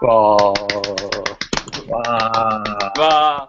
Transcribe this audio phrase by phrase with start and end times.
[0.00, 1.90] わー。
[1.90, 3.00] わー。
[3.00, 3.46] わ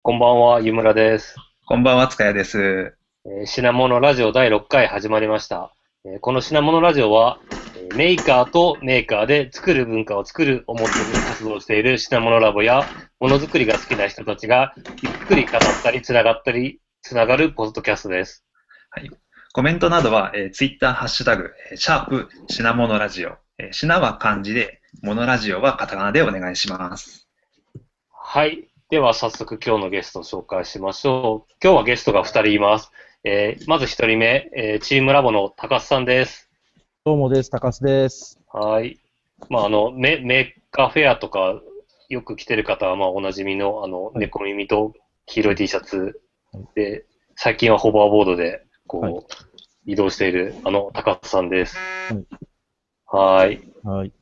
[0.00, 1.36] こんばんは、湯村です。
[1.66, 2.94] こんばんは、塚谷です。
[3.26, 5.74] えー品物ラジオ第6回始まりました。
[6.06, 12.84] えーこの品物ラジオは、えーメーカーとメーカーで作る文化を作るをモットーに活動している品物ラボや、
[13.20, 18.44] ものづくりが好きな人たちが、ゆっくり語ったり、つながったり、つながるポッドキャストです。
[19.52, 23.36] コメントなどは、えー、ツイッターハッシュタグ、えーシャープ品物ラジオ。
[23.58, 27.26] えー品は漢字で、物ラジオはカタカナでお願いします。
[28.12, 28.68] はい。
[28.90, 31.52] では早速今日のゲストを紹介しましょう。
[31.62, 32.90] 今日はゲストが2人います。
[33.24, 36.47] えーまず1人目、えーチームラボの高須さんです。
[37.04, 38.38] どうもです、高須です。
[38.52, 38.98] はい。
[39.48, 41.60] まあ、あの、メメーカーフェアとか、
[42.08, 44.94] よく来てる方は、まあ、おなじみの、あの、はい猫耳と
[45.26, 46.20] 黄色い T シャツ
[46.74, 49.14] で、最近はホバーボードで、こう、はい
[49.86, 51.78] 移動している、あの、高須さんです。
[51.78, 52.26] はい
[53.06, 53.62] はい。
[53.82, 54.12] はい。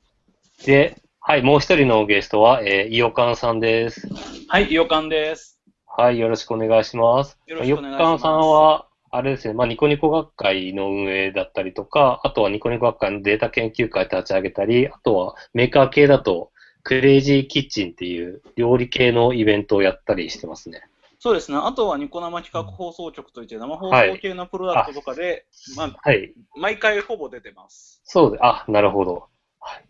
[0.64, 4.06] で、はい、もう一人のゲストは、えー、イオカンさんです。
[4.06, 4.14] ー。
[4.46, 5.60] はい、予感です。
[5.86, 7.36] はい、よろしくお願いします。
[7.48, 8.86] よろしくお願いしますイオカンさんは、
[9.16, 20.82] あれですね、まあ、ニコニコ学会の運営だったりとか、あとはニコニコ学会のデータ研究会立ち上げたり、あとはメーカー系だと、クレイジーキッチンっていう料理系のイベントをやったりしてますね。
[21.18, 21.58] そうですね。
[21.60, 26.32] あとはニコ生企画放送局といって生放送系のプロダクトとかで、まあ、はい。
[26.54, 28.00] 毎回ほぼ出てます。
[28.04, 29.26] そうで、あ、なるほど。
[29.58, 29.84] はい。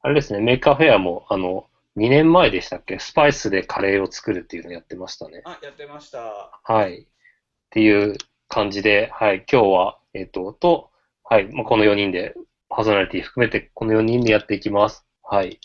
[0.00, 1.66] あれですね、メーカーフェアも、あの、
[1.98, 2.98] 2年前でしたっけ？
[2.98, 5.42] スパイスでカレーを作るっていうのをやってましたね。
[5.44, 6.60] あ、やってました。
[6.62, 7.02] はい。
[7.02, 7.06] っ
[7.68, 8.16] ていう
[8.52, 10.90] 感じで、はい、今日は、えっ、と、と、
[11.24, 12.34] はい、まあ、この4人で、
[12.68, 15.06] パーソナリティ含めて、この4人でやっていきます。
[15.22, 15.58] はい。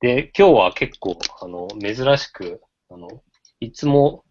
[0.00, 3.08] で、今日は結構、あの、珍しく、あの、
[3.60, 4.24] いつも、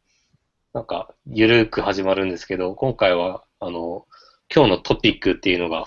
[0.73, 4.07] なんか、ゆるく始まるんですけど、今回は、あの、
[4.51, 5.85] 今日のトピックっていうのが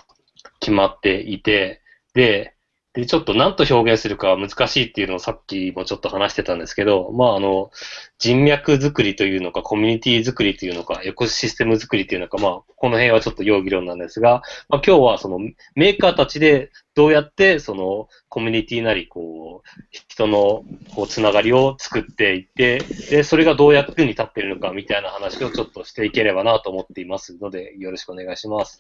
[0.61, 1.83] 決まっていて、
[2.15, 2.54] で、
[2.95, 7.73] で、ちょっと何と表現するか難しいっていうのをさっきもちょっと話してたんですけど、まあ、あの、
[8.19, 15.41] 人脈作りというのか、コミュニティ作りというのか、エコシステム作りというのか、まあ、この辺はちょっと要議論なんですが、まあ、今日はその
[15.75, 20.63] メーカーたちでどうやってそのコミュニティなり、こう、人の
[20.95, 22.79] こうつながりを作っていって、
[23.11, 28.79] で、それがどう役に立ってるのかみたいな話をちょっとしていければなと思っていますので、よろしくお願いします。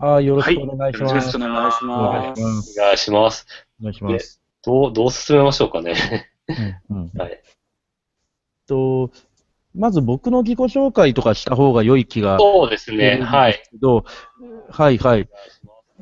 [0.00, 1.14] はい、よろしくお願いします。
[1.14, 2.34] よろしくお願いしおます。
[2.34, 2.80] 願いします。
[2.80, 3.46] お願いします。
[3.80, 4.40] お願いします。
[4.64, 5.94] どう、どう進めましょうかね。
[6.88, 7.42] うんうん はい。
[8.66, 9.10] と、
[9.74, 13.18] まず僕の自己紹介とかした方が良い気がそうですね。
[13.18, 13.60] ではい。
[13.62, 14.04] すけど、
[14.70, 15.28] はいはい。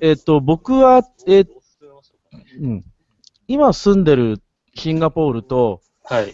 [0.01, 1.45] えっと、僕は、え
[2.61, 2.85] うん、
[3.49, 4.41] 今住んでる
[4.77, 6.33] シンガポールと、はい。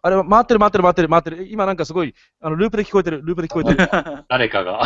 [0.00, 1.46] あれは回ってる回ってる回ってる回ってる。
[1.50, 3.76] 今なんかすごい、あの、ループで聞こえてる、ループで聞こえてる。
[4.28, 4.80] 誰かが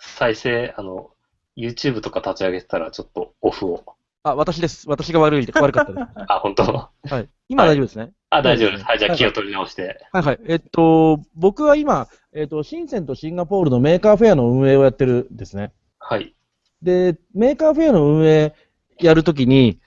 [0.00, 1.10] 再生、あの、
[1.56, 3.84] YouTube とか立ち上げてたらちょっとオフを。
[4.22, 4.88] あ、私です。
[4.88, 6.06] 私が悪い、悪かったです。
[6.28, 6.90] あ、本当は
[7.20, 7.28] い。
[7.48, 8.12] 今大丈夫ですね。
[8.30, 8.84] あ、大丈夫です。
[8.84, 10.06] はい、じゃあはい気を取り直して。
[10.12, 10.40] はいはい。
[10.46, 15.72] えっと、僕は今、えっと、深センとシンガポールのメーカーフェアの運営をやってるんですね。
[15.98, 16.34] はい。
[16.82, 18.54] で、メーカーフェアの運営
[18.98, 19.80] やるときに、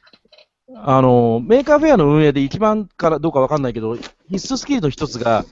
[0.76, 5.46] あの、メーカーフェアの運営で一番からどうかわかんないけど、必須スキルの一つが、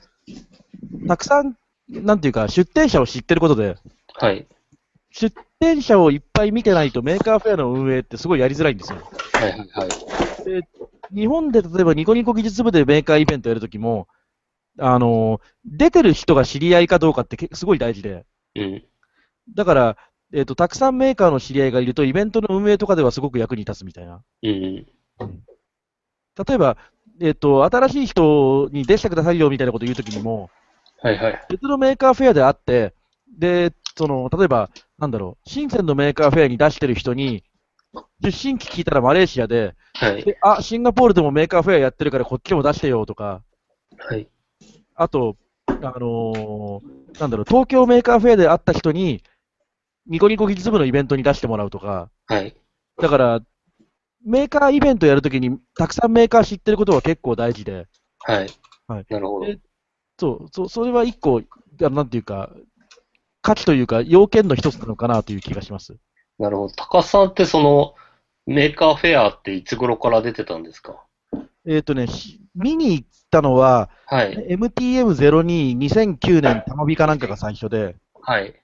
[1.08, 1.56] たくさん、
[1.90, 3.78] なんていうか、出店者を知ってることで、
[4.22, 4.48] はい。
[5.10, 9.00] 出店者をいっぱい見てないとメーカーフェアの運営ってすごいやりづらいんですよ。
[9.34, 11.16] はい、はい、はい。
[11.16, 14.08] 日本で例えばニコニコ技術部でメーカーイベントやるときも、
[14.80, 18.84] あの、出てる人が知り合いかどうかってけすごい大事で、うん。
[19.56, 19.98] だから、
[20.34, 24.24] えっ、と、たくさんメーカーの知り合いがいると、イベントの運営とかではすごく役に立つみたいな。
[24.44, 24.86] うん。
[26.48, 26.78] 例えば、
[27.20, 30.50] えっ、と、新しい人に出してくださいよみたいなことを言うときにも、
[31.02, 31.42] はい、はい。
[31.50, 32.94] 別のメーカーフェアであって、
[33.38, 37.44] で、その、例えば、なんだろう、深センのメーカーフェアに出してる人に、
[38.22, 40.24] 出身地聞いたらマレーシアで、はい。
[40.24, 43.44] であ、シンガポールでもメーカーフェアやってるからこっちも出してよとか、
[43.98, 44.28] はい。
[44.96, 45.36] あと、
[45.82, 49.24] あのーなんだろう、東京メーカーフェアで会った人に、
[50.08, 52.56] ニコニコ技術部のイベントに出してもらうとか、はい。
[53.02, 53.42] だから、
[54.26, 57.88] メーカーイベントやるときに、たくさんメーカー知ってることは結構大事で、
[58.20, 58.50] はい。
[58.88, 59.46] はいなるほど。
[59.48, 59.60] で
[60.20, 61.42] そう、そそれは一個、
[61.84, 62.52] あなんていうか、
[63.42, 65.96] 価値というか、要件の一つなのかなという気がします。
[66.40, 66.74] なるほど。
[66.76, 67.96] 高須さんってその、
[68.48, 71.04] メーカーフェアっていつ頃から出てたんですか？
[71.66, 74.36] えっ、とね、し見に行ったのは、はい。
[74.50, 78.56] MTM02、2009年、多摩美かなんかが最初で、はい。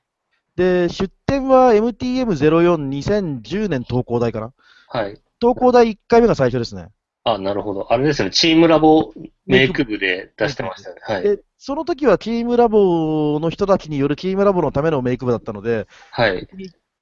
[0.55, 4.53] で、出展は MTM04、2010年東工大かな？
[4.89, 5.21] はい。
[5.39, 6.89] 東工大1回目が最初ですね。
[7.33, 7.91] あ、なるほど。
[7.91, 8.31] あれですよね。
[8.31, 9.13] チームラボ
[9.45, 11.01] メイク部で出してましたよね。
[11.03, 11.23] はい。
[11.23, 16.47] で、その時はチームラボの人たちによるチームラボのためのメイク部だったので、はい。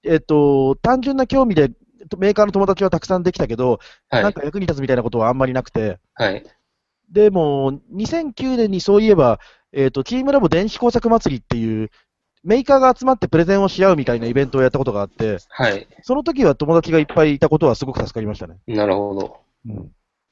[0.03, 1.69] えっと、単純な興味で
[2.17, 3.79] メーカーの友達はたくさんできたけど、
[4.09, 4.23] はい。
[4.23, 6.43] なんか役に立つみたいなことはあんまりなくて、はい。
[7.11, 9.39] でも、2009年にそういえば、
[9.73, 11.91] えっと、チームラボ電子工作祭りっていう、
[12.43, 15.87] メーカーが集まってプレゼンをし合うみたいなイベントをやったことがあって、はい。
[16.03, 18.57] その時は友達がいっぱいいたことはすごく助かりましたね。
[18.67, 19.37] なるほど。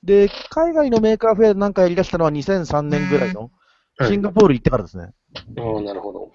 [0.04, 3.50] で、海外のメーカーフェアなんかやり出したのは2003年ぐらいの、はい
[4.08, 5.12] シンガポール行ってからですね。
[5.56, 6.32] おーなるほど。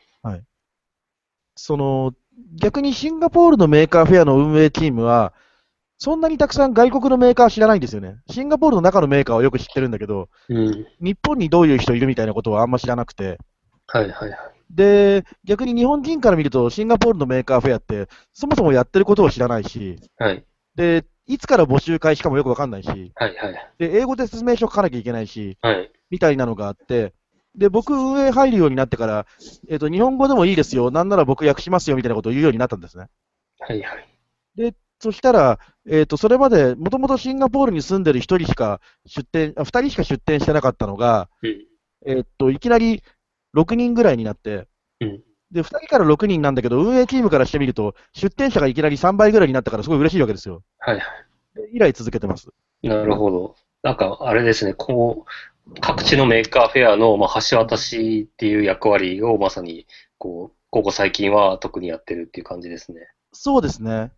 [1.59, 2.15] その、
[2.55, 5.35] 逆にシンガポールのメーカーフェアの運営チームは、
[5.99, 8.19] そんなにたくさん外国のメーカーは知らないんですよね。
[8.31, 10.87] シンガポールの中のメーカーはよく知ってるんだけど、うん。
[11.01, 13.39] 日本にどういう人いるみたいなことはあんま知らなくて、
[13.89, 14.39] はいはいはい。
[14.71, 20.45] で、逆に日本人から見ると、シンガポールのメーカーフェアって、そもそもやってることを知らないし、はい。
[20.77, 23.71] で、いつから募集開始かもよくわかんないし、はいはい。
[23.79, 25.91] で、英語で説明書書かなきゃいけないし、はい。
[26.11, 27.13] みたいなのがあって、
[27.55, 29.27] で、僕、運営入るようになってから、
[29.69, 33.09] えっ、と、日本語でもいいですよ、なんなら僕訳しますよ、みたいなことを言うようになったんですね。
[33.61, 34.75] はいはい。
[35.01, 41.67] そしたら、えっ、と、それまで、もともとシンガポールに住んでる1人しか出店、あ2人しか出店してなかったのが、うん。
[42.07, 43.03] えっ、と、いきなり
[43.57, 44.67] 6人ぐらいになって、
[45.01, 45.23] うん。
[45.51, 50.63] で、2人から6人なんだけど、運営チームからしてみると、出店者がいきなり3倍ぐらいになったから、すごい嬉しいわけですよ。
[50.79, 51.01] はい
[51.73, 52.49] 以来続けてます。
[52.83, 52.89] い。
[52.89, 53.57] なるほど。
[53.83, 55.27] なんか、あれですね、こ
[55.67, 59.87] う、各地のメーカーフェアの、まあ、橋渡しっていう役割をまさに、
[60.19, 63.09] こう、ここ最近は特にやってるっていう感じですね。
[63.33, 64.13] そうですね。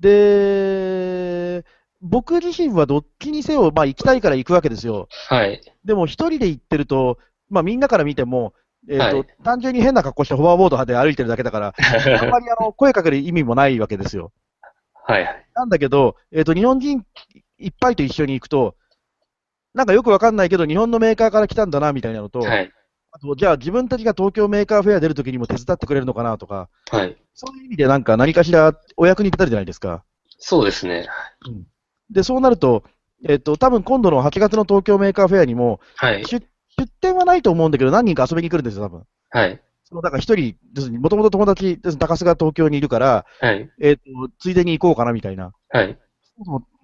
[0.00, 1.64] で、
[2.00, 5.08] 僕自身はどっちにせよ、まあ行きたいから行くわけですよ。
[5.28, 5.60] はい。
[5.84, 7.18] でも一人で行ってると、
[7.50, 8.54] まあみんなから見ても、
[8.88, 14.32] えっ、と、はい単純に変な格好してホバーボードで歩いてるだけだから、 あんまりあの声かける意味もないわけですよ。
[15.04, 15.46] はいはい。
[15.54, 17.04] なんだけど、えっ、と、日本人
[17.58, 18.76] いっぱいと一緒に行くと、
[19.74, 22.70] なんかよくわかんないけど、日本のメーカーから来たんだな、みたいなのと、はい。
[23.10, 27.16] あと、じゃあ自分たちが東京メーカーフェア出るときにも手伝ってくれるのかなとか、はい。
[27.34, 30.04] そういう意味でなんか何かしらお役に立てるじゃないですか？
[30.38, 31.08] そうですね。
[32.10, 32.84] で、そうなると、
[33.24, 36.24] えっ、と、多分今度の8月の東京メーカーフェアにも、はい。
[36.24, 36.46] 出
[36.78, 39.04] 出店はないと思うんだけど、何人か遊びに来るんですよ、多分。
[39.30, 39.60] はい。
[39.84, 40.56] そのだから一人、
[41.00, 43.70] もともと友達、です高須が東京にいるから、はい。
[43.80, 44.02] えっ、と、
[44.38, 45.52] ついでに行こうかなみたいな。
[45.70, 45.98] はい。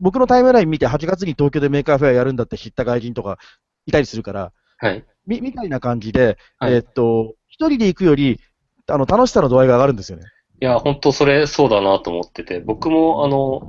[0.01, 3.39] 僕のタイムライン見て8月に東京でメーカーフェアやるんだって知った外人とか
[3.87, 5.05] いたりするから、はい。
[5.27, 8.41] み、みたいな感じで、はいえっ、と、一人で行くより、
[8.89, 10.25] あの、楽しさの度合いが上がるんですよね。
[10.61, 13.69] いや、本当それそうだなと思ってて、僕もあの、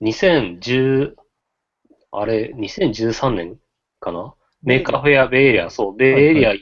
[0.00, 1.14] 2010、
[2.12, 3.58] あれ、2013年
[4.00, 6.52] かなメーカーフェア、ベイエリア、そう、ベイエリア、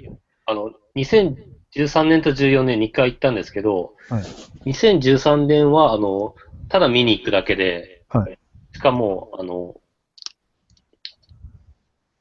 [0.46, 4.70] あの、2013年と14年2回行ったんですけど、はい。
[4.70, 6.34] 2013年は、あの、
[6.68, 8.38] ただ見に行くだけで、はい。
[8.74, 9.76] しかも、あの、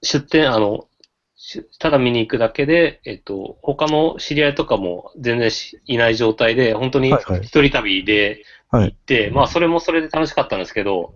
[0.01, 0.87] 出店、あの、
[1.35, 7.41] しただ見に行くだけで、えっと、他の知り合いとかも全然しいない状態で、本当にはいはい。
[7.41, 8.91] 一人旅ではい。
[8.91, 11.13] 行って、まあ、それもそれで楽しかったんですけど、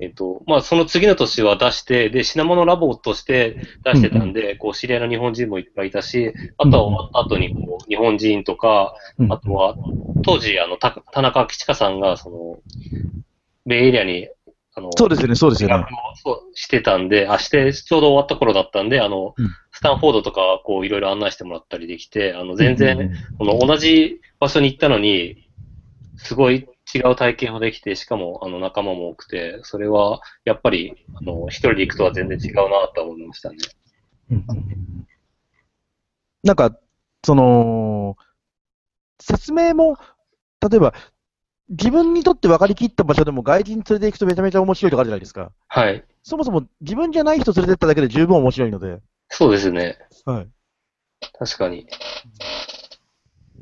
[0.00, 9.32] えっと、まあ、その次の年は出して、で、品物ラボとして出してたんで、こう、知り合いの日本人もいっぱいいたし、あとは終わった後に、こう、日本人とか、うん。
[9.32, 9.76] あとは、
[10.24, 12.58] 当時、あの、た田中吉香さんが、その、
[13.66, 14.28] ベイエリアに、
[14.74, 15.84] あの、そうですよね、そうですよね。
[16.22, 19.48] そうしてたんで、あ、して、ちょうど終わった頃だったんで、あの、うん。
[19.72, 23.10] スタンフォードとか、こう、いろいろ案内してもらったりできて、あの、全然、うん。
[23.38, 25.48] この同じ場所に行ったのに、
[26.16, 33.56] すごい違う体験もできて、しかも、あの、仲間も多くて、それは、やっぱり、あの、一人で行くとは全然違うなと思いましたね。
[34.30, 34.46] うん
[36.44, 36.78] なんか、
[37.24, 38.16] その、
[39.20, 39.96] 説明も、
[40.66, 40.94] 例えば、
[41.68, 45.52] 自分にとって分かりきった場所でも外人連れて行くとめちゃめちゃ面白いとかあるじゃないですか。
[45.66, 46.04] はい。
[46.22, 49.00] そもそも自分じゃない人連れてっただけで十分面白いので。
[49.28, 49.98] そうですね。
[50.24, 50.48] はい。
[51.38, 51.86] 確かに。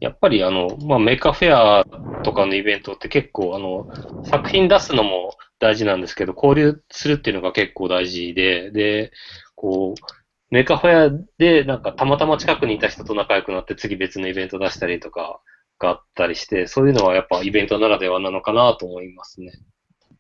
[0.01, 1.87] やっぱりあの、まあ、メーカーフェア
[2.23, 3.89] とかのイベントって結構あの、
[4.23, 9.13] 作品出すのも大事なんですけど、交流するっていうのが結構大事で、で、
[9.55, 10.03] こう、
[10.51, 15.41] メーカーフェアでなんかたまたま近くにいた人と仲良くなって次別のイベント出したりとか
[15.79, 19.53] があったりして、そういうのはやっぱイベントならではなのかなと思いますね。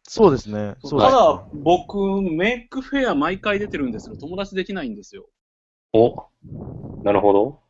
[0.02, 0.76] そうですね。
[0.82, 5.26] そうですねただ、僕、メイクフェア毎回出てるんですけど、友達できないんですよ。
[5.92, 6.26] お
[7.02, 7.65] なるほど。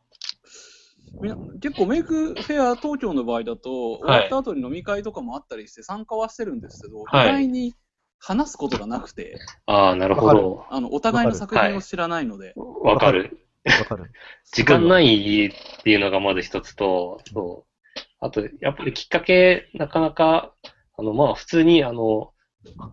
[1.21, 7.73] みな結構メイクフェア東京の場合だと、終わった後に飲み会とかもあったりして参加はしてるんですけど、はい意外に
[8.19, 10.65] 話すことがなくて、ああ、なるほど。
[10.69, 13.37] あのお互いの作品を知らないので、わかる。
[13.79, 14.11] わかる。
[14.51, 18.01] 時間ないっていうのがまず一つと、そう。
[18.19, 20.53] あと、やっぱりきっかけ、なかなか、
[20.97, 22.33] あの、まあ、普通に、あの、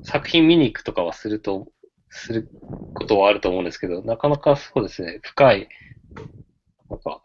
[0.03, 1.69] 作品見に行くとかはすると、
[2.11, 2.49] する
[2.95, 5.69] ことはあると思うんですけど、なかなかそうですね、深い、
[6.91, 7.24] なんか、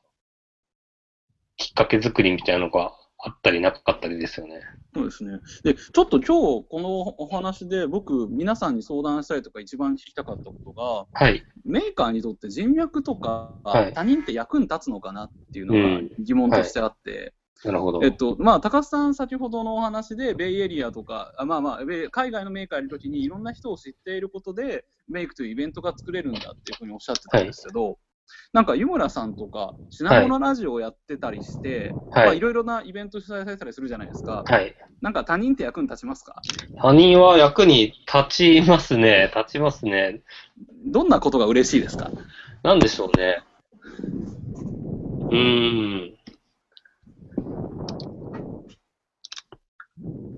[1.59, 4.61] きっかけ作りみたいなのがあったりなかったりですよね。
[4.95, 5.39] そうですね。
[5.63, 11.43] で、ちょっと今日このお話で僕、皆さんに相談したいとか一番聞きたかったことが、はい。
[11.65, 17.33] メーカーにとって人脈とか、はい他人って役に立つのかなっていうのが疑問としてあって、
[17.65, 17.99] なるほど。
[18.03, 21.79] えっと、まあ、高須さん先ほどのお話で、ベイエリアとか、あまあまあ、
[22.11, 27.97] 海外のメーカーにいるときにいろんな人を知っていることで、メイクというイベントが作れるんだっていうふうにおっしゃってたんですけど、
[28.53, 34.43] なんか湯村さんとか、品物ラジオをやってたりして、はいまあ、いろいろなイベント主催されたりするじゃないですか。
[34.45, 34.75] はい。
[35.01, 36.41] なんか他人って役に立ちますか？
[36.75, 39.31] 他人は役に立ちますね。
[39.36, 40.21] 立ちますね。
[40.86, 42.12] どんなことが嬉しいですか？
[42.63, 43.43] なんでしょうね。
[45.29, 46.15] うーん。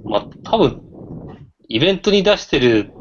[0.03, 0.81] まあ、多分、
[1.69, 2.91] イベントに出してる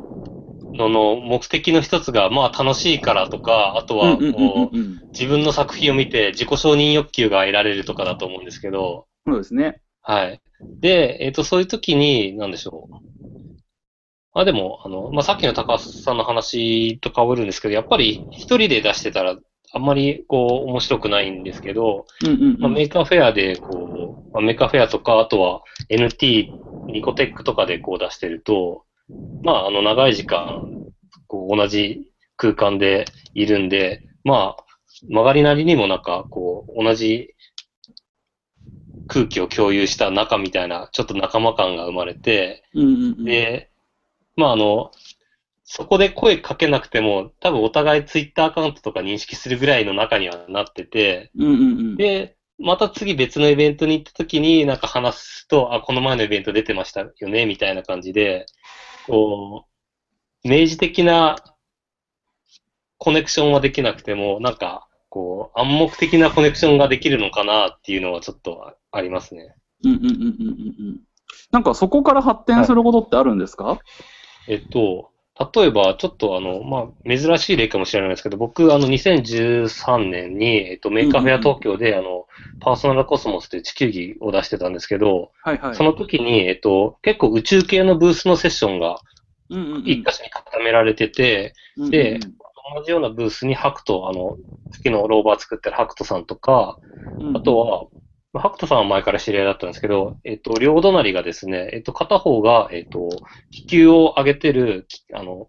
[0.72, 4.76] のの目的の一つが、まあ楽しいからとか、あとはこう、
[5.18, 9.80] 自分の作品を見て自己承認欲求が得られるとかだと思うんですけど、そうですね。
[10.02, 10.40] はい。
[10.80, 12.96] で、えっ、と、そういう時に、なんでしょう。
[14.32, 19.36] あ、でも、あの、まあ、さっきの高須さんの話と被るんですけど、やっぱり一人で出してたら、
[19.72, 22.06] あんまり、こう、面白くないんですけど、
[22.60, 26.54] まあ、メーカーフェアで、こう、まあ、メーカーフェアとか、あとは NT、
[26.86, 28.84] ニコテックとかでこう出してると、
[29.42, 30.68] まあ、あの、長い時間、
[31.26, 34.64] こう、同じ空間でいるんで、まあ、
[35.08, 37.34] 曲がりなりにもなんか、こう、同じ
[39.06, 43.24] 空気を共有した仲みたいな、ちょっと仲間感が生まれて、うんうんうん。
[43.24, 43.70] で、
[44.36, 44.90] まあ、あの、
[45.64, 51.56] そこで声かけなくても、多分お互いツイッターアカウントとか認識するぐらいの中にはなってて、うんうんう
[51.92, 51.96] ん。
[51.96, 58.46] で、また次別のイベントに行った時になんか話すと、あ、この前のイベント出てましたよね、みたいな感じで、
[59.10, 59.66] こ
[60.44, 61.36] う、明示的な
[62.98, 69.54] コネクションはできなくても、なんか、こう、暗黙的なコネクションができるのかなっていうのはちょっとありますね。
[69.84, 70.22] うんうんうんうんうんう
[70.92, 71.00] ん。
[71.50, 73.80] なんかそこから発展することってあるんですか、
[74.48, 75.10] えっと、
[75.54, 82.26] 例えば、ちょっとあの、まあ、珍しい例かもしれないですけど、僕、あの、2013年に、えっと、メーカーフェア東京で、あの、
[82.60, 85.74] パーソナルコスモスという地球儀を出してたんですけど、はいはい。
[85.74, 89.00] その時に、えっと、結構宇宙系のブースのセッションが
[89.84, 91.90] 一箇所に固められてて、うんうんうん。
[91.90, 92.20] で
[92.76, 94.36] 同じようなブースにハクト、あの、
[94.70, 96.78] 月のローバー作ってるハクトさんとか、
[97.18, 97.36] うん。
[97.36, 97.86] あとは、
[98.32, 103.08] まあハクトさんは前から知り合いだったんですけど、えっと、両隣がですね、えっと、片方が、えっと、
[103.50, 105.48] 気球を上げてる、あの、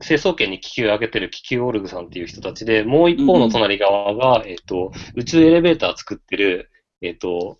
[0.00, 7.58] 成層圏に気球を上げてる気球オルグさんっていう人たちで、もう一方の隣側が、えっと、宇宙エレベーター作ってる、えっと、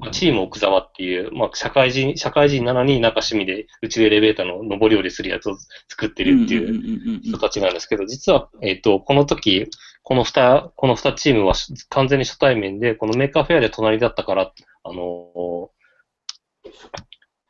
[0.00, 5.56] まあチーム奥沢っていう、まあ、社会人、社会人なのになんか趣味で宇宙エレベーターの上り下りするやつを
[5.88, 9.68] 作ってるっていう、人たちなんですけど、実は、えっ、と、この時、
[10.02, 14.52] この二、この二チームはし完全に初対面で、このメーカーフェアで隣だったから、
[14.84, 15.82] あのー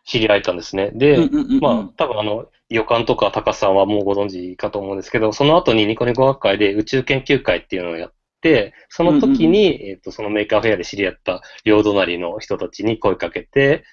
[0.05, 0.91] 知り合えたんですね。
[0.95, 1.17] で、
[1.61, 8.17] まあ、多分あの、イヨカンとか高須さんはもうご存知かと思うんですけど、その後にニコニコ学会で宇宙研究会っていうのをやって、
[8.89, 13.85] その時に、えっ、と、そのメーカーフェアで知り合った両隣の人たちに声かけて、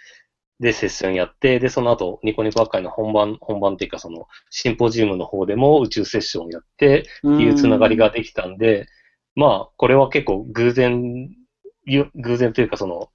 [0.60, 8.88] で、セッションやって、で、その後、ニコニコ学会の本番、本番っていうか、その、シンポジウムの方でも宇宙セッションをやって、っていうつながりができたんで、
[9.36, 11.30] まあ、これは結構偶然、
[11.86, 13.10] ゆ偶然というか、その、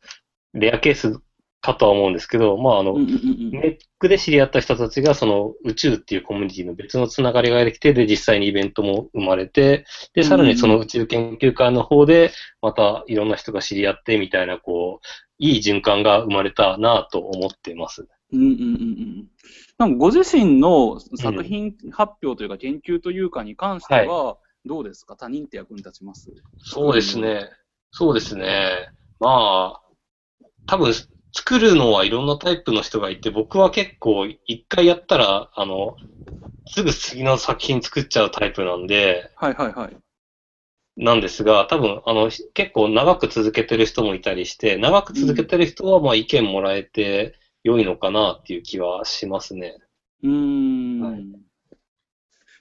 [0.54, 1.20] レアケース
[1.64, 3.50] かとは思うんですけど、まあ、あのうん、うんうんうん。
[3.52, 15.06] メイクで知り合った人たちが、その宇宙っていうコミュニティの別のつながりができて、で、実際にイベントも生まれて、で、さらにその宇宙研究会の方で、またいろんな人が知り合ってみたいな、こう、
[15.38, 18.06] いい循環が生まれたなと思ってます。
[18.32, 19.28] うんうんうんうん
[19.76, 25.16] なんかご自身の作品発表というか研究というかに関しては、どうですか？
[25.16, 26.30] 他人って役に立ちます？
[26.58, 27.50] そうですね。
[27.90, 28.88] そうですね。
[29.18, 29.82] まあ、
[30.66, 30.92] 多分、
[31.36, 35.96] 作るのはいろんなタイプの人がいて、僕は結構一回やったら、あの、
[36.66, 39.96] すぐ次の作品作っちゃうタイプなんで、はいはいはい。
[40.96, 49.76] なんですが、多分、あの、結構長く続けてる人もいたりして、長く続けてる人は、まあ意見もらえて良いのかなっていう気はしますね。
[50.22, 51.00] うーん。
[51.00, 51.26] はい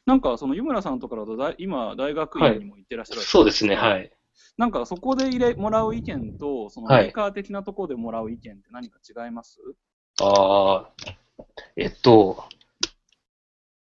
[0.06, 4.12] なんかその湯村さんとかだと大今大学院にも行ってらっしゃる、そうですね、はい。
[4.58, 7.04] なんかそこで入れもらう意見と、そのはい。
[7.06, 9.60] メーカー的なところでもらう意見って何か違います、
[10.22, 10.90] ああ、
[11.75, 12.44] えっと、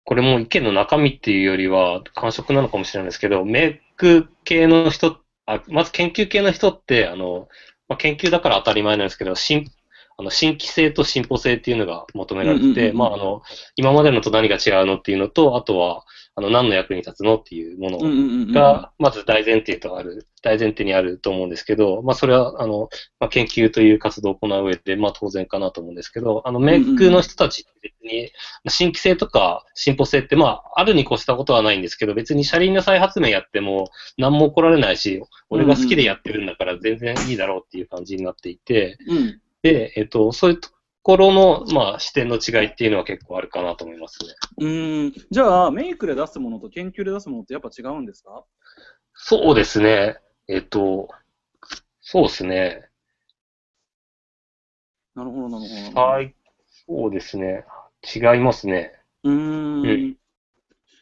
[0.05, 7.49] これも意見の中身っていうよりは感触なのかもしれないですけど、メイク系の人、あまず研究系の人って、あの、
[7.89, 9.71] まあ、研究だから当たり前なんですけど、しん
[10.21, 13.43] あの、新規性と進歩性っていうのが求められてて、まあ、あの、
[13.77, 16.05] 今までのと何が違うのっていうのと、あとは、
[16.39, 18.53] あの、何の役に立つのっていうもの。
[18.53, 28.31] が、まず大前提とある、大前提にあると思うんですけど、まあ、それは、あの、まあ、研究という活動を行う上で、まあ、当然かなと思うんですけど、あの、メイクの人たちって別に、
[28.69, 39.41] 新規性とか進歩性って、まあ、あるに越したことはないんですけど、別に車輪の再発明やっても、何も起こられないし、俺が好きでやってるんだから全然いいだろうっていう感じになっていて、うん。
[39.63, 40.71] で、えっと、そういうと
[41.03, 44.35] ころの、まあ、視点の違いっていうのは結構あるかなと思いますね。
[44.59, 45.13] うーん。
[45.31, 48.45] じゃあ、メイクで出すものと研究で出すものってやっぱ違うんですか？
[49.15, 50.17] そうですね。
[50.49, 51.09] えっと、
[52.01, 52.89] そうですね。
[55.15, 56.01] なるほど、なるほど。
[56.01, 56.35] はい。
[56.87, 57.65] そうですね。
[58.15, 58.93] 違いますね。
[59.25, 59.33] うー。
[59.33, 60.17] うんん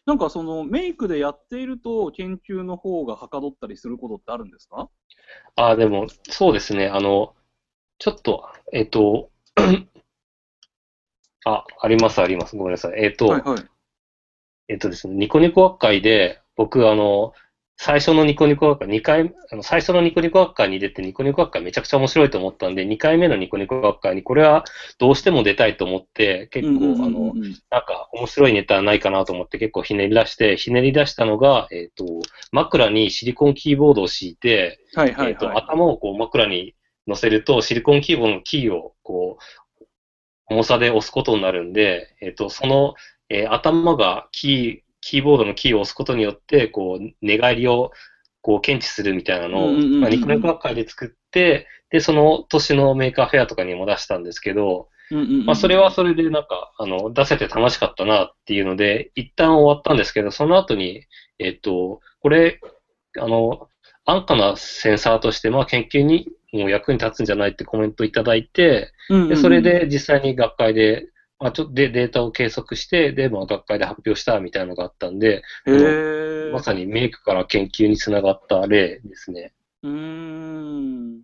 [0.07, 4.89] なんかそのメイクでやっていると研究の方がはかどったりすることってあるんですか？
[5.57, 6.87] あ、でも、そうですね。
[6.89, 7.35] あの、
[7.99, 9.31] ちょっと、えっと、
[11.45, 12.57] あ、あります、あります。
[12.57, 13.05] ごめんなさい。
[13.05, 13.65] えっと、はいはい。
[14.69, 17.33] えっとですね、ニコニコ学会で、僕、あの、
[17.79, 24.65] 最初のニコニコ学会、二回、あの、最初のニコニコ学会に出て、ニコニコ学会めちゃくちゃ面白いと思ったんで、二回目のニコニコ学会に、これは
[24.99, 32.07] どうしても出たいと思って、結構、あの、うんなんか面白いネタないかなと思って結構ひねり出して、ひねり出したのが、えっ、と、
[32.51, 35.57] 枕にシリコンキーボードを敷いて、はいはいえっ、と、はい。
[35.59, 36.75] 頭をこう枕に
[37.07, 39.39] 乗せると、シリコンキーボードのキーをこ
[39.81, 39.85] う、
[40.49, 42.95] 重さで押すことになるんで、えっ、と、その、
[43.29, 47.93] えー頭がキー、キーボードのキーを押すことによって、こう、寝返りを
[48.43, 54.89] こう検知するみたいなのを、まあ、ニコニコ学会で作って、で、その年のメーカーフェアとかにも出したんですけど、
[55.45, 61.05] まあ、それはそれでなんか、あの、出せて楽しかったなっていうので、一旦終わったんですけど、その後に、
[61.39, 62.61] えっと、これ、
[63.19, 63.69] あの、
[64.05, 75.43] 安価なセンサーとして、まあ、研究にも役に立つんじゃないってコメントいただいて、うんうんうんで、それで実際に学会で、まあ、ちょっとでデータを計測して、で、まあ、学会で発表したみたいなのがあったんで、
[76.53, 79.53] まさにメイクから研究につながった例ですね。
[79.83, 81.23] うーん。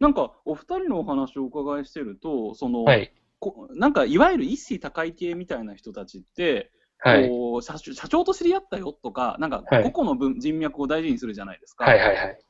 [0.00, 3.12] なんか、お二人のお話をお伺いしてると、その、はい。
[3.38, 7.28] こなんか、いわゆる一子高い系みたいな人たちって、はい。
[7.28, 11.84] こう社長社長と知り合ったよとか、なんか、はい個々の分人脈を大事にするじゃないですか。
[11.84, 12.43] はいはいはい。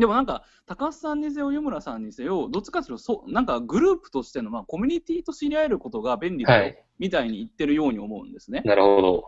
[0.00, 8.60] でもなんか、高須さんにせよ、湯村さんにせよ、どっちかというとそう、なんかグループとしての、まあ、コミュニティと知り合えることが便利だよ、はいみたいに言ってるように思うんですね。
[8.64, 9.24] なるほど。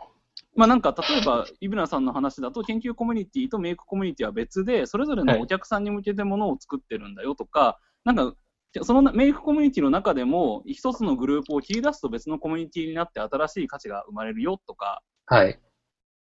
[0.55, 8.35] まあ、なんか例えば、井村さんの話だと、研究コミュニティとメイクコミュニティは別で、それぞれのお客さんに向けてものを作ってるんだよとか、なんか、
[8.83, 15.59] そのメイクコミュニティの中でも、一つのグループを切り出すと別のコミュニティになって新しい価値が生まれるよとか、はい。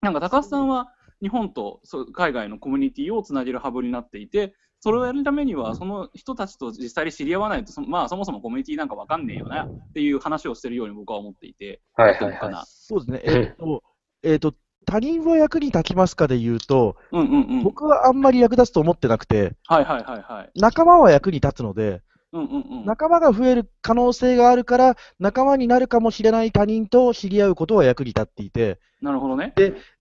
[0.00, 0.92] なんか高須さんは
[1.23, 1.81] 日本と
[2.13, 12.55] 海外のコミュニティをつなげるハブになっていて、それをやるためには、その人たちと実際に知り合わないと、そのまあ、そもそもコミュニティなんかわかんねえよなっていう話をしてるように僕は思っていて、はいはいはい。
[12.67, 13.33] そうですね。
[13.33, 13.83] うんえっと、
[14.25, 14.55] えっと、
[14.85, 17.63] 他人は役に立ちますかで言うと、うんうんうん。
[17.63, 20.51] 僕はあんまり役立つと思ってなくて、はいはいはいはい。
[20.61, 22.85] 仲間は役に立つので、うんうんうん。
[22.87, 29.53] 仲間が増える可能性があるから、仲間になるかもしれない他人と知り合うことは役に立っていて、なるほどね。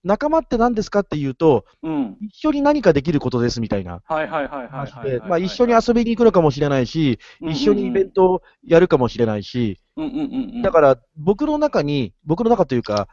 [0.04, 2.16] 仲間って何ですかっていうと、うん。
[2.20, 4.00] 一緒に何かできることですみたいな
[5.38, 10.26] 一緒に遊びに行くのかもしれないし、一緒にイベントをやるかもしれないし、うんうんうんう
[10.58, 10.62] ん。
[10.62, 13.08] だから僕の中に、僕の中というか、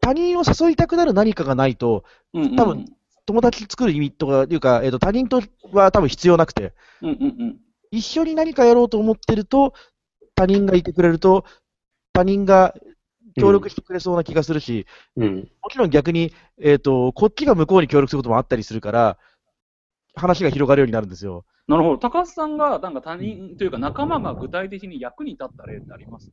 [0.00, 2.86] 他人を誘いたくなる何かがないと、うんうんうん、多分
[3.26, 5.42] 友達作る意味とかいうか、えっと他人と
[5.72, 7.56] は多分必要なくて、うんうんうん。
[7.90, 9.74] 一緒に何かやろうと思ってると、
[10.34, 11.44] 他人がいてくれると、
[12.12, 12.74] 他人が
[13.36, 15.48] 協力してくれそうな気がするし、うん。
[15.62, 19.18] もちろん逆に、えっとこっちが向こうに協力することもあったりするから、
[20.14, 21.44] 話が広がるようになるんですよ。
[21.68, 21.98] なるほど。
[21.98, 26.30] 高須さんが、なんか他人というか仲間が具体的に役に立った例ってあります？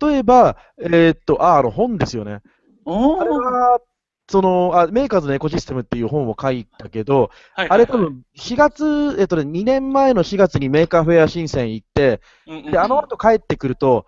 [0.00, 2.40] 例えば、えっと、あ、あの本ですよね。
[2.86, 3.80] あれは、
[4.30, 12.20] そのあ、メーカーズのエコシステムっていう本を書いたけど、はいあれ多分4月、えっとね、2年前の4月にメーカーフェア深セン行って、
[12.70, 14.06] で、あの後帰ってくると、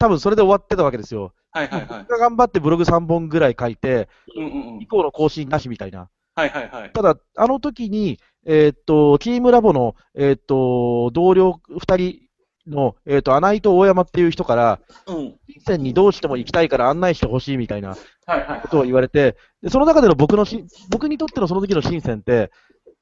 [0.00, 1.32] 多分それで終わってたわけですよ。
[1.52, 2.08] はいはいはい僕。
[2.10, 6.08] が頑張ってブログ3本ぐらい書いて、うんうんうん以降の更新なしみたいな。
[6.34, 6.90] はいはいはい。
[6.92, 12.26] ただ、あの時に、えーっと、チームラボの、えーっと、同僚2
[12.66, 15.38] 人の、えーっと、穴井と大山っていう人から、うん。
[15.46, 22.50] 金銭にどうしても行きたいから案内してほしいみたいなはいはいことを言われて、でその中での僕のし、僕にとってのその時の深センって、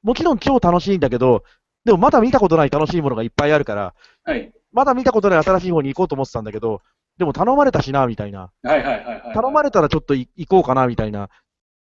[0.03, 1.43] もちろん超楽しいんだけど、
[1.83, 4.51] でもまだ見たことない楽しいものがいっぱいあるから、はい。
[4.71, 6.81] まだ見たことない新しい方に行こうと思ってたんだけど、
[7.17, 8.51] でも頼まれたしな、みたいな。
[8.63, 11.29] 頼まれたらちょっとい行こうかな、みたいな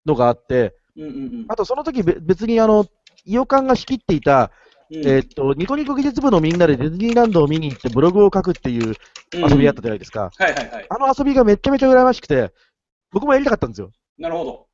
[0.06, 1.46] のがあって、うんうんうん。
[1.48, 2.86] あとその時べ別にあの、
[3.26, 4.52] イオカンが仕切っていた
[4.94, 8.94] うんえーっと、ニコニコ技術部のみんなでディズニーランドを見に行ってブログを書くっていう
[9.34, 10.32] 遊びやったじゃないですか。
[10.38, 10.86] はいはいはい。
[10.90, 12.52] あの遊びがめちゃめちゃ羨ましくて、
[13.12, 13.92] 僕もやりたかったんですよ。
[14.18, 14.68] なるほど。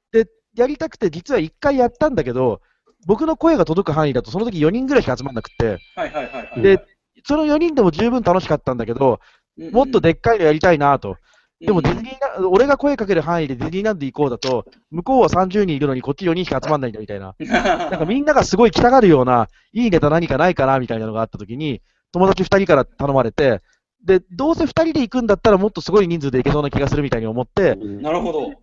[0.58, 2.62] やりたくて、実は1回やったんだけど、
[3.06, 6.62] 僕の声が届く範囲だと、その時4人ぐらいしか集まんなくて、はいはいはいはい。
[6.62, 6.84] で、
[7.26, 9.20] その4人でも十分楽しかったんだけど、
[9.58, 11.18] うんもっとでっかいのやりたいなと。
[11.60, 17.34] でもうんディズニーランド、俺が声かける範囲でディズニーランド行こうだと、向こうは30人いるのにこっち4人しか集まんないんだみたいな。
[17.42, 23.62] なんかみんながすごい来たがるような、いいネタ何かないかなみたいなのがあった時に、友達2人から頼まれて、
[24.08, 28.54] で、どうせ2人で行くんだったらもっとすごい人数で行けそうな気がするみたいに思って、なるほど。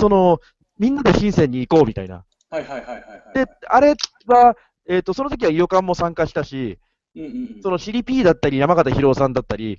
[0.00, 0.40] その、
[0.78, 2.24] みんなで深センに行こうみたいな。
[2.50, 3.34] はいはいはいはいはい。
[3.34, 3.94] で、あれ
[4.26, 4.56] は、
[4.88, 6.78] えっ、と、その時は伊予館も参加したし、
[7.14, 9.78] うんうんうんそのシリ P だったり、山形博さんだったり、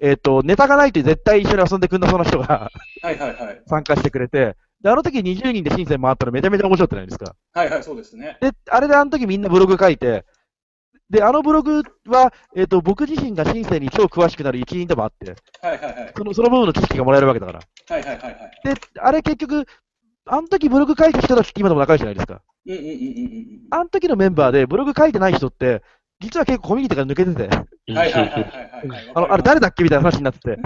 [0.00, 2.70] えっ、と、ネタがないと絶対一緒に遊んでくんなそうな人が
[3.02, 3.62] はいはいはい。
[3.66, 7.36] 参加してくれて、で、あの時20人で深セン回ったらめちゃめちゃ面白くないですか？
[7.52, 8.38] はいはい、そうですね。
[8.40, 10.24] で、あれであの時みんなブログ書いて、
[11.14, 16.12] で、あのブログは、えっ、と、僕自身が深センに超詳しくなる一員でもあって、はいはいはい。
[16.16, 17.60] その、その部分の知識がもらえるわけだから。
[17.60, 18.60] はいはいはいはい。
[18.64, 19.64] で、あれ結局、
[20.26, 22.40] あの時ブログ書いた人たちって今でも仲良しじゃないですか。
[22.66, 25.82] うんうんうんあの時のメンバーでブログ書いてない人って、
[26.20, 27.56] 実は結構コミュニティから抜けてて、
[27.88, 27.96] うん。
[27.96, 28.38] はいはいはいは
[28.84, 29.12] いはい。
[29.14, 30.58] あの、あれ誰だっけみたいな話になってて、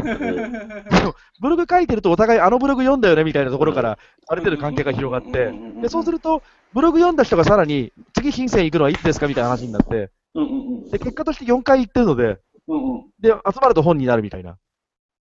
[1.40, 10.10] ブログ書いてるとお互いあのブログ読んだよねみたいなところから、ある程度関係が広がって、で、そうすると、ブログ読んだ人がさらに、次申請行くのはいつですかみたいな話になって、
[10.42, 13.10] うんうんうんで、結果として4回行ってるので、うんうん。
[13.20, 14.56] で、集まると本になるみたいな。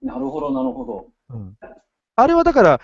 [0.01, 1.07] なるほどなるほど。
[2.15, 2.81] あれはだから、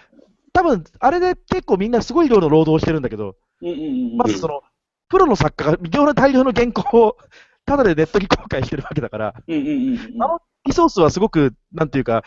[0.54, 4.18] 多分、あれで結構みんなすごい量の労働をしてるんだけど、うんうんうん。
[4.18, 4.62] まずその、
[5.10, 7.18] プロの作家が微量な大量の原稿を、
[7.66, 10.24] ただでネットに公開してるわけだから、うんうんうんうん。
[10.24, 12.24] あのリソースはすごく、なんていうか、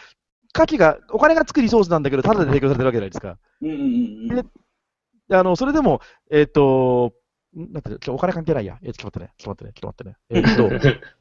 [0.52, 3.38] 価値が、お金がつくリソースなんだけど、ただで提供されてるわけじゃないですか。
[3.62, 3.84] うんうんうん
[4.30, 4.48] うん。
[5.28, 7.12] であの、それでも、えっ、と、ん
[7.54, 8.78] なんてちょお金関係ないや。
[8.82, 9.74] えちょっと待ってね。
[9.74, 10.44] ちょっと待ってね。
[10.46, 11.00] ちょっと待ってね。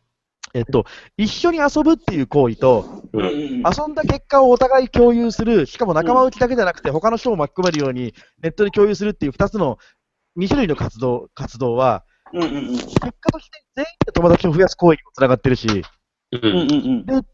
[0.53, 0.85] えっ、と、えっと、
[1.17, 3.35] 一緒に遊ぶっていう行為と、うんうんうん。
[3.37, 9.77] 遊んだ結果をお互い共有する、しかも仲間内だけじゃなくて、他の人を巻き込めるようにネットで共有するっていう二つの、
[10.35, 12.77] 二種類の活動、活動は、うんうんうん。
[12.77, 15.83] 結果として全員で友達を増やす行為にもつながってるし、う
[16.31, 17.25] うんうんんうん。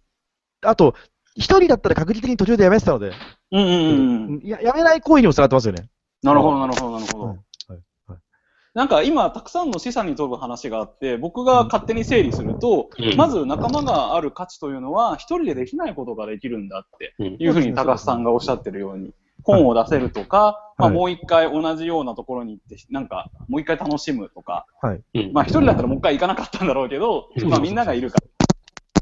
[0.61, 0.95] あと、
[1.35, 3.13] 一人だったら確実に途中でやめてたので、
[3.51, 4.41] うんうんうん。
[4.43, 5.89] ややめない行為にもつながってますよね。
[6.21, 7.25] なるほどなるほどなるほど。
[7.25, 7.48] はいはいはい
[8.79, 13.17] なんか今、たくさんの資産に飛ぶ話があって、僕が勝手に整理すると、うん。
[13.17, 17.35] まず仲間がある価値というのは、一人でできないことができるんだってうん。
[17.39, 19.11] いうふうに高須さんがおっしゃってるように、
[19.43, 20.95] 本を出せるとか、まあ、はい。
[20.95, 24.87] もう一回同じようなところに行って、なんかもう一回楽しむとか、う
[25.19, 27.49] んまあ一人だったらもう一回行かなかったんだろうけど、うん。
[27.49, 28.27] まあみんながいるから。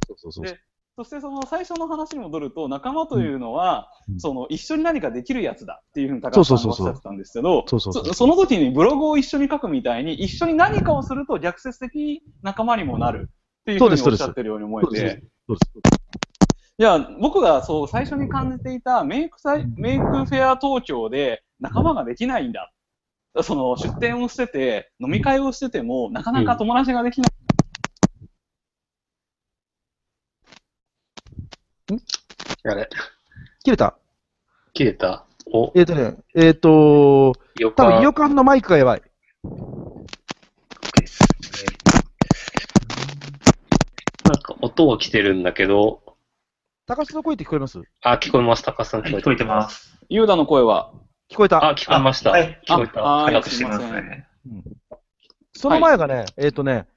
[0.07, 0.45] そうそうそう。
[0.45, 0.59] で
[0.97, 4.19] そしてその最初の話に戻ると、仲間というのは、うん。
[4.19, 15.23] その一緒に何かできるやつだっていうふうに高橋さんがおっしゃってたんですけど、その時にブログを一緒に書くみたいに、一緒に何かをすると逆説的に仲間にもなるっていうふうにおっしゃってるように思えて、
[16.79, 22.71] いや、僕がそう最初に感じていたメイクサイメイクフェア東京で仲間ができないんだ。
[23.43, 27.31] その出店をしてて、飲み会をしてても、なかなか友達ができない。
[32.65, 32.89] あれ、
[33.63, 33.97] 切れた？
[34.73, 35.25] 切れた？
[35.45, 39.01] お、えっ、とね、えっ、と、よ多分、イオかカンのマイクがやばい。
[39.01, 39.07] で
[41.07, 41.19] す
[41.65, 41.71] ね。
[44.25, 46.01] なんか音は来てるんだけど、
[46.85, 47.81] 高須の声って聞こえます？
[48.01, 48.63] あ、聞こえます。
[48.63, 49.69] 高須さんはい聞こえてま。
[49.69, 49.97] す。
[50.09, 50.91] ユーダの声は？
[51.31, 51.65] 聞こえた。
[51.65, 52.31] あ、聞こえました。
[52.31, 52.61] はい。
[52.67, 53.01] 聞こえた。
[53.23, 54.27] 早くしてますね。
[55.53, 56.87] その前がね、えっ、とね、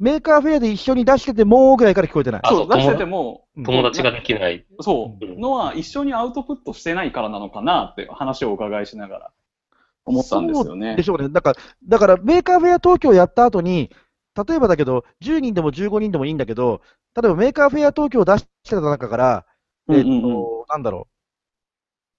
[0.00, 2.40] メーカーフェアで一緒に出しててもうぐらいから聞こえてない。
[2.46, 4.64] そう、出してても、友達ができない。
[4.80, 9.30] そうう、んのは一緒にアウトプットしてないからなのかなって話をお伺いしながら
[10.06, 11.02] 思ったんですよねで。
[11.02, 11.28] しょうね。
[11.28, 13.90] だから、だからメーカーフェア東京やった後に、
[14.48, 16.80] 例えばだけど、10人でも15人でもいいんだけど、
[17.14, 19.46] 例えばメーカーフェア東京を出してた中から、
[19.90, 21.14] えっ、と、うんうんうんなんだろう。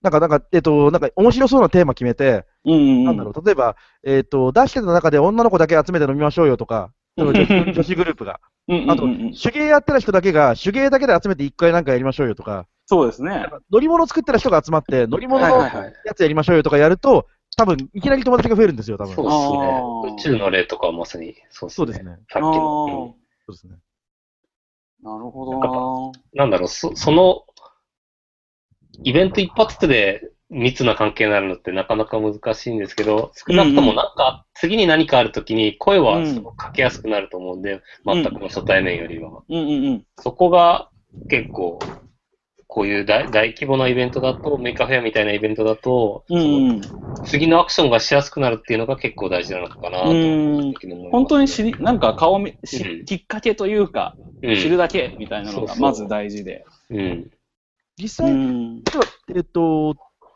[0.03, 3.03] なんか、なんか、えっ、と、なんか面白そうなテーマ決めて、うんうんうん。
[3.05, 8.39] なんだろう、例えば、えっ、と、出してた中で女の子だけ集めて飲みましょうよとか、その女子 女子グループが。
[8.87, 9.07] あと、
[9.41, 13.45] 手芸やってる人だけが、手芸だけで集めて一回なんかやりましょうよとか、そうですね。
[13.71, 15.93] 乗り物作ってる人が集まって、乗り物のやはいはいはい。
[16.15, 19.15] つやりましょうよとかやると、多分、いきなり友達が増えるんですよ、多分。
[19.15, 20.13] そうですあーね。
[20.17, 21.75] 宇宙の例とかはまさにそうですね。
[21.75, 22.19] そうですね。
[22.29, 23.15] さっきあの。
[23.45, 23.75] そうですね。
[25.05, 25.67] あ、なるほどな。
[25.67, 27.45] うんなんだろう、そその、
[29.03, 39.41] イベント一発で密な関係になるのってなかなか難しいんですけど、少なくともなんか、次に何かあるときに声はすごくかけやすくなると思うんで、全くの初対面よりは。
[39.47, 40.05] うんうんうん。
[40.19, 40.89] そこが
[41.29, 41.79] 結構、
[42.67, 46.81] こういう大大規模なイベントだと、メーカーフェアみたいなイベントだと、うんうん。
[47.23, 50.73] 次のアクションがしやすくなるっていうのが結構大事なのかなと、うん
[51.11, 56.65] 本当に知り、なんか顔見、しうんきっかけというか、うん知るだけみたいなのがまず大事で。
[56.89, 56.99] うん。
[56.99, 57.31] う
[57.97, 58.83] 実際、ん。
[59.33, 59.95] えっと、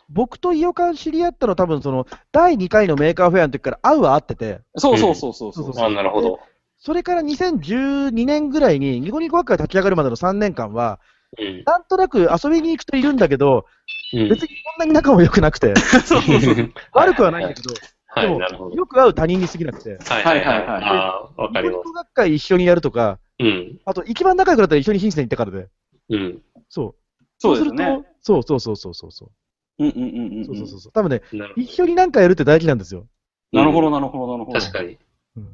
[0.10, 5.86] 僕とイヨカン知り合ったのは多分その、第2回のメーカーフェアの時から会うは会ってて、そうそうそうそうそう。
[5.86, 6.40] あ、なるほど。
[6.78, 11.00] それから2012年ぐらいにニコニコ学会立ち上がるまでの3年間は、
[11.40, 11.64] うん。
[11.66, 13.66] なんとなく遊びに行くといるんだけど、
[14.14, 15.74] うん別にそんなに仲も良くなくて、
[16.06, 16.74] そうそうそう。
[16.94, 17.74] 悪くはないんだけど、
[18.08, 18.76] はい、でもなるほど。
[18.76, 20.46] よく会う他人に過ぎなくて、はいはいはい。
[20.46, 21.92] はいはいはいああ、わかりますニコニコ。
[21.92, 23.80] 学会一緒にやるとか、うん。
[23.84, 25.68] あと一番仲良くなったら一緒に新鮮に行ったからで、
[26.12, 26.42] うん。
[26.70, 27.24] そう。
[27.40, 27.84] そうですよね。
[27.84, 29.32] すると、そうそうそうそうそうそ
[29.80, 29.84] う。
[29.84, 30.46] うんうんうんうん。
[30.46, 30.92] そうそうそうそう。
[30.92, 31.22] 多分ね、
[31.56, 33.08] 一緒に何かやるって大事なんですよ。
[33.52, 34.60] なるほど、なるほど、なるほど。
[34.60, 34.98] 確かに。
[35.38, 35.48] うん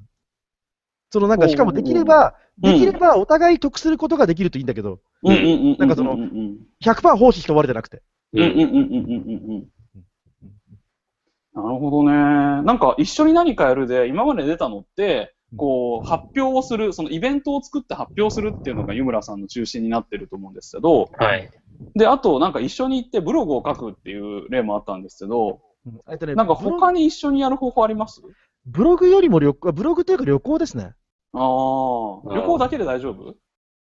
[1.14, 5.78] そのなんか、しかもできれば、うんできればお互い得することができるといいんだけど、うんうんうん。
[5.80, 8.02] なんかそのうんうん100%奉仕して終わりじゃなくて。
[8.34, 9.68] うんうんうんうんうんうん。
[11.54, 12.14] なるほどね。
[12.14, 21.50] なんか一緒に何かやるで、今まで出たのって、こう、発表をする、そのイベントを作って発表するっていうのが湯村さんの中心になってると思うんですけど、はい。
[21.96, 28.22] で、あとなんか一緒に行ってブログを書くっていう例もあったんですけど、うんえっとねなんか他に一緒にやる方法あります？
[28.66, 30.94] ブログよりも旅行、ブログというか旅行ですね。
[31.34, 33.36] ああ、旅行だけで大丈夫？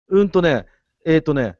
[0.09, 0.65] うんとね、
[1.05, 1.57] えっ、とね、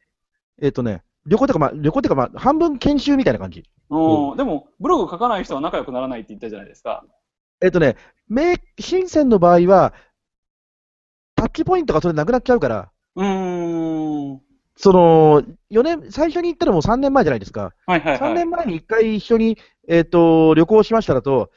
[0.61, 3.63] えっ、とね、旅行というか、まあ、旅行っていうか、まあ、半分研修みたいな感じ。
[3.89, 7.05] うん、でも、ブログ書かない人は仲良くならないって言ったじゃないですか。
[7.61, 7.95] えっ、とね、
[8.27, 9.93] 名、深センの場合は、
[11.35, 14.41] タッチポイントがそれなくなっちゃうから、うーん。
[14.77, 17.73] その、4年、最初に行ったのも3年前じゃないですか。
[17.85, 18.31] はいはいはい。
[18.31, 19.57] 3年前に1回一緒に、
[19.87, 21.51] えっ、と、旅行しましただと、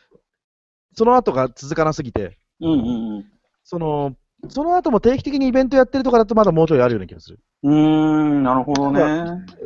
[0.97, 3.25] その後が続かなすぎて、うんうんうん。
[3.65, 4.15] その、
[4.49, 7.41] その後も定期的にイベントやってるとかだとまだもうちょいあるような気がする。
[7.63, 9.01] うーん、なるほどね。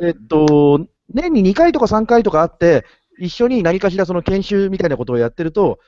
[0.01, 2.85] えっと、年に2回とか3回とかあって、
[3.19, 5.79] 一緒に何かしらその研修みたいなことをやってると、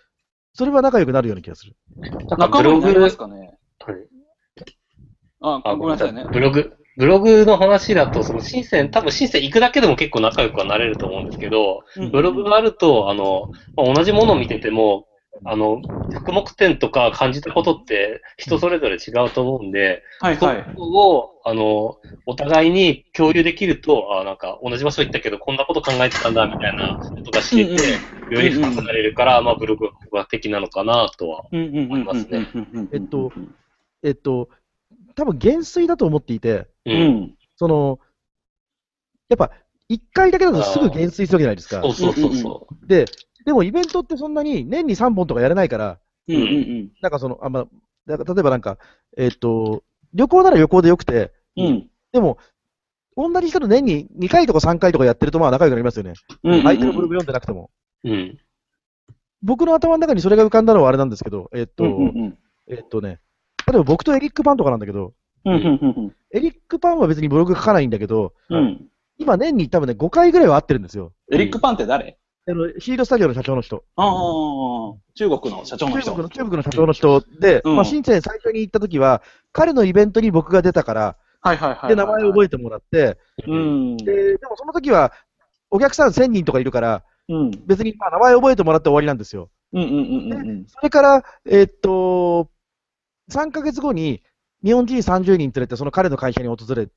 [0.54, 1.76] それは仲良くなるような気がする。
[1.98, 3.58] なんか仲ブログ間になりますかね。
[3.80, 3.96] はい
[5.44, 6.26] あ、あごめんなさいね。
[6.32, 15.08] ブログ、ブログの話だと、その深セン、多分深セン行くだけでも結構仲良くはなれると思うんですけど、ブログがあると、あの、まあ同じものを見てても、
[15.44, 20.74] あの、複目点とか感じたことって人それぞれ違うと思うんで、そはいはい。
[20.76, 27.94] こを、あの、お互いに共有できると、あなんか同じ場所行ったけど、こんなこと考えてたんだ、みたいなことが知れて、
[28.30, 31.46] より深くなれるから、まあ、ブログは的なのかなとは。
[31.52, 32.48] 思いますね
[32.92, 33.34] えっと、
[34.04, 34.50] えっと、
[35.16, 36.92] 多分減衰だと思っていて、う。
[36.92, 37.38] うんん。
[37.56, 38.00] その、
[39.30, 39.52] やっぱ、
[39.90, 41.94] 1回だけだとすぐ減衰するわけじゃないですかそう。
[41.94, 43.08] そうそうそで、
[43.46, 46.92] でもイベントってそんなに年に3本とかやれないから、うんうんうん。
[47.02, 47.68] なんかその、あまあ、
[48.08, 48.78] だから例えばなんか、
[49.18, 51.90] えっと、旅行なら旅行でよくて、うん。
[52.12, 52.38] でも、
[53.18, 56.14] 同じ人と年に2回とか3回とかやってるとまあ仲良くなりますよね。
[56.44, 56.64] うん。
[56.64, 57.70] 相手のブログ読んでなくても。
[58.04, 58.10] う。
[58.10, 58.38] うん。
[59.44, 63.20] 僕の頭の中にそれが浮かんだのはあれなんですけど、えっと、うんうんえっとね、
[63.68, 65.06] 例えば僕とエリック・パンとかなんだけど、うん。
[65.06, 68.58] うんうんエリック・パンは別にブログ書かないんだけど、うん。
[68.58, 68.88] うん。
[69.18, 71.14] 今年に多分ね、5回ぐらいは会ってるんですよ。
[71.32, 72.18] エリック・パンって誰？
[72.48, 73.84] あのシードスタジオの社長の人。
[73.96, 76.12] ああ、中国の社長の人。
[76.12, 81.90] 中国の中国の社長の人で、うんまあ、深セン最初に行った時は、彼のイベントに僕が出たから、はいはいはい。
[81.90, 83.98] で、名前を覚ええてもらって、うん。
[83.98, 85.14] で、でもその時は、
[85.70, 87.52] お客さん1000人とかいるから、うん。
[87.66, 89.50] 別にまあ名前覚えてもらって終わりなんですよ。
[89.74, 92.50] うんうんうんうんそれから、えっと、
[93.32, 94.22] 3ヶ月後に、
[94.64, 96.88] 日本人30人連れて、その彼の会社に訪れ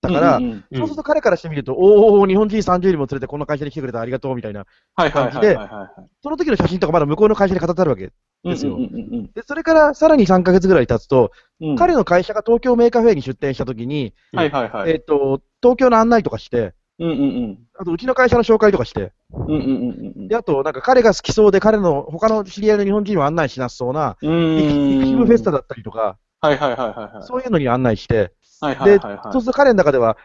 [0.00, 6.10] たから、うんうんうんそうすると彼からしてみると、おお、日本人30人も連れてこの会社に来てくれてありがとうみたいな、はいはいはいはいはい。
[6.22, 8.10] その時の写真とかまだ向こうの会社に飾ってあるわけ。
[8.44, 11.76] ですようんうんで、それからさらに3ヶ月ぐらい経つと、うんうん。
[11.76, 14.90] 彼の会社が東京 Maker Faire に出店した時に、はいはいはい。
[14.90, 17.58] えっと、東京の案内とかして、うんうんうん。
[17.78, 24.58] あとうちの会社の紹介とかして、うんうんうんうんで、あとなんか彼が好きそうで、彼の他の知り合いの日本人を案内しなさそうな、うん。
[24.58, 27.22] イクイクシブフェスタだったりとか、はいはいはいはいはい。
[27.22, 29.32] そういうのに案内して、はいはいはいはい。
[29.32, 30.18] そうすると彼の中では、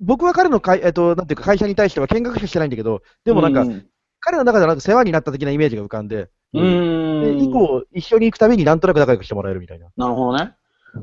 [0.00, 3.86] 僕は彼の会,、えっとなんていうか会社に対しては見学しかしてないんだけど、でもなんか、うん
[4.24, 7.38] 彼の中ではなんか世話になった的なイメージが浮かんで、うん。
[7.38, 9.88] で以降、一緒に行くたびになんとなく仲良くしてもらえるみたいな。
[9.96, 10.54] なるほどね。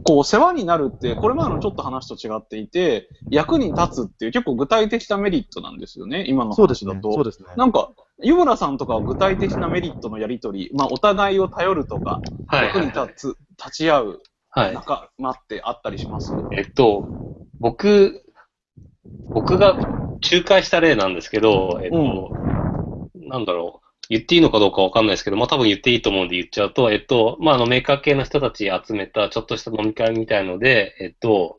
[0.03, 6.93] こう、世話になるって、これまでのちょっと話と違っていて、役に立つっていう結構具体的なメリットなんですよね、今のそうですね。
[6.93, 7.11] 話だと。
[7.11, 7.49] そうですね。
[7.57, 14.19] なんか、湯村さんとかは具体的なメリットのやりとり、まあ、お互いを頼るとか、はい役に立つ、立ち会う
[14.51, 14.73] はい。
[14.73, 16.33] 仲間ってあったりします？
[16.57, 17.05] えっと、
[17.59, 18.23] 僕、
[19.31, 19.77] 僕が
[20.31, 22.31] 仲介した例なんですけど、えっと、
[23.15, 31.55] なんだろう、言っていいのかどうかわかんないですけど、まあ多分言っていいと思うんで言っちゃうと、えっと、まああのメーカー系の人たち集めたちょっとした飲み会みたいので、えっと、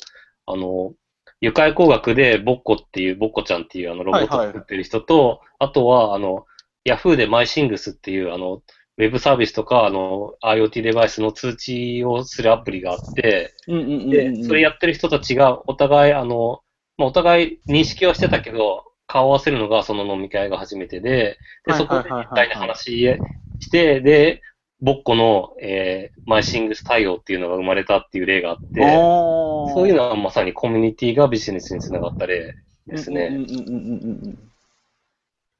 [0.46, 0.92] あの、
[1.40, 6.44] 愉快工学でボッコっていう、ボッコちゃんっていうあのロボットを作ってる人と、あとは、あの、
[6.90, 8.62] ヤフーでマイシングスっていう、あの、
[8.98, 14.44] ウェブサービスとか、あの、IoT デバイスの通知をするアプリがあって、でう、ん。
[14.44, 16.60] それやってる人たちがお互い、あの、
[16.98, 23.20] まあ、お互い認識はしてたけど、顔を合わせるのがその飲み会が初めてで、で、そこではいはいはいはい実際に話
[23.60, 24.42] して、で、
[24.80, 32.54] ボッコの、えーマイシングス対応っていうのが生まれたっていう例があって、そそういうのはまさにコミュニティがビジネスにつながった例
[32.86, 33.30] ですね。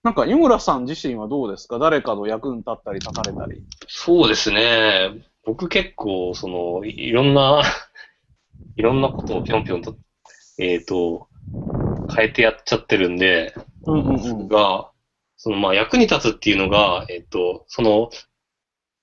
[0.03, 1.79] なんか、湯村さん自身はどうですか？
[1.79, 3.63] 誰かの役に立ったり立たれたり。
[3.89, 5.11] そうですね。
[5.45, 7.63] 僕結構、その、いいろんな、
[8.77, 9.97] いろんなことをぴょんぴょんと、
[10.59, 11.29] えっ、と、
[12.15, 13.55] 変えてやっちゃってるんで、
[13.87, 14.49] うんうんうん。
[14.49, 14.91] が、
[15.37, 18.11] そのまあ役に立つっていうのが、えっと、その、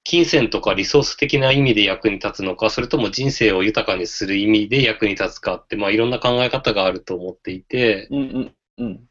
[0.04, 9.07] 金銭とかリソース的な意味で役に立つのか、それとも人生を豊かにする意味で役に立つかって、まあいろんな考え方があると思っていて、うんうんうん。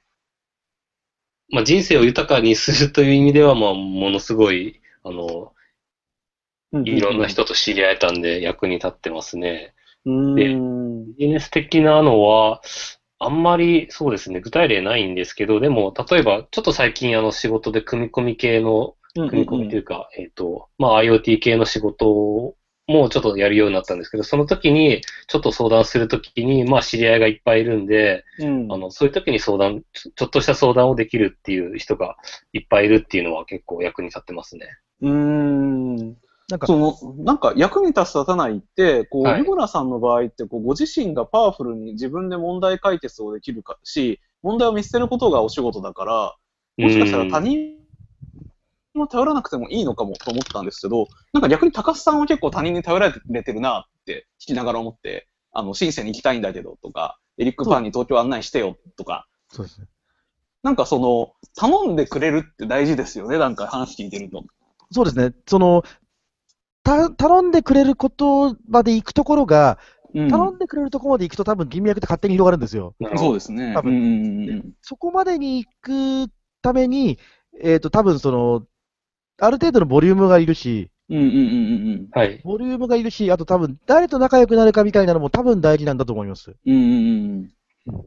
[1.51, 5.53] まあ人生を豊かにするという意味では、まあものすごい、あの、
[6.85, 9.75] いろんな人と知り合えたんで役に立ってますね。
[10.05, 10.35] うん。
[10.35, 11.07] でうん。
[11.17, 12.61] ビジネス的なのは、
[13.19, 22.55] あんまりそうですね、具体例ないんですけど、でも、例えば、ちょっと最近あの仕事で組み込み系の組み込みというか、えっ、と、まあ IoT 系の仕事
[22.87, 28.73] もちょっとやるようになったんですけど、その時に、ちょっと相談するときに、まあ知り合いがいっぱいいるんで、うん。
[28.73, 32.17] あの、そういう時に相談、ちょちょっとした相談をできるっていう人が
[32.53, 34.69] いっぱいいるっていうのは結構役に立ってますね。
[35.03, 35.97] うーん。
[36.49, 46.37] なんか、その、なんか役に立つ立たないって、こう、はい湯村さんの場合って、こう、ご自身がパワフルに自分で問題解決をできるかし、問題を見捨てることがお仕事だから、
[46.79, 47.86] もしかしたら他人
[48.97, 59.87] も頼らなくてもいいのかもと思ったんですけど、なんか逆に高須さんは結構他人に頼られてるなって聞きながら思って、あの、深セに行きたいんだけどとか、エリック・パンに東京案内してよとか、そうですね。
[60.63, 64.45] なんかその、頼んでくれるって大事ですよね、なんか話聞いてると。
[64.91, 65.33] そうですね。
[65.47, 65.83] その、
[66.83, 69.79] た、頼んでくれることまで行くところが、
[70.15, 72.95] うん頼んでくれるところまで行くと多分人脈って勝手に広がるんですよ。
[73.17, 73.75] そうですね。
[73.75, 76.33] 多分うんうんうんうんそこまでに行く
[76.63, 77.19] ために、
[77.61, 78.63] えっ、と、多分その、
[79.39, 81.37] ある程度のボリュームがいるし、うんうんうんう
[82.03, 82.41] んはい。
[82.45, 86.57] ボリュームがいるし、あと多分誰と仲良くなるかみたいなのも多分大事なんだと思います。
[86.67, 87.51] うんうんうん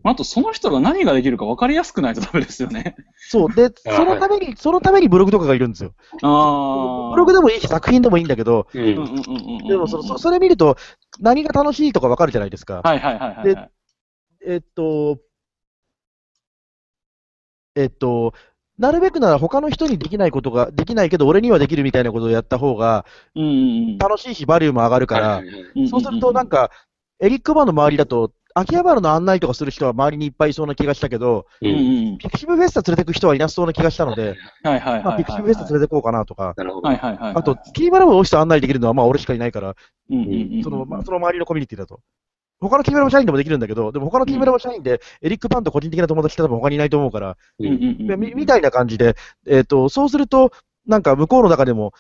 [0.04, 2.98] あと、その人が何ができるか分かりやすくないとダメですよね。
[3.16, 3.54] そう。
[3.54, 5.94] で、あそのために、そのためにブログとかがいるんですよ。
[6.22, 7.12] ああ。
[7.12, 8.78] ブログでもいいし、作品でもいいんだけど、う。
[8.78, 9.68] うんうんうん。
[9.70, 10.76] でもそそそれ見ると、
[11.22, 12.82] 何が楽しいとかわかるじゃないですか。
[12.84, 13.72] はいはいはいはいはい。
[14.46, 15.20] えっと、
[17.76, 18.34] えっと、
[18.80, 23.06] なるべくなら他の人にできないことが、できないけど俺にはできるみたいなことをやった方が。
[24.00, 25.42] 楽しいし、バリューも上がるから、
[25.90, 26.72] そうするとなんか、
[27.20, 31.46] エリックバーの周りだと、秋葉原の案内とかする人は周りにいっぱいいそうな気がしたけど。
[32.18, 34.36] ピクシブフェスタ連れてく人はいなそうな気がしたので。
[35.18, 36.56] ピクシブフェスタ連れてこうかなとか。
[36.56, 39.76] あと、キーマラブのオフィス案内できるのはまあ俺しかいないから、
[40.10, 42.00] その周りのコミュニティだと。
[42.60, 49.16] 他のキーマラブ社員でもできるんだけど、でも他のキーマラブ社員でエリック・パンと個人的な友達って多分他にいないと思うから、みみたいな感じで、
[49.48, 50.52] えっ、と、そうすると、
[50.86, 51.94] なんか向こうの中でも、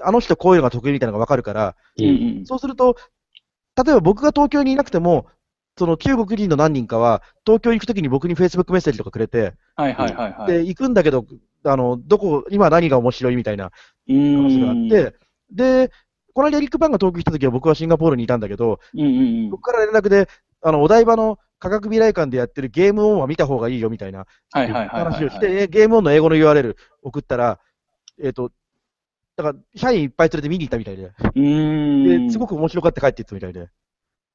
[0.00, 2.46] あの人こういうのが得意みたいなのがわかるから、ううんんうん。
[2.46, 2.96] そうすると、
[3.76, 5.26] 例えば僕が東京にいなくても、
[5.76, 10.52] その中国人の何人かは、東京に行くときに僕に Facebook メッセージとかくれて、はいはいはいはい。
[10.52, 11.26] で、行くんだけど、
[11.64, 13.72] あの、どこ、今何が面白いみたいな
[14.06, 15.16] 話があって、
[15.50, 15.90] で、
[16.34, 19.50] この間エリック・パンが東京来たときは僕はシンガポールにいたんだけど、うんうんうん。
[19.50, 20.28] 僕から連絡で、
[20.62, 24.26] あの、お台場の科学未来館でやってるゲームオンは見た方がいいよみたいな。
[24.50, 27.60] 話をして、えゲームオンの英語の URL 送ったら、
[28.20, 28.50] えっ、と、
[29.36, 32.26] だから、社員いっぱい連れて見に行ったみたいで、うーん。
[32.26, 33.68] で、すごく面白がって帰っていったみたいで。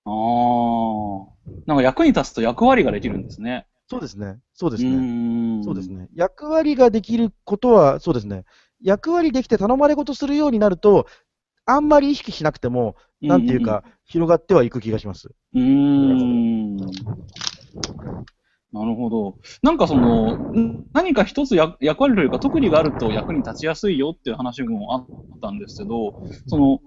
[0.05, 1.39] ああ。
[1.65, 3.67] なんか役に立つと役割ができるんですね。
[3.89, 4.39] そうですね。
[4.53, 5.63] そうですうね。
[5.63, 5.89] そうです。
[5.89, 6.07] ね。
[6.15, 8.45] 役割ができることは、そうですね。
[8.81, 11.07] 役割できて頼まれ事するようになると、
[11.69, 15.29] あんまり意識しなくても、なんていうか、広がってはいく気がします。
[15.53, 16.77] うーん。
[18.71, 19.37] なるほど。
[19.61, 25.07] なんかその、ん何か一つや役割というか特技があると役に立ちやすいよっていう話もあっ
[25.41, 26.15] たんですけど、
[26.47, 26.79] その、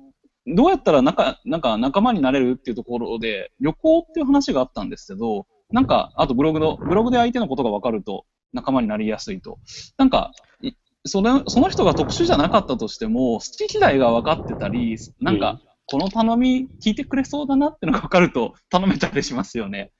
[0.46, 9.58] どうやったら仲、なんか仲間になれるっていうところで、旅行っていう話があったんですけど、なんか、あとブログの、ブログで相手のことが分かると仲間になりやすいと。
[9.96, 10.72] なんか、い
[11.04, 19.90] それその人が特殊じゃなかったとしても、好き嫌いが分かってたり、なんか、この頼み聞いてくれそうだなってのが分かると頼めたりしますよね。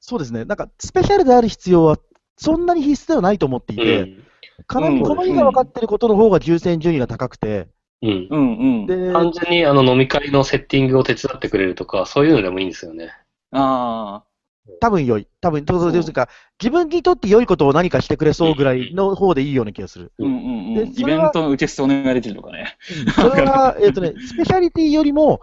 [0.00, 0.44] そうですね。
[0.44, 1.98] なんか、スペシャルである必要は、
[2.38, 4.24] そんなに必須ではないと思っていて、うん。
[4.66, 7.68] かなりうんこの日が分かってることの方が優先順位が高くて、
[8.02, 8.28] うん。
[8.30, 8.86] うんうん。
[8.86, 13.12] で、単純にあの飲み会のセッティングを手伝ってくれるとか、そういうのでもいいんですよね。
[13.52, 14.35] ああ。
[14.80, 15.26] 多分良い。
[15.40, 16.28] 多分、そうそう要するにか、
[16.60, 20.12] 自分にとって良いことを何かしてくれそうぐらいの方でいいような気がする。
[20.18, 20.88] うんうんうん。
[20.96, 22.76] イベントの受付お願いできるとかね。
[23.14, 25.40] それは、えっとね、 スペシャリティよりも、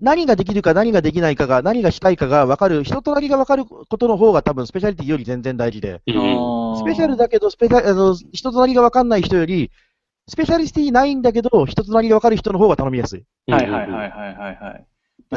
[0.00, 9.70] 何ができるか何ができないかが、何がしたいかが分かる、人となりが分かることの方が多分スペシャリティより全然大事で、うんスペシャルだけど、スペシャあの人となりが分かんない人より、
[10.28, 13.24] スペシャリティないんだけど、人となりが分かる人の方が頼みやすい。
[13.46, 14.86] はいはいはいはいはいはい。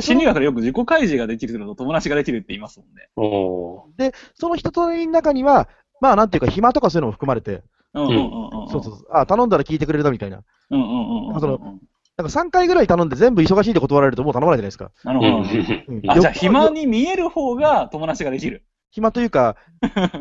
[0.02, 3.10] 心理学でよく自己開示ができるのと友達ができるって言いますもんね。
[3.16, 5.68] おで、その人となりの中には、
[6.02, 8.70] まあなんていうか、暇とかそういうのも含まれて、うんうんうんうん。
[8.70, 10.42] そうそうそう、あ頼んだら聞いてくれるなみたいな。
[10.70, 11.82] うんうんうん
[12.18, 14.90] なんか3回ぐらい頼んで全部忙しいって断られるともう頼まないじゃないですか？
[15.04, 15.94] なるーほど。
[15.94, 18.64] うんあ、じゃあよ暇に見える方が友達ができる。
[18.90, 19.56] 暇というか、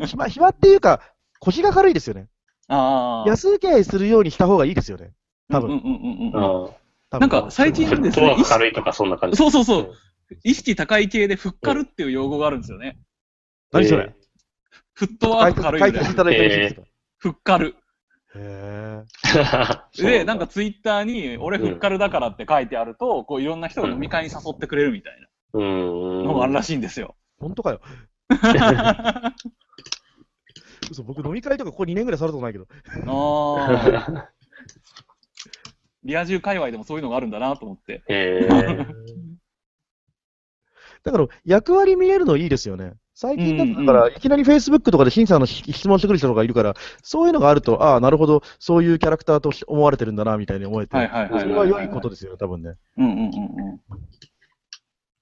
[0.05, 1.01] 暇、暇っていうか、
[1.39, 2.27] 腰が軽いですよね。
[2.67, 3.27] ああ。
[3.27, 5.13] 安請け合いするようにした方がいいですよね。
[5.49, 5.71] 多分。
[5.71, 5.85] うんうん
[6.33, 6.69] うんうん
[7.11, 9.37] なんか最近ですねワーク軽いとかそんな感じ。
[9.37, 9.93] そうそうそう。
[10.43, 12.99] 意識高い系でフッカルっていう用語があるんですよね。
[13.71, 14.13] 何それ？
[14.93, 16.13] フットワーク軽い解みたいな。
[17.17, 17.75] フッカル。
[18.35, 19.03] へ
[19.95, 26.23] で、なんかツイッターに、俺フッカルだからって書いてあると、こういろんな人が飲み会に誘ってくれるみたいなうん。
[26.25, 27.15] のがあるらしいんですよ。
[27.39, 27.79] ー本当かよ？
[30.91, 32.67] 嘘、僕飲み会とかここ2年ぐらいされたことないけど。
[33.07, 34.29] ああ。
[36.07, 38.01] リア充界隈でもそういうのがあるんだなと思って。
[38.07, 38.87] えー
[41.03, 42.93] だから、役割見えるのいいですよね。
[43.13, 52.75] 最近だったから、うんいきなり Facebook とかで審査のし質問してくる人がいるから、そういうのがあると、ああ、なるほど、そういうキャラクターと思われてるんだな、みたいに思えて、はいはいはいはいはいそれは良いことですよね、多分ね。
[52.97, 53.79] うんうんうん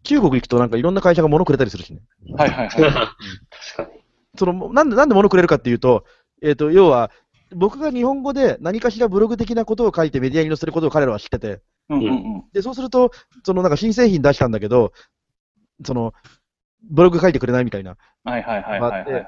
[0.04, 2.00] 中国行くとなんかいろんな会社が物くれたりするしね。
[2.30, 2.36] うん。
[2.36, 2.70] はいはいはい。
[2.78, 4.02] 確かに。
[4.38, 6.06] その、なんで、なんで物くれるかっていうと、
[6.44, 7.10] えっ、と、要は、
[7.56, 12.44] 僕が日本語で何かしらブログ的なことを書いてメディアに載せることを彼らは知ってて、うんうんうん。
[12.52, 13.12] で、そうすると、
[13.44, 14.92] そのなんか新製品出したんだけど、
[15.86, 16.14] その、
[16.84, 17.98] ブログ書いてくれないみたいな。
[18.24, 19.26] はいはいはいはいはいはい。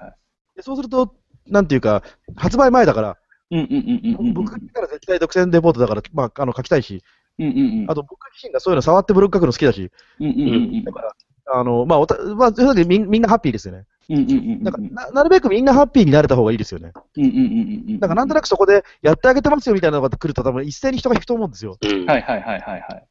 [0.55, 1.15] でそうすると、
[1.47, 2.03] なんていうか、
[2.35, 3.17] 発売前だから、
[3.51, 4.33] うんうんうんうんうん。
[4.33, 7.03] 僕が見たら絶対独占レポートだから、まあ、あの書きたいし、
[7.39, 7.91] うんうんうん。
[7.91, 10.83] あと僕自身がそういうの触ってブログ書くの好きだし、うんうんうんうん。
[10.83, 11.13] だから、
[11.53, 13.85] あの、まあ、おたまあ、みんなハッピーですよね。
[14.09, 14.63] うんうんうんうん。
[14.63, 16.91] だからな、なるべくみんなハッピーになれた方がいいですよね。
[17.17, 17.99] うんうんうんうん。
[17.99, 21.77] だから、なんとなくそこでやってあげてますよみたいなのが来ると、多分一斉に人が引くと思うんですよ。
[21.81, 23.07] うんはいはいはいはいはい。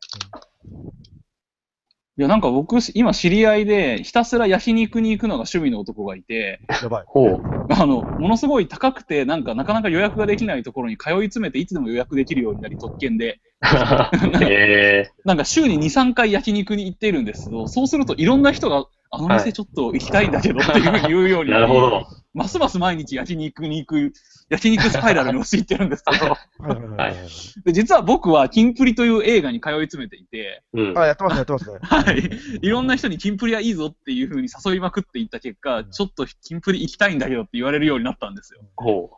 [2.18, 7.04] いや、なんか僕、今知り合いで、ひたすら焼肉に行くのが趣味の男がいて、やばい。
[7.06, 7.56] ほう。
[7.68, 13.40] あの、ものすごい高くて、なんかなかなか予約ができないところに通い詰めて、いつでも予約できるようになり、特権で、
[14.40, 22.06] えなんか週に2、3回焼肉に行っているんですけど、そうするといろんな人が、あの店ちょっと行きたいんだけどっていうふうに言うようー、に なるほど。
[22.34, 24.12] ますます毎日焼肉に行く、
[24.50, 27.16] 焼肉スパイラルに陥ってるんですけど、はいはいはいはい
[27.64, 30.98] で実は僕はキンプリという映画に通い詰めていて、うん。
[30.98, 31.78] あ、やってますね、やってますね。
[31.80, 32.30] はい。
[32.60, 38.60] いろんな人にキンプリはいいぞっていう風に誘いまくっていった結果、ちょっとキンプリ行きたいんだけどって言われるようになったんですよ。
[38.76, 39.10] ほ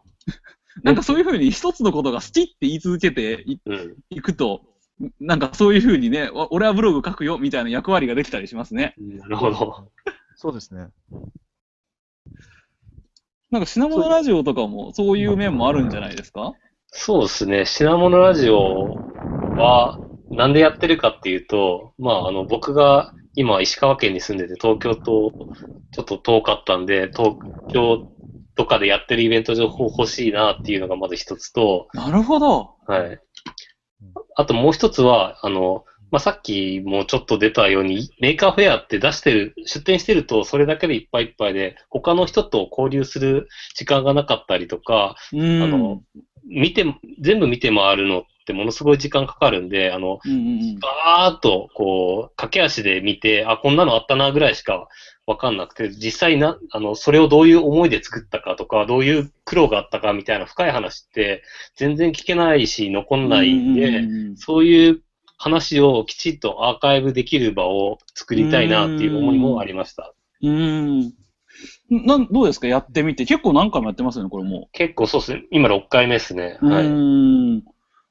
[0.84, 3.72] なんかそういう風に一つのことが好きって言い続けていう。
[3.72, 3.96] うん。
[4.10, 4.62] いくと、
[5.20, 8.94] なんかそういう風にね、お俺はブログ書くよみたいな役割ができたりしますね。
[8.98, 9.88] なるほど。
[10.36, 10.88] そうですね。
[13.50, 16.52] なんか品物ラジオとかもそういう面もあるんじゃないですか？
[16.88, 17.64] そうですね。
[17.64, 19.02] 品物ラジオ
[19.54, 25.32] は、なんでやってるかっていうと、まあ、あの、僕が今石川県に住んでて東京と
[25.92, 27.36] ちょっと遠かったんで、東
[27.68, 28.06] 京
[28.54, 32.74] とかでやってるイベント情報欲しいなっていうのがまず一つと、なるほど。
[32.86, 33.20] はい。
[34.38, 45.62] あともう一つは、あの、まあ、さっきもちょっと出たように、 Maker Faire って出してる、出店してると、それだけでいっぱいいっぱいで、他の人と交流する時間がなかったりとか、うん。
[45.64, 46.02] あの、
[46.46, 46.84] 見て、
[47.20, 50.40] 全部見て回るのってものすごい時間かかるんで、あの、うんうんう
[50.76, 50.78] ん。
[50.78, 54.86] バーっと、こう、駆け足で見て、あ、こんなのあったなぐらいしか
[55.28, 61.42] わかんなくて、実際な、あの、それをどういう思いで作ったかとか、どういう苦労があったかみたいな深い話って、
[61.76, 65.02] 全然聞けないし、残んないんで、そういう
[65.36, 70.14] 話をきちっとアーカイブできる場を作りたいなっていう思いもありました。
[70.42, 71.12] うん。
[71.90, 72.66] なん、どうですか？
[72.66, 73.26] やってみて。
[73.26, 75.44] 結構何回もやってますよね、これも結構そうですね。
[75.50, 76.58] 今6回目ですね。
[76.62, 76.66] う。
[76.66, 76.86] はい。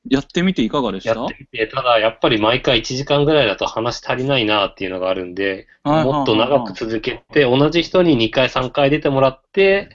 [0.10, 0.16] うん。
[0.16, 1.16] やってみていかがでした？
[1.16, 9.90] やってみて、ただやっぱり毎回1時間ぐらいだと話足りないなっていうのがあるんで、はいもっと長く続けて、同じ人に2回3回出てもらって、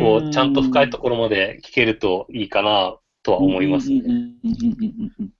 [0.00, 4.02] こう、ちゃんと深いところまで聞けるといいかなとは思いますね。
[4.04, 5.30] うんうんうんうんうんうん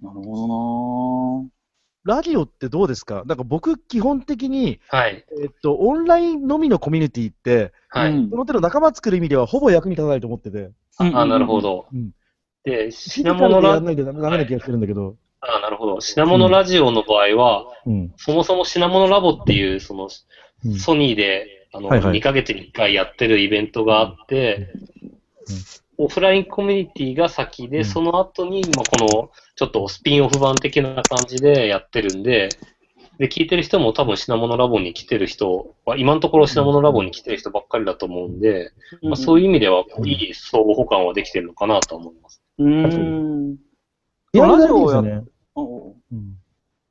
[0.00, 1.44] なるほ
[2.04, 3.22] ラジオってどうですか？
[3.24, 5.24] なんか僕、基本的に、はい。
[5.42, 8.12] えっと、オンラインのみのコミュニティって、はい。
[8.12, 11.20] うんその手の仲間作る意味ではほぼ役に立たないと思ってて、どな。
[11.22, 11.86] あ、なるほどど。
[11.92, 12.23] で、フィジカル
[12.64, 16.00] でや品物ラらないとダメダメな気がしてるんだけど、ああ、なるほど。
[16.00, 18.12] 品物ラジオの場合は、うん。
[18.16, 20.08] そもそも品物ラボっていう、その、
[20.64, 20.78] うん。
[20.78, 22.18] ソニーで、あの、はいはい。
[22.18, 24.72] 2ヶ月に1回やってるイベントがあって、
[25.98, 27.84] オフラインコミュニティが先で、うん。
[27.84, 32.48] その後に、まあ、この、ちょっとスピンオフ版的な感じでやってるんで、
[33.18, 42.43] で、聞いてる人も多分品物ラボに来てる人は、今のところ品物ラボに来てる人ばっかりだと思うんで、まあ、そういう意味では、いい相互補完はできてるのかなと思います。
[42.58, 42.68] うー
[43.52, 43.56] ん。
[44.32, 45.24] ラジオをやですよね。
[45.54, 46.34] おうおううん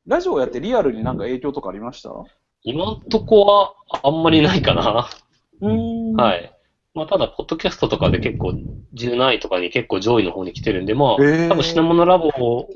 [0.05, 2.09] ラジオやってリアルになんか影響とかありました？
[2.09, 2.25] う
[2.63, 5.09] 今のとこは、あんまりないかな。
[5.61, 6.13] ーん。。
[6.15, 6.49] はいい。
[6.93, 8.53] まあ、ただ、ポッドキャストとかで結構、
[8.93, 12.69] 10何位とかに結構上位の方に来てるんで、まあ、えー多分品物ラボを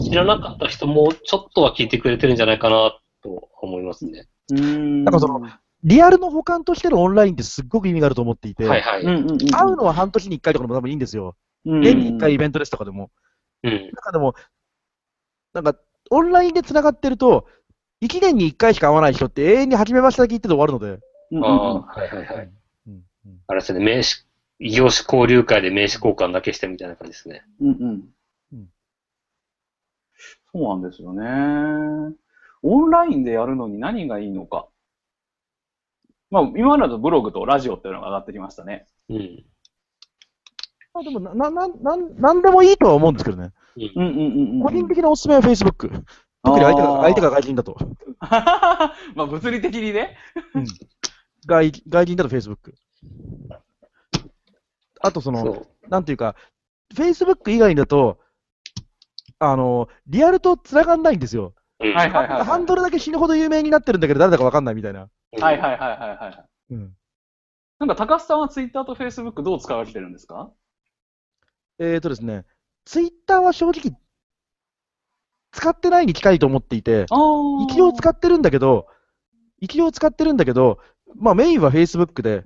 [0.00, 4.26] 知らなかった人も、ちょっとは聞いてくれてるんじゃないかなと思いますね。
[4.50, 5.04] うーん。
[5.04, 5.40] なんかその
[5.84, 9.02] リアルの保管としてのオンラインってすっごく意味があると思っていて、はいはい。
[9.02, 9.38] うんうんうん。
[9.38, 11.36] 会うのは半年に1回とかでも多分いいんですよ。
[11.66, 13.10] うん年に1回イベントですとかでも。
[13.62, 13.72] うん。
[13.72, 14.34] なんかでも、
[15.52, 15.76] なんか、
[16.10, 17.46] オンラインで繋がってると、
[18.02, 21.00] 1年に1回しか会わない人って永遠に初めましてだけ言ってて終わるので。
[21.42, 22.50] ああ、はいはいはい。
[22.86, 22.92] うん
[23.26, 24.26] うんあれですね、名刺、
[24.60, 27.44] 異業種交流会で名刺交換だけしてみたいな感じですね。
[27.60, 28.08] うんうん
[28.52, 28.68] うん
[30.52, 32.16] そうなんですよね。
[32.62, 34.68] オンラインでやるのに何がいいのか。
[36.30, 38.86] まあ、今までだとブログとラジオっていうのが上がってきましたね。
[39.08, 39.44] うん。
[40.96, 43.52] まあでもな、な、な、なんなんでもいいとは思うんですけどね。
[43.76, 44.62] うんうんうんうんうん。
[44.62, 45.90] 個人的なおすすめは Facebook。
[46.42, 47.76] 特に相手が、相手が外人だと。
[48.20, 50.16] まあ、物理的にね。
[51.46, 52.72] 外外人だと Facebook。
[55.02, 55.66] あとその。
[55.88, 56.34] なんていうか、
[56.94, 58.18] Facebook 以外だと、
[59.38, 61.52] あの、リアルと繋がんないんですよ。
[61.80, 62.44] うんはいはいはい。
[62.44, 65.02] ハンドルだけ死ぬほど有名になってるんだけど、誰だかわかんないみたいな。
[65.02, 66.74] うんはいはいはいはいはい。
[66.74, 66.92] うん。
[67.78, 70.50] なんか、高須さんはツイッターとフェイスブックどう使われてるんですか？
[71.78, 72.44] えーとですね、
[72.84, 73.96] Twitter は正直、
[75.52, 77.06] 使ってないに近いと思っていて。
[77.70, 78.86] 一応使ってるんだけど、
[79.60, 80.78] 一応使ってるんだけど、
[81.16, 82.44] まあメインは Facebook で、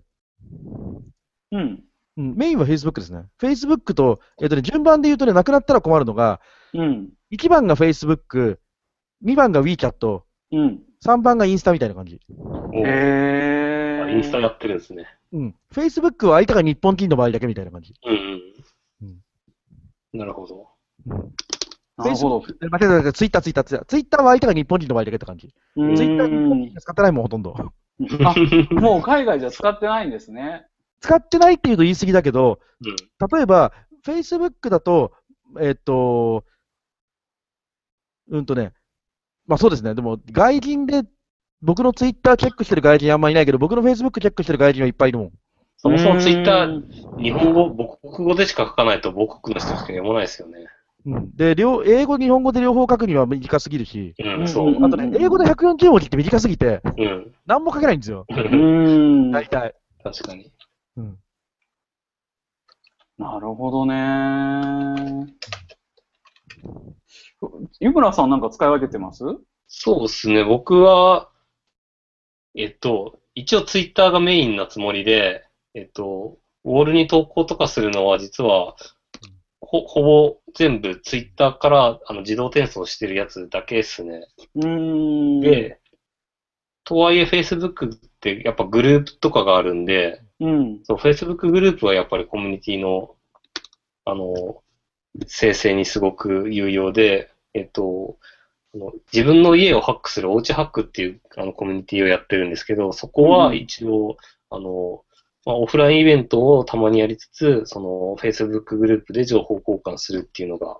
[1.53, 1.85] うん。
[2.16, 3.24] うん、メインは Facebook ですね。
[3.41, 6.41] Facebook と、えっ、とね、順番で言うとね、なくなったら困るのが、
[6.74, 7.11] うん。
[7.33, 8.59] 1番が Facebook、
[9.24, 10.22] 2番が WeChat、
[10.53, 10.81] うん。
[11.05, 12.20] 3番がインスタみたいな感じ。
[12.39, 14.03] おへえ。
[14.05, 15.07] あインスタやってるんですね。
[15.33, 15.55] うん。
[15.72, 17.95] Facebook は相手が日本人の場合だけみたいな感じ。
[18.05, 18.30] うん。
[20.12, 20.68] なるほど。
[21.06, 21.34] うん。
[21.98, 23.12] なるほど。
[23.12, 23.84] ツイッター、ツイッター、ツイッター。
[23.84, 25.48] ツイッターは相手が日本人の場合だけって感じ。
[25.48, 27.54] ツイッター日本人使ってないもん、ほとんど。
[27.58, 28.34] あ、
[28.72, 30.66] もう海外じゃ使ってないんですね。
[31.00, 32.96] 使ってないっていうと言い過ぎだけど、うん。
[33.36, 33.72] 例えば、
[34.04, 35.12] Facebook だと、
[35.61, 36.44] えっと、
[38.30, 38.72] うんとね、
[39.46, 41.02] まあそうですね、でも外人で、
[41.62, 45.32] 僕のツイッターチェックしてる外人あんまりいないけど、僕の Facebook チェックしてる外人はいっぱいいるもん。
[45.83, 50.66] そもそもツイッタうー、日本語、母国語でしか書かないと母国の人しか読まないですよね。
[51.07, 54.74] うん、で、両英語、日本語で両方書くには短すぎるし、うん、そう。
[54.74, 57.35] うんあとね、英語で140文字って短すぎて、うん。
[57.47, 59.31] 何も書けないんですよ、ーん。
[59.31, 59.74] 大体。
[60.05, 60.53] 確かに。
[60.99, 61.18] うん、
[63.16, 65.35] なるほどね。
[67.78, 69.24] 湯村さんなんか使い分けてます？
[69.66, 70.45] そうですね。
[70.45, 71.31] 僕は、
[72.55, 78.77] えっと、一応ツイッターがメインなつもりで、えっと、ウォールに投稿とかするのは実は、
[79.61, 84.27] ほ、ほぼ全部ツイッターからあの自動転送してるやつだけですね。
[84.57, 84.66] うー
[85.39, 85.41] ん。
[85.41, 85.79] で、
[86.85, 90.81] とはいえ Facebook ってやっぱグループとかがあるんで、うん。
[90.85, 93.14] そう、Facebook グループはやっぱりコミュニティの、
[94.05, 94.62] あの、
[95.27, 98.16] 生成にすごく有用で、えっと、
[99.12, 104.16] 自分の家をハックするおうちハックっていうあのコミュニティをやってるんですけど、そこは一応、
[104.49, 105.03] あの、
[105.47, 110.76] まあ、オフラインイベントをたまにやりつつ、その Facebook グループで情報交換するっていうのが、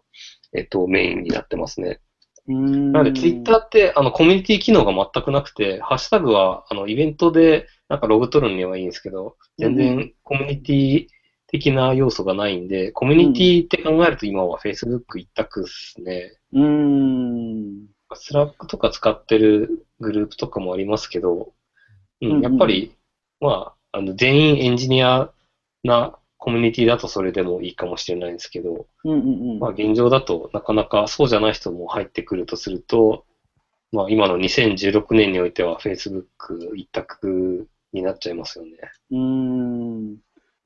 [0.55, 2.01] えっと、メインになってますね。
[2.47, 11.07] なので、ツイッターって、あの、コミュニティ機能が全くなくて、ハッシュタグは、あの、イベントで、なんかログ取るにはいいんですけど、全う然コミュニティ
[11.47, 16.33] 的な要素がないんで、コミュニティって考えると今は Facebook 一択ですね。
[16.53, 17.87] うーん。
[18.15, 21.53] Slack とか使ってるグループとかもありますけど、
[22.21, 22.95] うん、やっぱり、
[23.41, 25.31] まあ、あの、全員エンジニア
[25.85, 29.59] なコミュニティだとそれでもいいかもしれないんですけど、うんうんうん。
[29.59, 33.25] まあ現状だとなかなかそうじゃない人も入ってくるとすると、
[33.93, 36.25] まあ今の2016年においては Facebook
[36.77, 38.71] 一択になっちゃいますよね。
[39.11, 40.17] うーん。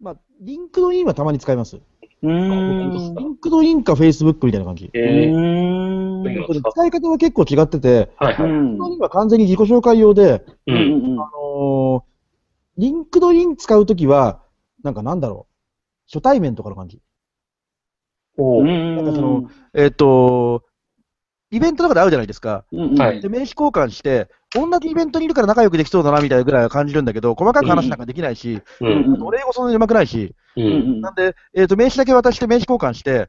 [0.01, 1.77] まあ、 LinkedIn はたまに使います。
[1.77, 3.17] うーん。
[3.17, 4.87] LinkedIn か Facebook みたいな感じ。
[4.87, 8.51] うえー、使い方は結構違ってて、はいはい。
[8.51, 12.14] うん LinkedIn は完全に自己紹介用で、うんあのー
[12.77, 14.43] LinkedIn 使うときは、
[14.83, 15.55] なんかなんだろう、
[16.13, 17.01] 初対面とかの感じ。
[18.37, 18.65] お。
[18.65, 20.65] なんかそのえっ、と、
[21.51, 22.65] イベントとかで会うじゃないですか。
[22.73, 28.87] うんうんはいで、名刺交換して、同じイベントにいるから仲良くできそうだなみたいなぐらいは感じるんだけど、細かく話なんかできないし、う。
[28.87, 30.61] うんん俺英語そんなに上手くないし、う。
[30.61, 30.67] うん
[30.99, 33.29] んなんで、えっ、と、名刺だけ渡して名刺交換して、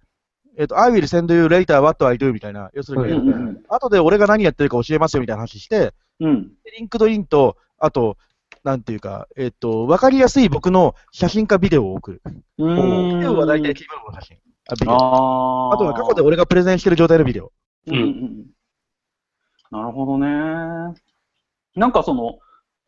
[0.58, 8.18] えっ、と、I will send you later what I do みたいな、要するに、うんうん後で俺が何やってるか教えますよみたいな話して、うんで LinkedIn と、あと、
[8.66, 12.22] なんていうか、えっ、と、わかりやすい僕の写真かビデオを送る。
[12.58, 14.38] うんビデオは大体キーボードの写真。
[14.68, 17.52] あビデオあーあとは過去で俺がプレゼンしてる状態のビデオ。
[17.88, 18.46] うんうんうん
[19.72, 20.28] なるほどね。
[21.76, 22.40] なんかその、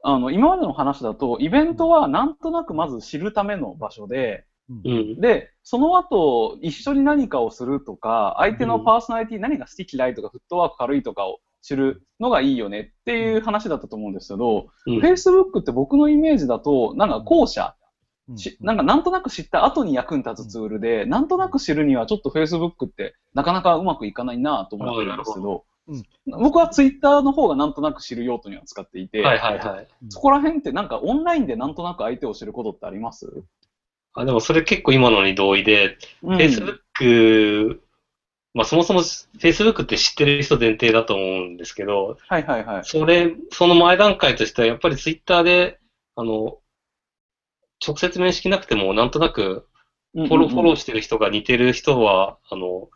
[0.04, 5.20] あの、今までの話だと、イベントはなんとなくまず知るための場所で、うん。
[5.20, 15.00] で、その後、一緒に何かをするとか、相手のパーソナリティ、何が好き嫌いとか、フットワーク軽いとかを知るのがいいよねっていう話だったと思うんですけど、うん。
[15.00, 17.76] Facebook って僕のイメージだと、なんか後者、
[18.30, 18.38] うん。
[18.38, 26.04] しなんかなんとなく知った後に役に立つツールで、なんとなく知るにはちょっと Facebook ってなかなかうまくいかないなと思ってるんですけど、うん。
[26.26, 29.88] 僕は Twitter の方がなんとなく知る用途には使っていて、はいはいはい。
[30.10, 33.44] そこら辺ってなんかオンラインでなんとなく相手を知ることってあります、
[34.14, 36.38] あ、でもそれ結構今のに同意で、うん。
[36.38, 37.80] Facebook、
[38.58, 42.84] まあそもそも Facebook って知ってる人前提だと思うんですけど、はいはいはい。
[42.84, 45.80] それ、その前段階としてはやっぱり Twitter で、
[46.16, 46.58] あの、
[47.86, 49.68] 直接面識なくてもなんとなく
[50.16, 52.90] フフォロー、フォローしてる人が似てる人は、あの、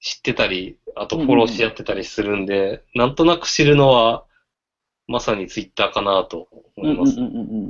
[0.00, 4.24] 知ってたり、あとフォローし合ってたりするんで、なんとなく知るのは、
[5.08, 6.46] まさにツイッターかなと
[6.76, 7.18] 思います。
[7.18, 7.69] うんうんうんうんうんうん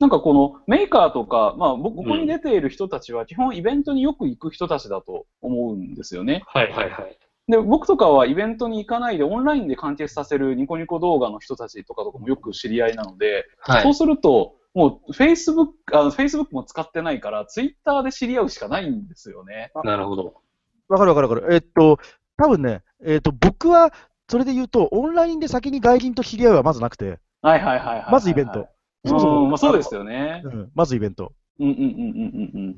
[0.00, 6.42] なんかこのメーカーとか、まあ、僕ここに出ている人たちは基本イベントによく行く人たちだと思うんですよね。
[6.46, 7.18] はいはいはい。
[7.48, 13.82] で、僕とかはイベントに行かないでオンラインで完結させるニコニコ動画の人たちとかとかもよく知り合いなので、はい。
[13.82, 19.72] そうすると、もう Facebook、あ Facebook も使ってないから、Twitter で知り合うしかないんですよね。
[19.82, 20.34] なるほど。
[20.88, 21.54] わかるわかるわかる。
[21.54, 21.98] えっと、
[22.36, 23.92] 多分ね、えっと、僕は、
[24.30, 28.12] それで言うと、オンラインで先に外人と知り合いはまずなくて、はいはいはいはいはい。
[28.12, 28.68] まずイベント。
[29.04, 30.42] そそもそもまあ、そうですよね。
[30.44, 31.32] うん、まずイベント。
[31.60, 32.76] うんうんうんうんうんうん。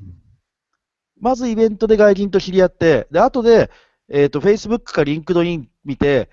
[1.19, 3.69] まずイベントで外人と知り合って、で、後で、
[4.09, 6.29] えっと、Facebook か LinkedIn 見て、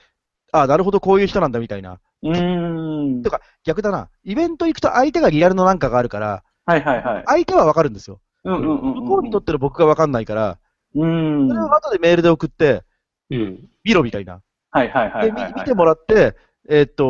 [0.52, 2.00] あなるほど、こういう人なんだみたいな。
[2.22, 3.22] うーん。
[3.22, 4.08] とか逆だな。
[4.24, 7.22] イベント行くと相手がリアルのなんかがあるから、はいはいはい。
[7.26, 8.20] 相手はわかるんですよ。
[8.44, 9.04] うんうんうんうん。
[9.04, 10.58] 向こうにとっての僕がわかんないから、
[10.94, 11.48] うーん。
[11.48, 12.82] それを後でメールで送って、
[13.30, 13.68] うん。
[13.84, 14.40] 見ろみたいな。
[14.70, 15.52] はいはいはいで、はいはい。
[15.52, 16.34] み見てもらって、
[16.68, 17.04] えっと、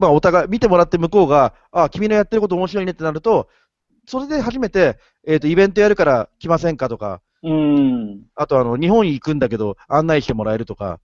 [0.00, 3.48] まあ、お互い、見てもらって向こうが、あ、君のやってること面白いねってなると、
[4.06, 8.22] それで初めて、えっ、と、イベントやるから来ませんかとか、うーん。
[8.34, 11.00] あと、あの、日本に行くんだけど、案内してもらえるとか、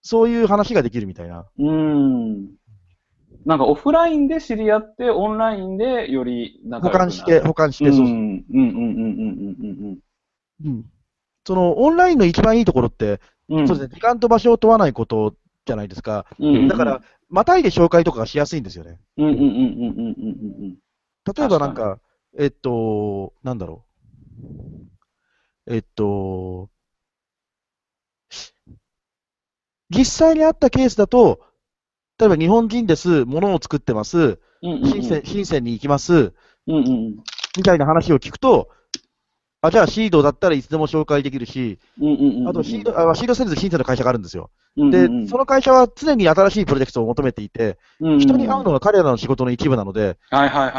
[0.00, 1.44] そういう話ができるみたいな。
[1.58, 2.48] うーん。
[3.44, 9.98] なんかオフラインで知り合って、オンラインでより保管して、保管して、そうそううんうんうんうんうん
[10.64, 10.84] うん
[11.44, 13.68] その、オンラインの一番いいところって、うんうん。
[13.68, 15.34] そうですね、時間と場所を問わないこと
[15.64, 16.26] じゃないですか。
[16.38, 16.68] うんうん。
[16.68, 19.00] だから、またいで紹介とかがしやすいんですよね。
[19.16, 20.76] うんうんうんうんうんうんうん
[21.36, 22.00] 例えばなんか、
[22.38, 23.84] えっと、なんだろ
[25.66, 25.74] う。
[25.74, 26.70] えっと、
[29.90, 31.40] 実際にあったケースだと、
[32.18, 34.90] 例えば日本人です、物を作ってます、うんうんうん。
[34.90, 37.16] 深セン深センに行きます、うんうん
[37.56, 38.70] みたいな話を聞くと、
[39.60, 41.78] あ、じゃあシードだったらいつでも紹介できるし。
[42.46, 44.50] あとシード、あシードセールス深センの会社があるんですよ。
[44.76, 50.16] うんでその会社は常に新しいプロジェクトを求めていて、うんうん人に会うのが彼らの仕事の一部なので。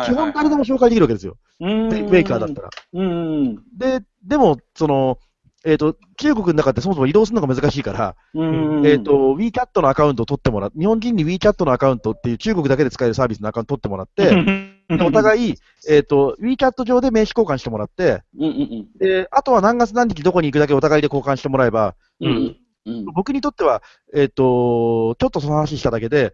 [0.06, 1.36] 基本誰でも紹介できるわけですよ。
[1.60, 2.70] うんメメーカーだったら。
[2.94, 5.18] うんうんで、でも、その、
[5.66, 8.88] えっ、と、中国の中ってそもそも移動するのが難しいから、うんうん。
[8.88, 15.56] えっ、と、WeChat のアカウントを取ってもらって、日本人に WeChat のアカウントっていう中国だけで使えるサービスのアカウントを取ってもらって、 でお互い、
[15.88, 22.32] えっ、と、WeChat 上で名刺交換してもらって、うんうんで、あとは何月何日どこに行くだけお互いで交換してもらえば、うん。
[22.32, 23.06] うんうん。
[23.14, 23.84] 僕にとっては、
[24.16, 26.34] えっ、と、ちょっとその話しただけで、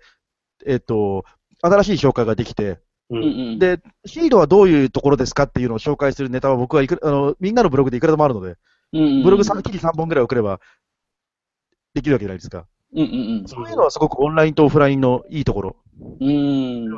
[0.65, 1.25] えっ、と、
[1.61, 2.79] 新しい紹介ができて、
[3.09, 3.17] う。
[3.17, 3.59] うんんうん。
[3.59, 8.55] で、シードはどういうところですかっていうのを紹介するネタは僕はいくらあの、みんなのブログでいくらでもあるので、
[8.93, 10.59] うんうん、ブログ3記事3本ぐらい送れば
[11.93, 12.65] できるわけじゃないですか。
[12.93, 13.47] うんうんうん。
[13.47, 15.75] そういうのはすごくオンラインとオフラインのいいところ。
[16.21, 16.89] うん。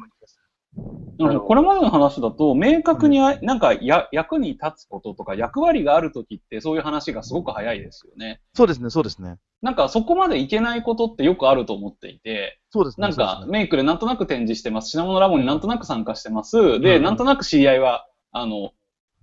[1.17, 8.39] これまでの話だと、明確にあなんかや役に立つこととか役割があるときってそういう話がすごく早いですよね。
[8.53, 9.37] そうですね、そうですね。
[9.63, 13.07] なんかそこまでいけないことってよくあると思っていて、そうですね。
[13.07, 14.91] なんかメイクでなんとなく展示してます。
[14.91, 16.79] 品物ラボになんとなく参加してます。
[16.79, 18.71] で、うんなんとなく知り合いは、あの、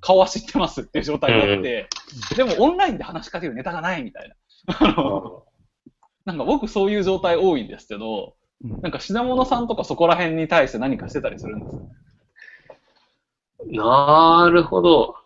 [0.01, 1.89] 顔は知ってますっていう状態になって、
[2.37, 4.35] でもオンラインで話しかけるネタがないみたいな。
[4.67, 5.45] あの
[6.25, 11.77] なんか僕そういう状態多いんですけど、うんなんか品物さんとかそこら辺に対して何かしてたりするんです
[13.67, 15.17] なるほど。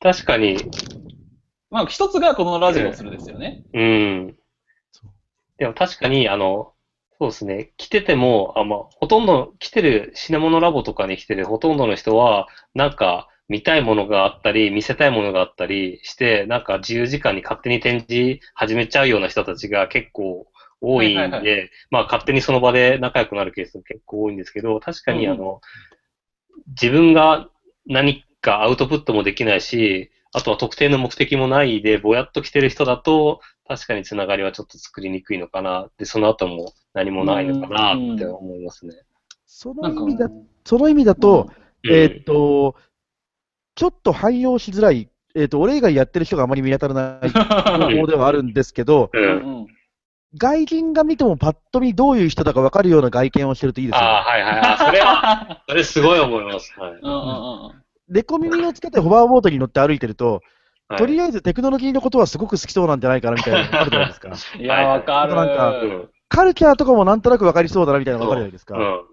[0.00, 0.58] 確かに、
[1.70, 3.64] まあ、一つがこのラジオをするですよね。
[3.72, 4.36] うん。
[5.58, 6.72] でも確かに、あの、
[7.18, 7.72] そうですね。
[7.76, 20.46] 来てても、あまあ、ほとんど、来てる品物ラボとかに来てるほとんどの人は、なんか、見たいものがあったり、見せたいものがあったりして、なんか自由時間に勝手に展示始めちゃうような人たちが結構
[20.84, 25.60] 多いんで、はいはいはまあ勝手にその場で仲良くなるケースが結構多いんですけど、確かにうんあの、
[26.68, 27.48] 自分が
[27.86, 35.88] 何かアウトプットもできないし、あとは特定の目的もないで、ぼやっと来てる人だと、確かにつながりはちょっと作りにくいのかな。
[35.96, 38.94] で、その後も何もないのかなって思いますね。
[39.46, 40.28] その意味だ、
[40.64, 41.50] その意味だと、
[41.84, 42.74] うんえーっと、
[43.76, 47.30] ちょっと汎用しづらい、えーっと、俺以外やってる人があまり見当たらない
[47.94, 49.18] 方法ではあるんですけど、う。
[49.18, 49.53] うんん
[50.36, 54.00] 外人が見てもパッと見どういう人だか分かるような外見をしてるといいですよ。
[54.00, 54.60] ああ、はいはい。
[54.60, 56.74] あそれは、 それすごい思います。
[56.78, 56.92] はい。
[56.92, 60.40] うんうんうん猫耳をつけてホバーボードに乗って歩いてると、はい
[60.98, 64.28] とりあえずテクノロジーのことはすごく好きそうなんじゃないかなみたいなのがあるじゃないですか。
[64.28, 64.60] うん。
[64.60, 65.34] いや、わかる。
[65.34, 66.10] なんかうん。
[66.28, 68.76] カルチャーとかもなんとなく分かりそうだなみたいなのが分かるじゃないですか。
[68.76, 69.04] うん。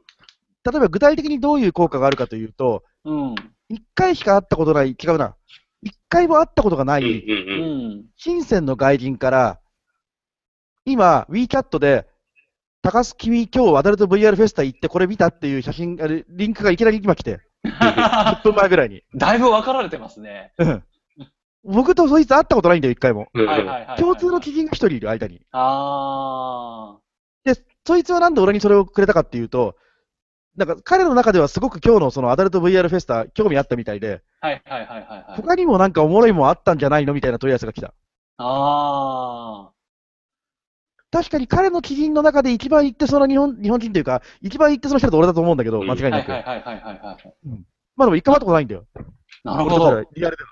[0.69, 3.33] 例えば具体的にどういう効果があるかというと、うん。
[3.33, 5.35] 1回しか会ったことない、違うな、
[5.85, 7.03] 1回も会ったことがなうん。
[7.03, 8.05] うい、うんん。
[8.17, 9.60] 深センの外人から、
[10.85, 12.07] 今、WeChat で、
[12.81, 19.03] 高須君、今日アダルト VR フェスタ行ってこれ見たっていう写真、あれリンクがいきなり今来て、10分前ぐらいに。
[19.15, 20.53] だいぶ分かられてますね。
[20.57, 20.83] うん
[21.63, 23.27] 僕とそいつ会ったことないんだよ、1回も。
[23.35, 23.45] うん。
[23.45, 23.97] はいはいはいはい。
[23.99, 25.41] 共通の知人が1人いる間に。
[25.51, 26.97] あ
[27.43, 27.53] で、
[27.85, 29.75] そいつはなんで俺にそれをくれたかっていうと、
[30.57, 34.47] なんか彼の中ではすごく今日のそのアダルト VR フェスタ興味あったみたいで、あ。
[34.47, 35.25] はいはいはいはいはい。
[35.35, 37.93] 他にもなんかおもろいもんあったんじゃないのみたいな問い合わせが来た。
[38.39, 39.69] あ
[41.11, 45.83] 確かに彼の知人の中で一番行ってその日本日本人というか、一番行ってその人だと俺だと思うんだけど。
[45.83, 46.31] 間違いなく。
[46.31, 47.33] はいはいはいはいはいはい。
[47.95, 48.85] まあでも一回も会ったことないんだよ。
[49.43, 50.01] なるほど。
[50.13, 50.49] リアルでは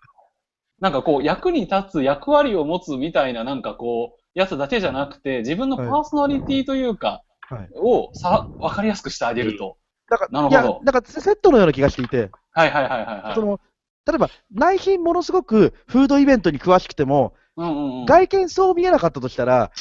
[0.80, 9.78] なんかこう、役に立つ役割を持つみたいな、なんかこう、やつだけじゃなくて、自分のパーソナリティというか、はいをさ、わかりやすくしてあげると。
[10.10, 13.36] だから、なるほどいや、なんかセットのような気がしていて、はいはいはいはいはい。
[13.36, 13.60] その、
[14.06, 18.06] 例えば内心ものすごくフードイベントに詳しくても、うんうんうん。
[18.06, 19.72] 外見そう見えなかったとしたら、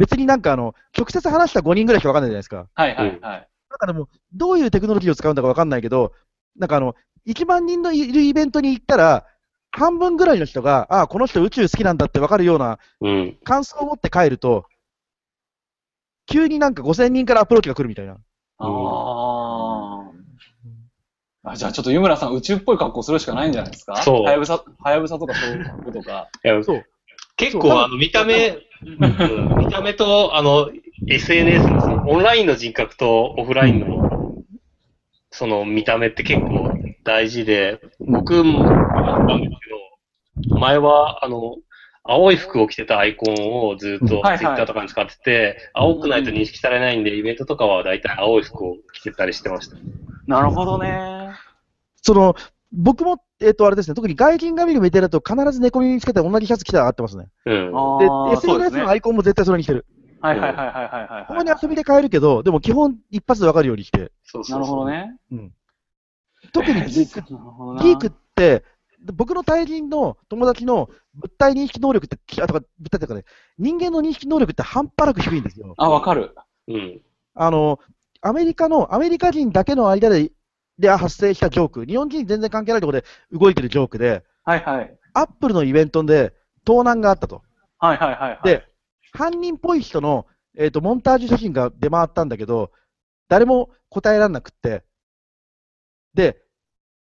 [0.00, 2.66] 別になんかあの、直接話した5人ぐらいしかわかんないじゃないですか。
[2.74, 3.20] はいはいはい。
[3.20, 6.12] なんかでも、どういうテクノロジーを使うんだかわかんないけど、
[6.56, 6.94] なんかあの、
[7.26, 9.26] 1万人のいるイベントに行ったら、
[9.72, 13.38] 半分ぐらいの人が、ああ、この人宇宙好きなんだってわかるようなうん。
[13.44, 14.64] 感想を持って帰ると、
[16.26, 18.16] 急になんか5000人からアプローチが来るみたいな。
[18.58, 21.56] あーあ。
[21.56, 23.96] じゃあちょっと湯村さん宇宙っぽい格好するしかないんじゃないですか？
[24.02, 26.28] そうはやぶさ、はやぶさとかそういうことか。
[26.44, 26.84] いやそう。
[27.40, 29.58] 結構、あの、見た目、うん。
[29.58, 30.70] 見た目と、あの、
[31.08, 34.44] SNS のその、オンラインの人格とオフラインの、
[35.30, 36.72] その、見た目って結構
[37.04, 39.50] 大事で、僕もあったんです
[40.44, 41.56] けど、前は、あの、
[42.02, 44.38] 青い服を着てたアイコンをずっとはいはい。
[44.38, 49.76] Twitter とかに使ってて、青くないと認識されないんで、イベントとかは大体青い服を着てたりしてました。
[50.26, 51.30] なるほどね。
[52.02, 52.34] その、
[52.72, 57.26] 僕も、えっ、と、あれですね、特に外人が見るメディアだと必ず猫耳につけて同じシャツ着て上がってますね。
[57.46, 57.72] うん。
[57.98, 58.82] で、SNS ね。
[58.82, 59.86] のアイコンも絶対それにしてる。
[60.20, 61.26] はいはいはいはいはいはい。
[61.26, 64.12] たまに遊びで変えるけど、でも基本一発でわかるようにして。
[64.22, 65.40] そうそうそうなるほど。
[65.40, 65.50] ね。
[66.52, 68.64] 特に ギーク、ギークって、
[69.12, 73.24] 僕の対人の友達の物体認識能力って、あとか物体とかね、
[73.58, 75.74] 人間の認識能力って半端なく低いんですよ。
[75.78, 76.34] あ、わかる。
[76.68, 77.00] うん。
[77.34, 77.78] あの、
[78.20, 80.30] アメリカの、アメリカ人だけの間で、
[80.80, 84.98] で発生したジョーク、日本人に全然関係ないところで動いてるジョークで、はいはい。
[85.12, 86.32] アップルのイベントで
[86.64, 87.42] 盗難があったと。
[87.78, 88.40] はいはいはいはい。
[88.44, 88.66] で、
[89.12, 90.26] 犯人っぽい人の、
[90.56, 92.72] えー、とモンタージュ写真が出回ったんだけど、
[93.28, 94.82] 誰も答えられなくって、
[96.14, 96.38] で、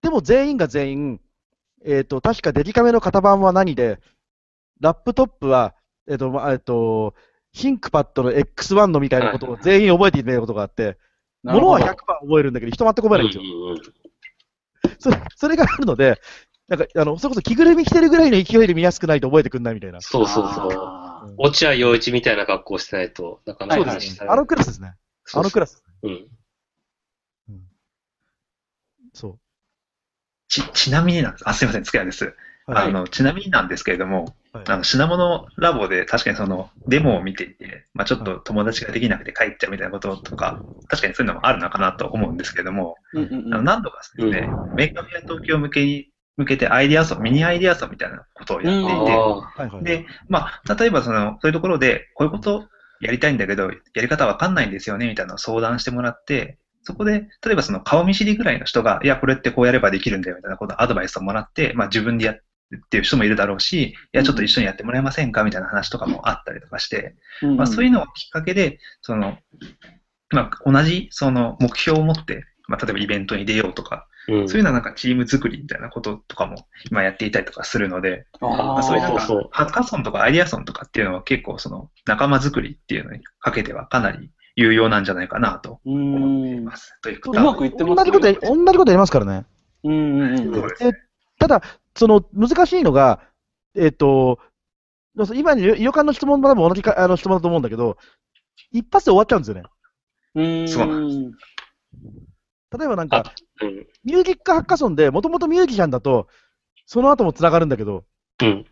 [0.02, 1.20] でも全員が全員、
[1.84, 4.00] えー、と確かデジカメの型番は何で、
[4.80, 5.74] ラップトップは、
[6.08, 7.14] えーとまあえー、と
[7.52, 10.98] シンクパッドの X1 のみたいなことを全員覚えていたことがあって、
[11.52, 13.44] ものはなるほど100%覚えるんだけど、人全く覚えないんですよ。
[13.44, 13.80] うんうん
[14.98, 16.20] それそれがあるので、
[16.68, 20.00] なんかあのそれこそ着ぐるみ着てるぐらいの勢いで見やすくないと覚えてくんないみたいな。
[20.00, 21.34] そうそうそう。
[21.38, 24.94] 落合陽一みたいな格好してないと、なかなかはいはい実施されないあのクラスですね。
[25.34, 25.82] あのクラス。
[26.02, 26.28] うん。
[29.12, 29.38] そう。
[30.48, 31.48] ち、ちなみになんです。
[31.48, 32.34] あ、すいません、つけやです。
[32.66, 32.88] はい。
[32.88, 34.64] あの、ちなみになんですけれども、はい。
[34.66, 50.02] あの、品モノラボで確かにその、デモを見ていて、まあちょっと友達ができなくて帰っちゃうみたいなこととか、確かにそういうのもあるのかなと思うんですけれども、うんうんあのうん何度かですね、 Maker Faire 東京向けに、向けてアイディアソン、ミニアイディアソンみたいなことをやっていて。
[50.02, 52.68] で、まあ、例えばその、そういうところで、こういうこと
[53.00, 62.40] やりたいんだけど、やり方わかんないんですよね、みたいなのを相談してもらって、そこで、例えばその顔見知りぐらいの人が、いや、これってこうやればできるんだよ、みたいなことをアドバイスをもらって、まあ自分でやっ
[62.90, 65.44] ていう人もいるだろうし、いや、ちょっと一緒にやってもらえませんか？
[65.44, 67.14] みたいな話とかもあったりとかして、
[67.56, 69.38] まあ、そういうのをきっかけで、その、
[70.30, 74.48] まあ、同じ、その、目標を持って、まあ、例えばイベントに出ようとか、うん。
[74.48, 79.20] そういうのはなんかチーム作りみたいなこととかも今やっていたりとかするので、あまあ、そういうなんか
[79.52, 86.64] ハッカソンとかアイデアソンとかっていうのは結構その仲間作りっていうのにかけてはかなり有用なんじゃないかなとう思っていん。
[86.64, 86.98] ます。
[87.02, 89.44] といううまくいってます同じことや、同じことやりますからね。
[89.84, 90.62] うんうんうん。
[91.38, 91.62] ただ、
[91.96, 93.20] その難しいのが、
[93.74, 94.38] えっ、と、
[95.34, 97.96] 今の旅館の質問も多分同じかあの質問だと思うんだけど、
[98.70, 99.62] 一発で終わっちゃうんですよね。
[100.34, 100.68] うん。
[100.68, 101.32] そうなん
[102.78, 103.32] 例えばなんか、
[103.62, 103.86] うん。
[104.04, 106.28] ミュージックハッカソンで、もともとミュージシャンだと、
[106.84, 108.04] その後も繋がるんだけど、
[108.42, 108.66] うん。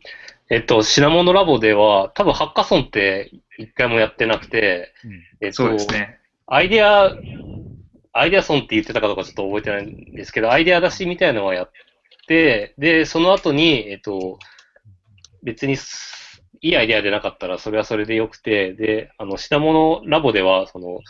[0.50, 4.92] えっと、品物ラボでは、多分ハッカソンって一回もやってなくて、
[5.40, 6.18] えっと、そうですね。
[6.46, 7.10] アイデア、
[8.12, 11.72] アイデアソンって言ってたかどうかちょっと覚えてないんですけど、アイデア出しみたいなのはやって、
[12.26, 14.38] で、その後に、えっと、
[15.42, 15.76] 別に
[16.60, 21.00] いいアイデアでなかったらそれはそれでよくて、で、あの、品物ラボでは、その、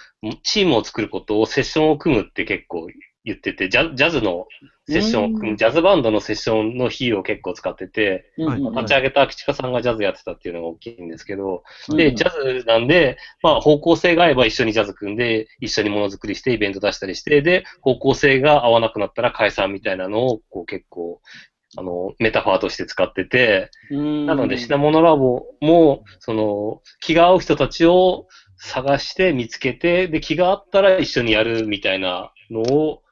[0.43, 2.89] チームを作ることをセッションを組むって結構
[3.25, 4.47] 言ってて、ジャジャズの
[4.87, 5.51] セッションを組うん。
[5.53, 11.97] む、ジャズバンドのセッションの比喩を結構使ってて、はい立ち上げた秋近さんがジャズやってたっていうのが大きいんですけど、うん。
[11.97, 21.21] で、ジャズなんで、まあ方向性が合えば一緒にジャズ組んで、一緒にものづくりしてイベント出したりして、で、方向性が合わなくなったら解散みたいなのを、こう結構、
[21.77, 24.27] あの、メタファーとして使ってて、うん。
[24.27, 28.27] なので、品物ラボも、その、気が合う人たちを
[28.59, 33.03] 探して見つけて、で、気が合ったら一緒にやるみたいなのを、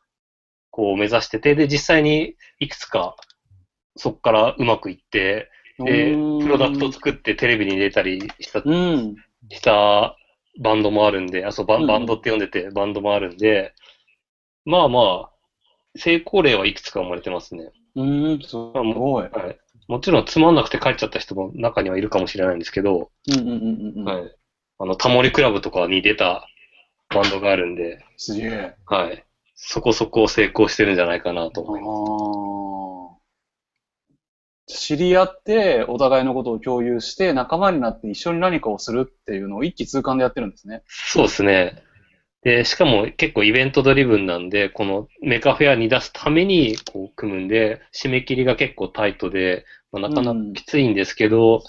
[0.72, 3.14] こう目指してて、で、実際にいくつか、
[3.94, 5.48] そこからうまくいって、
[5.78, 9.16] で、プロダクト作ってテレビに出たりしたうん。
[9.50, 10.16] した
[10.58, 13.74] バンドもあるんで、あ、そう、バうんバンドって呼んでて、バンドもあるんで、
[14.64, 15.30] まあまあ、
[15.96, 17.70] 成功例はいくつか生まれてますね。
[17.94, 18.40] うん。
[18.42, 19.28] すごい。
[19.28, 19.58] はい。
[19.88, 24.04] もちろんつまんなくて帰っちゃった人も中にはいるかもしれないんですけど、うんうんうんうん。
[24.04, 24.36] はい。
[24.78, 26.46] あの、タモリクラブとかに出た
[27.14, 28.74] バンドがあるんで、すげえ。
[28.86, 29.24] はい。
[29.64, 33.16] そこそこ成功してるんじゃないかなと思いま
[34.66, 34.86] す。
[34.86, 40.82] 知り合って、お互いのことを共有して、仲間になって一緒に何かをするっていうのを一気通貫でやってるんですね。
[40.86, 41.82] そうですね。
[42.42, 51.62] で、しかも結構イベントドリブンなんで、このメカフェアに出すためにこう組むんで、締め切りが結構タイトで、まあ、なかなかきついんですけど、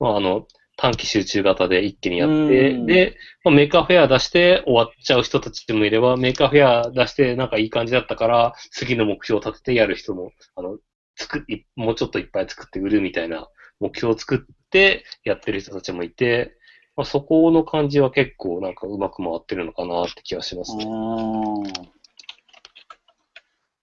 [0.00, 10.78] まああの、短期集中型で一気にやって、うんで、まあ、 Maker Faire 出して終わっちゃう人たちもいれば、 Maker Faire 出してなんかいい感じだったから、次の目標を立ててやる人も、あの、
[11.16, 13.48] 作いもうちょっといっぱい作って売るみたいな
[13.78, 16.56] 目標を作ってやってる人たちもいて、
[16.96, 20.84] まあ、そこの感じは結構なんかうまく回ってるのかなって気がしますね。
[20.84, 21.62] うん。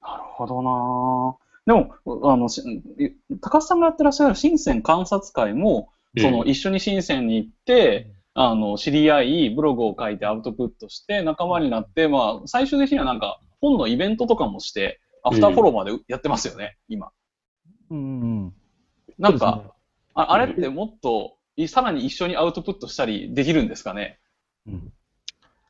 [0.02, 1.36] なるほどな
[1.68, 1.94] でも、
[2.32, 2.62] あの、し
[3.40, 17.12] 高須さんがやってらっしゃる深セン観察会も、その、うん一緒に深センに行って、あの、知り合い、ブログを書いてアウトプットして、仲間になって、まあ、最終的にはなんか、本のイベントとかもして、アフターフォローまでやってますよね、今。
[17.90, 18.54] うんうん。
[19.18, 19.72] なんか、ね
[20.14, 24.20] ああれってもっと、いさらに一緒にアウトプットしたりできるんですかね？
[24.68, 24.94] うん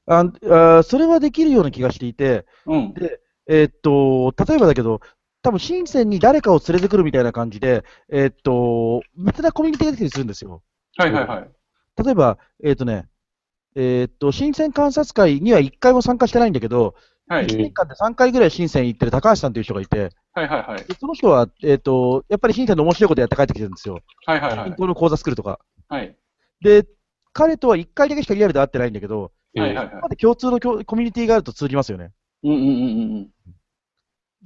[0.08, 0.26] あ
[0.80, 2.94] あそれはできるような気がしていて、うん。
[3.48, 5.00] えーっと、例えばだけど、
[5.42, 10.62] 多分深センに誰かを連れてくるみたいな感じで、えーっと、別なコミュニティができたりするんですよ。
[10.98, 11.50] はいはいはい。
[12.04, 13.08] 例えば、えーっとね、
[13.76, 16.96] えーっと、深セン観察会には1回も参加してないんだけど、
[17.28, 17.46] はい。
[17.48, 20.84] 1年間で3回ぐらい深セン行ってる高橋さんという人がいて、はいはいはい。
[20.86, 24.00] でその人は、えーっと、やっぱり深センの面白いことやって帰ってきてるんですよ。
[24.26, 24.76] はいはいはい銀。
[24.76, 25.60] 行の口座作るとか。
[25.88, 26.16] はい。
[26.62, 26.86] で、
[27.34, 30.10] 彼とは1回だけしかリアルで会ってないんだけど、うんはいはいはいここま。
[30.10, 32.12] で共通のココミュニティがあると通じますよね。
[32.44, 33.30] うんうんうん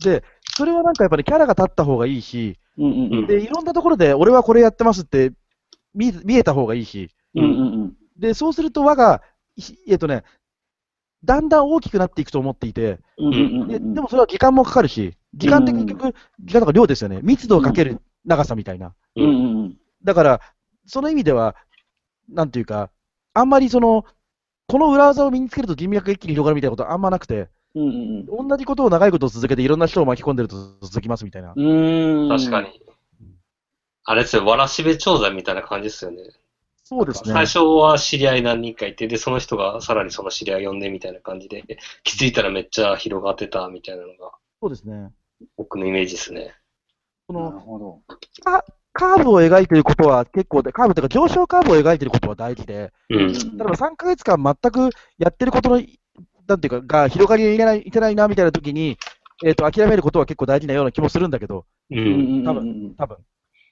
[0.01, 0.23] で、
[0.55, 2.85] それはなんかやっぱりキャラが立った方がいいし、うん。
[2.85, 3.27] うんうんうん。
[3.27, 5.31] で、いろんなところで俺はこれやってますって
[5.93, 7.53] 見見えた方がいいし、うんうんう
[7.87, 7.93] ん。
[8.17, 9.21] で、そうすると輪が、
[9.57, 10.23] ひえっとね、
[11.23, 13.93] だんだん大きくなっていくと思っていて、うんうんうんでうん。
[13.93, 17.19] でもそれは時間もかかるし、時間って結局、時間とか量ですよね。
[17.23, 18.93] 密度をかける長さみたいな。
[19.15, 19.77] うんうんうん。
[20.03, 20.41] だから、
[20.85, 21.55] その意味では、
[22.29, 22.91] なんていうか、
[23.33, 24.05] あんまりその、
[24.67, 31.53] この裏技を身につけると人脈が一気に広がるみたいなことはあんまなくて、うんうん同じことを長いこと続けていろんな人を巻き込んでると続きますみたいな。
[31.55, 31.65] うん。
[31.65, 32.29] うーん。
[32.29, 32.61] 確か。
[32.61, 32.81] に。
[34.05, 36.17] あれですよ、わらしべ長者みたいな感じですよね。
[36.83, 37.33] そうですね。
[37.33, 41.63] 最初は知り合い何人かいて、で、その人がさらにその知り合い呼んでみたいな感じで、
[42.03, 45.11] 気づいたらめっちゃ広がってたみたいなのが、そうですね。
[45.57, 46.53] 僕のイメージですね。
[47.27, 48.01] そなるのほど。
[48.93, 53.33] カーブを描いていることは結構で、カーブというか上昇カーブを描いていることは大事で、うん。
[53.33, 55.81] 例えば3ヶ月間全くやってることの、
[56.47, 58.97] なんていうか、が広がりがいけないいけないなみたいな時に、
[59.43, 61.45] えっ、と、諦めることは結構大事なような気もするんだけ
[61.91, 61.95] う。
[61.95, 63.17] うんうんんうん多分多分。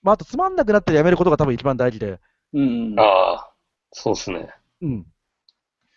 [0.02, 2.20] まあ、あとつまんなくなったらやめることが多分一番大事で、
[2.54, 2.96] うん。
[3.00, 3.04] あ
[3.36, 3.54] あ、
[3.92, 4.50] そうですね。
[4.82, 5.06] うん。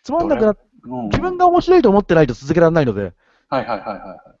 [0.03, 0.67] つまんなくなっうん
[1.09, 3.13] 自分が面白いと思ってないと続けられないので、はい
[3.49, 4.37] はいはいはいはい。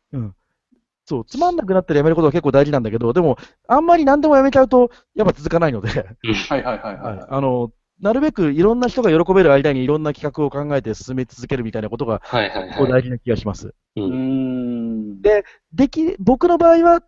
[1.07, 7.25] そう、つまんなくなったらやめることが結構大事なんだけど、でも、あんまり何でもやめちゃうと、やっぱ続かないので、はいはいはいはい。
[7.29, 7.71] あの、
[8.01, 12.91] なるべくいろんな人が喜べる間にいろんな企画を考えて進め続けるみたいなことが、はいはいはい。
[12.91, 13.73] 大事な気がします。
[13.95, 14.01] う。
[14.01, 15.21] うんん。
[15.21, 17.01] ででき、僕の場合は、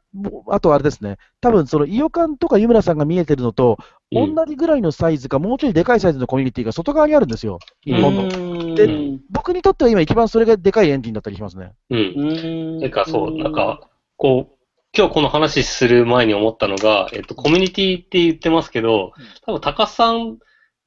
[0.49, 8.23] あとあれですね、多分その、イオカンとか湯村さんが見えてるのと、うん同じぐらいのサイズか、もうちょいでかいサイズのコミュニティが外側にあるんですよ、日本の。
[8.23, 11.73] ので僕にとっては今一番それがでかいエンジンだったりしますね。
[11.91, 12.13] うん。
[12.17, 12.79] うん。
[12.79, 13.87] てか、そう、なんか、
[14.17, 14.55] こう、
[14.97, 19.11] 今日この話する前に思ったのが、えっと、コミュニティって言ってますけど、
[19.45, 20.39] 多分、高須さん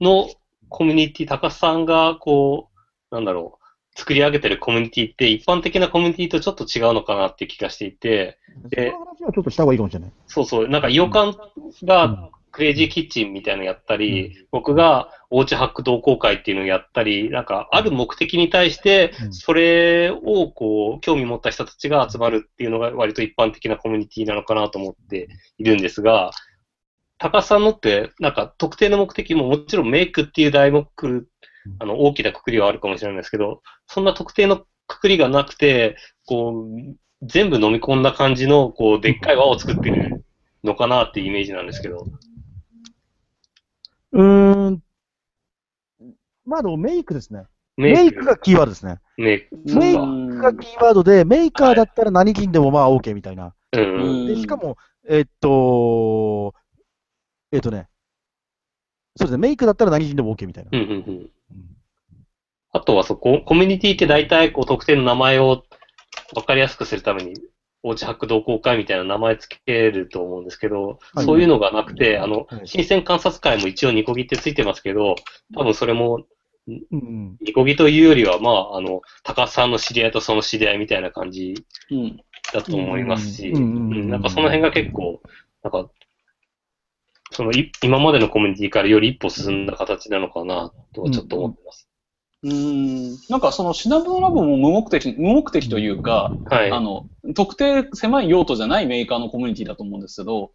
[0.02, 0.28] の
[0.68, 2.68] コミュニティ、高須さんが、こ
[3.10, 8.38] う、なんだろう、作り上げてるコミュニティって、一般的なコミュニティとちょっと違うのかなって気がしていて、
[8.68, 10.10] でそはちょっとした方がいいかもしれない。
[10.26, 19.32] そうそう、なんか、イオカンうんが、クレイジーキッチンみたいなのやったり、僕がおうちハック同好会っていうのをやったり、なんか、ある目的に対してう、ん。
[19.32, 25.28] それをこう、興味持った人たちが集まるっていうのが割と一般的なコミュニティなのかなと思って
[25.58, 26.30] いるんですが、
[27.22, 30.88] 高須さんのって、なんか特定の目的ももちろんメイクっていう題目、
[31.78, 35.96] あの、大きなくくりはあるかもしれないですけど、そんな特定のくくりがなくて、
[36.26, 40.24] こう、全部飲み込んだ感じの、こう、でっかい輪を作ってる
[40.64, 42.04] のかなっていうイメージなんですけど。
[44.10, 44.82] うーん。
[46.44, 47.44] まあでもメイクですね。
[47.76, 48.98] メイクがキーワードですね。
[49.16, 49.56] メイク。
[49.78, 53.54] メイクがキーワードで、メーカーだったら何人でもまあ OK みたいな。
[53.70, 54.76] で、しかも、
[55.08, 56.54] えっと、
[57.52, 57.88] えっとね、
[59.16, 60.70] そうですね、メイクだったら何人でも OK みたいな。
[60.72, 61.30] うんうんうん。
[62.72, 65.64] あとはそこ、コミュニティって大体こう特定の名前を
[66.34, 67.34] 分かりやすくするために、
[67.82, 75.16] おうちハック同好会みたいな名前つけると思うんですけど、はいそういうのがなくて、あのは、い新鮮観察会も一応ニコギってついてますけど、
[75.54, 76.24] 多分それも。
[76.66, 81.54] ニコギというよりは、まあ、あの、高須さんの知り合いとその知り合いみたいな感じ
[81.90, 82.20] うん。
[82.52, 85.20] だと思いますし、なんかその辺が結構、
[85.64, 85.90] なんか、
[87.32, 91.88] そのい今までのコミュニティからより一歩進んだ形なのかなとはちょっと思ってます。
[92.44, 93.10] うん。
[93.28, 96.70] なんかそのシナモラボも無目的、無目的というか、はい。
[96.70, 100.52] あの、特定狭い用途じゃないメーカーのコミュニティだと思うんですけど、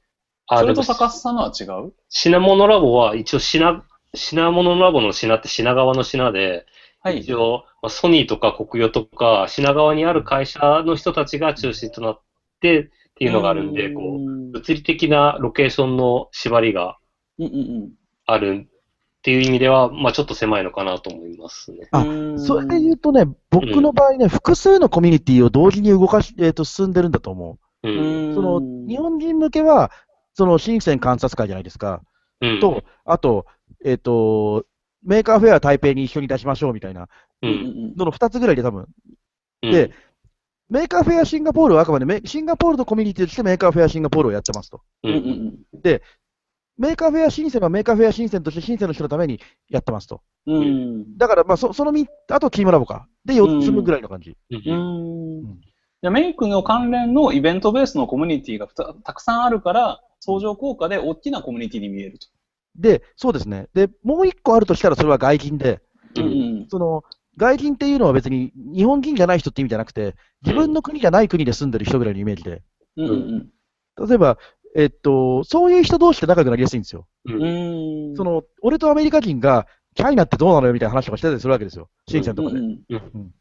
[0.49, 1.93] それと高須さんのは違う？
[2.09, 6.65] 品物ラボは一応品、品物ラボの品って品川の品で、
[7.01, 7.19] はい。
[7.19, 12.21] 一応、まあソニーとか国与とか品川にある会社の人たちが中心となっ
[12.59, 12.83] てっ
[13.15, 16.97] ていうのがあるんで、こう、うん物理的なロケーションの縛りが
[17.39, 17.91] うんうん
[18.25, 21.87] あるっていう意味では、まあちょっと狭いのかなと思いますね。
[21.91, 22.39] あうん。
[22.39, 27.89] それで言うとね、僕の場合ね、複数のコミュニティを同時に動かし、えっ、と、進んでるんだと思う。
[27.89, 28.35] うん。
[28.35, 29.91] その、日本人向けは、
[30.33, 32.01] その、深セン観察会じゃないですか。
[32.41, 32.59] うん。
[32.59, 33.45] と、あと、
[33.83, 34.65] えっ、と、
[35.03, 37.07] Maker Faire 台北に一緒に出しましょうみたいな
[37.41, 38.87] のの二つぐらいで多分、
[39.63, 39.91] うんで、
[40.69, 44.81] Maker Faire シンガポールはあくまでメシンガポールのコミュニティとして Maker Faire シンガポールをやってますと。
[45.03, 46.01] ううんうんん。
[46.77, 49.39] Maker Faire 深センは Maker Faire 深センとして深センの人のために
[49.69, 50.21] やってますと。
[50.45, 50.55] うん。
[50.55, 51.17] うん。
[51.17, 53.07] だから、まあ、そその3、あとチームラボか。
[53.25, 54.31] で、4つぐらいの感じ。
[54.31, 54.55] う。
[54.55, 55.57] うん
[56.03, 62.27] メイクの関連のイベントベースのコミュニティがたたくさんあるから、相乗効果で大きなコミュニティに見えると。
[62.75, 63.67] で、そうですね。
[63.73, 65.81] で、もう1個あるとしたらそれは外人で、
[66.15, 66.21] う。
[66.21, 66.27] うん
[66.61, 66.67] ん。
[66.69, 67.03] その、
[67.37, 72.63] 外人っていうのは別に日本人じゃない人って意味じゃなくて、自分の国じゃない国で住んでる人ぐらいのイメージで。
[72.97, 73.49] うんうん
[73.99, 74.37] 例えば、
[74.75, 77.07] えっと、そういう人同士で仲良くなりやすいんですよ。
[77.25, 77.41] うん。
[77.41, 78.15] うん。
[78.15, 79.65] その、俺とアメリカ人が、
[79.95, 81.89] チャイナってどうなのよみたいな話とかしてたりするわけですよ。
[82.07, 82.59] シンセンとかで。
[82.59, 83.31] うん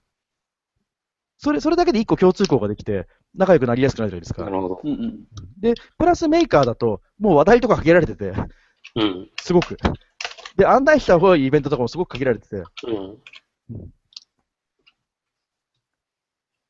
[1.38, 4.44] それ、それだけで一個共通項ができて、仲良くなりやすくなるじゃないですか。
[4.44, 4.80] なるほど。
[4.82, 5.26] うんうん。
[5.61, 8.32] で、プラスメーカーだと、もう話題とか限られてて、
[8.94, 9.30] うん。
[9.38, 9.76] すごく。
[10.57, 12.57] で、案内した方がいいイベントとかもすごく限られてて。
[12.57, 12.64] うん。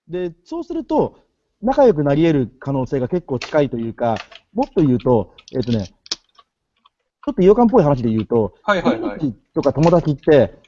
[0.09, 1.25] で、そうすると、
[1.63, 4.17] 仲良くなり得る可能性が結構近いというか、
[4.53, 9.19] もっと言うと、えっ、とね、ちょっと洋館っぽい話で言うと、はいはいはい。
[9.19, 10.59] 友達とか友達って、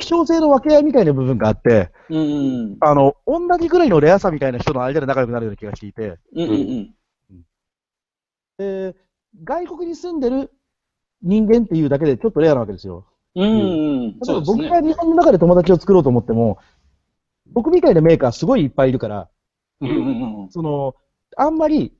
[0.00, 2.20] 希少性の分け合いみたいな部分があって、うんう
[2.70, 2.76] ん。
[2.80, 6.94] あの、同じぐらいのレアさみたいな人の間で仲良くなるような気がしていて、うんうん
[8.58, 8.96] で、
[9.44, 10.50] 外国に住んでる
[11.22, 13.06] 人間っていうだけでちょっとレアなわけですよ。
[13.34, 14.10] うん。
[14.10, 14.40] 例えば。
[14.40, 16.58] 僕が日本の中で友達を作ろうと思っても、
[17.52, 19.28] 僕みたいなメーカーすごいいっぱいいるから、
[19.80, 20.50] うんうんうん。
[20.50, 20.94] その、
[21.36, 21.92] あんまり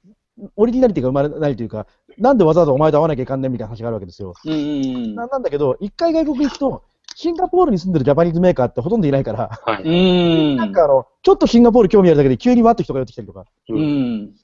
[0.56, 1.86] オリジナリティが生まれないというか、
[2.18, 4.34] なんでわざわざお前と会わなきゃいかんねんみたいな話があるわけですよ。
[4.44, 6.82] うんうんななんだけど、一回外国行くと、
[7.14, 9.82] シンガポールに住んでるジャパニーズメーカーってほとんどいないから、はい。
[9.82, 10.56] うん。
[10.56, 14.34] なんかあの、ちょっとシンガポール興味あるだけで急にわっと人が寄ってきたりとかうん。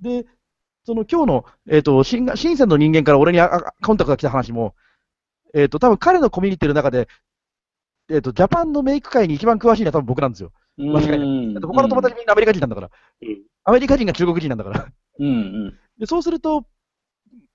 [0.00, 0.26] で、
[0.84, 4.74] その今日の、えっ、と、新深センの人間から俺にああコンタクトが来た話も、
[5.54, 7.08] えっ、と、多分彼のコミュニティの中で、
[8.10, 10.52] えっ、と、ジャパンのメイク界に一番詳しいのは多分僕なんですよ。
[10.76, 12.90] 間違いないうんだって他の友達みんなアメリカ人なんだから。
[13.22, 14.88] うんアメリカ人が中国人なんだから。
[15.20, 15.30] うんう
[15.68, 15.78] ん。
[15.98, 16.64] でそうすると、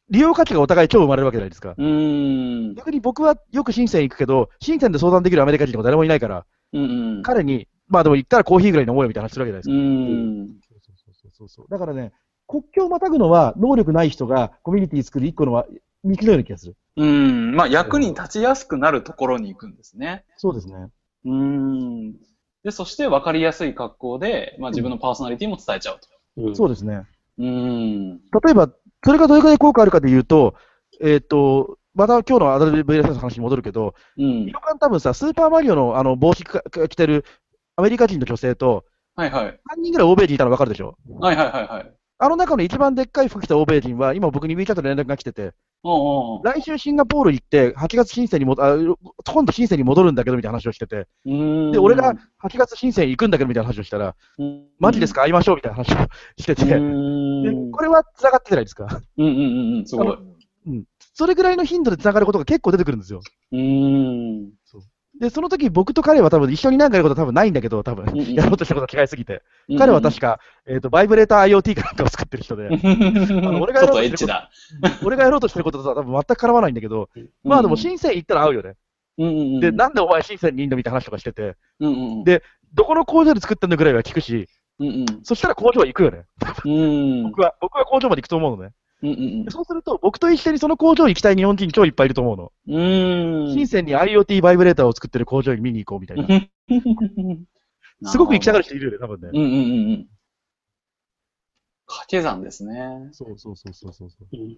[0.10, 1.76] 利用価値がお互い超生まれるわけじゃないですか。
[1.78, 2.76] うん。
[2.76, 7.24] 逆に僕はよく深セン行くけど、深センで相談できるアメリカ人とか誰もいないから、うんうん。
[7.24, 9.74] 彼に、まあでも行ったらコーヒーぐらい飲もうよみたいな話するわけじゃないですか。
[9.74, 10.48] うん。
[10.48, 11.66] そうそうそうそう。
[11.70, 12.14] だからね、
[12.48, 15.66] 国境をまたぐのは、能力ない人がコミュニティ作る一個のは
[16.06, 16.78] 道のような気がする。
[16.98, 17.56] うん。
[17.56, 20.26] まあ、役に立ちやすくなるところに行くんですね。
[20.38, 20.90] そうですね。
[21.26, 22.14] うん。
[22.64, 26.08] で、そして分かりやすい格好で、まあ、自分のパーソナリティも伝えちゃうと。
[26.38, 27.04] うんそうですね。
[27.40, 28.18] うん。
[28.18, 28.70] 例えば、
[29.04, 30.56] それがどれくらい効果あるかで言うと、
[31.02, 34.52] えっ、と、また今日のアダルト VLS の話に戻るけど、うんイ。
[34.52, 37.26] ロカン多分さ、スーパーマリオのあの帽子かか着てる
[37.76, 38.86] アメリカ人の女性と、
[39.16, 39.60] はいはい。
[39.78, 40.96] 3人ぐらい欧米人いたの分かるでしょ？
[41.20, 41.94] はいはいはいはい。
[42.20, 45.54] あの中の一番でっかい服着た欧米人は、今僕に WeChat で連絡が来てて、
[45.84, 48.76] おうおう来週シンガポール行って、8月申請にもあ、
[49.32, 51.72] 今度申請に戻るんだけどみたいな話をしてて、うん。
[51.72, 56.08] で、俺が8月申請行くんだけどみたいな話をしたら、うん、マジですか会いましょうみたいな話を
[56.40, 57.44] してて、うん。
[57.44, 58.88] でこれは繋がってないですか？
[59.18, 59.86] うんうんうんうん。
[59.86, 60.18] すごい。
[61.14, 63.22] それぐらいの頻度で繋がることが結構出てくるんですよ。
[63.52, 64.52] うん。
[65.20, 68.06] で、その時僕と彼は多分一緒になんかやることは多分ないんだけど、多分。
[68.06, 68.34] うんうん。
[68.34, 69.42] やろうとしたことが違いすぎて。
[69.78, 75.06] 彼は確か、えっ、と、バイブレーター IoT かなんかを作ってる人で、 の俺がやろうとしてること。
[75.06, 77.10] 俺がやろうとしてることとは多分全く絡まないんだけど、
[77.44, 78.74] まあでも申請行ったら会うよね。
[79.18, 82.12] うんうんうん、で、なんでお前申請にいんのみたいな話とかしてて、うんうん。
[82.20, 82.44] うん、で
[82.74, 84.48] どこの工場で作ってんのぐらいは聞くし、
[84.80, 85.06] うんうん。
[85.24, 86.26] そしたら工場は行くよね。
[86.66, 87.24] うん。
[87.24, 88.74] 僕は、僕は工場まで行くと思うのね。
[89.04, 92.52] うんうんでそうすると、僕と一緒にその工場に行きたい日本人超いっぱいいると思うの。
[92.68, 93.54] うん。
[93.54, 96.28] 深センに IoT バイブレーターを作ってる工場に見に行こうみたいな。
[98.12, 99.30] すごく行きたがる人いるよね、多分ね。
[99.32, 100.08] うんうんうんうん。
[101.86, 103.10] 掛け算ですね。
[103.12, 104.10] そうそうそうそうそう。
[104.34, 104.58] うん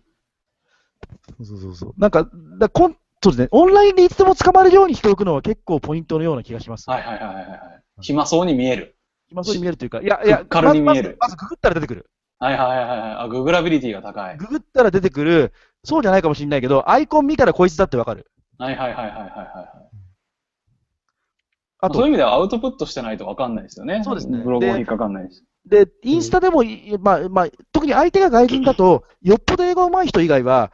[1.45, 1.93] そうそうそう。
[1.97, 2.29] なんか、
[2.59, 6.89] だこんそうですね、オンラインでいつでも捕まるようにしておくのは結構ポイントのような気がします。
[6.89, 7.83] はいはいはいはいはい。
[8.01, 8.95] 暇そうに見える。
[9.29, 12.09] 今そうに見えるというか、いや、いや、軽に見えるまずまずまずググったら出てくる。
[12.39, 13.11] はいはいはいはい。
[13.25, 14.37] あ、ググラビリティが高い。
[14.37, 18.31] ググったら出てくる、そうじゃないかもしれないけど、アイコン見たらこいつだってわかる。
[18.57, 19.89] はいはいはいはいはいはい。
[21.81, 24.01] あとそういう意、味ではアウトプットしてないと分かんないですよね。
[24.03, 25.43] そうですねブログも引っかかんないし。
[25.65, 30.71] で、インスタでもい、まあ、まあ、特に相手が外人だと、よっぽど英語上手い人以外は、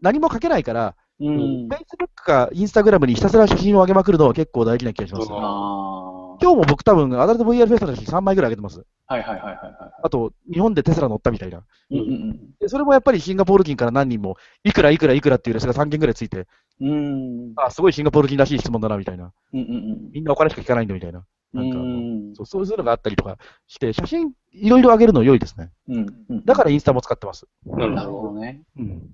[0.00, 1.68] 何も書けないから、うん。
[1.68, 5.30] Facebook か Instagram にひたすら写真を上げまくるのは結構大事な気がします。
[5.30, 6.19] うんああ。
[6.40, 8.84] 今日も僕多分、アダルト VR フェスの写真3枚ぐらい上げてます。
[9.06, 11.62] はいはいはいはいはあと、日本でテスラ乗ったみたいな。
[11.90, 11.98] い。
[11.98, 16.46] うんでそれもやっぱりシンガポール人から何人も、いくらいくらいくらっていうレスが3件ぐらいついて、
[16.80, 16.94] うんうん。
[16.94, 17.52] うん。
[17.56, 19.32] あ、すごいシンガポール人らしい質問だな、みたいな。
[19.52, 21.24] うんうんみんなお金しか聞かないんだ、みたいな。
[21.54, 21.70] うん。
[21.70, 23.36] なんかそうそういうのがあったりとか
[23.66, 25.70] して、写真いろいろ上げるの良いですね。
[25.88, 26.44] うんうん。
[26.44, 27.46] だからインスタも使ってます。
[27.66, 28.40] ななるほど。
[28.40, 28.62] ね。
[28.78, 29.10] うん。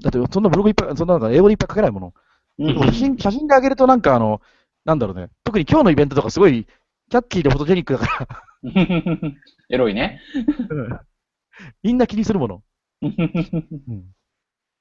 [0.00, 2.06] だって、そんなブログいっぱい、そんなのが英語でいっぱい書けないもの。
[2.06, 2.14] うん
[2.56, 4.40] 写真写真で上げるとなんかあの、
[4.84, 5.28] なんだろうね。
[5.44, 6.66] 特に今日のイベントとかすごい、
[7.10, 8.42] キャッチーでフォトジェニックだから、
[9.70, 10.20] エロいね。
[10.70, 11.00] うん
[11.82, 12.62] みんな気にするもの。
[13.02, 13.14] うん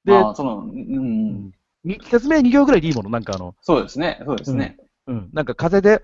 [0.03, 1.51] で、 まあ、その、うん。
[1.83, 3.09] に説明2行ぐらいでいいもの。
[3.09, 4.21] なんかあの、そうですね。
[4.25, 4.77] そうですね。
[5.07, 5.29] うん。
[5.33, 6.01] なんか風で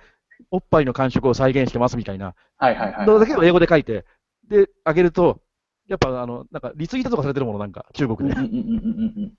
[0.51, 2.35] おっぱいの感触を再現してますみたいな。
[2.57, 3.07] はいはいはい。
[3.07, 4.05] のだけを英語で書いて、
[4.47, 5.41] で、上げると、
[5.87, 8.35] やっぱあの、なんかリツイートとかされてるもの、なんか中国で。
[8.35, 9.33] うんうんうんうんうんうん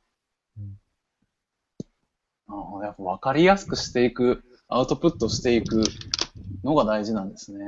[0.58, 0.80] うん
[2.48, 5.82] なるほどやっぱ分かりやすくしていく、アウトプットしていく
[6.64, 7.66] のが大事なんですね。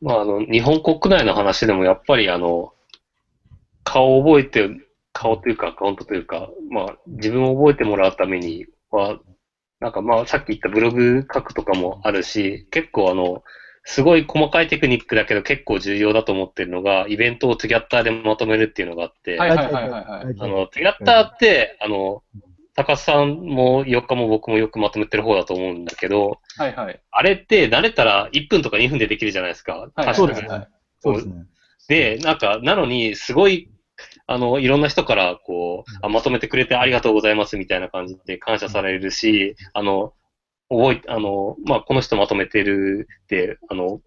[0.00, 2.72] まあ、あの、日本国内の話でもやっぱりあの、
[3.84, 4.68] 顔を覚えて、
[5.12, 9.18] 顔というかアカウントというか、まあ、自分を覚えてもらうためには、
[9.80, 13.42] なんかまあ、さっき言ったブログ書くとかもあるし、結構あの、
[13.84, 20.36] すごい細かいテクニックだけど結構重要だと思ってるのが、イベントをトゥギャッターでまとめるっていうのがあって、はいはいはいはいはい。
[20.38, 22.22] あの、トゥギャッターって、あの、
[22.78, 27.00] 高須さんも4日も僕もよくまとめてる方だと思うんだけど、はいはい。
[27.10, 29.90] あれって慣れたら1分とか2分でできるじゃないですか。
[29.96, 30.68] はいはいそうですねはい
[31.00, 31.46] そうですね。
[31.88, 33.68] で、なんか、なのに、すごい、
[34.26, 40.12] あの、いろんな人から、こう、あまとめてくれてありがとうございますみたいな感じで感謝されるし、あの、
[40.68, 44.00] 覚え、あの、まあ、この人まとめてるって、あの、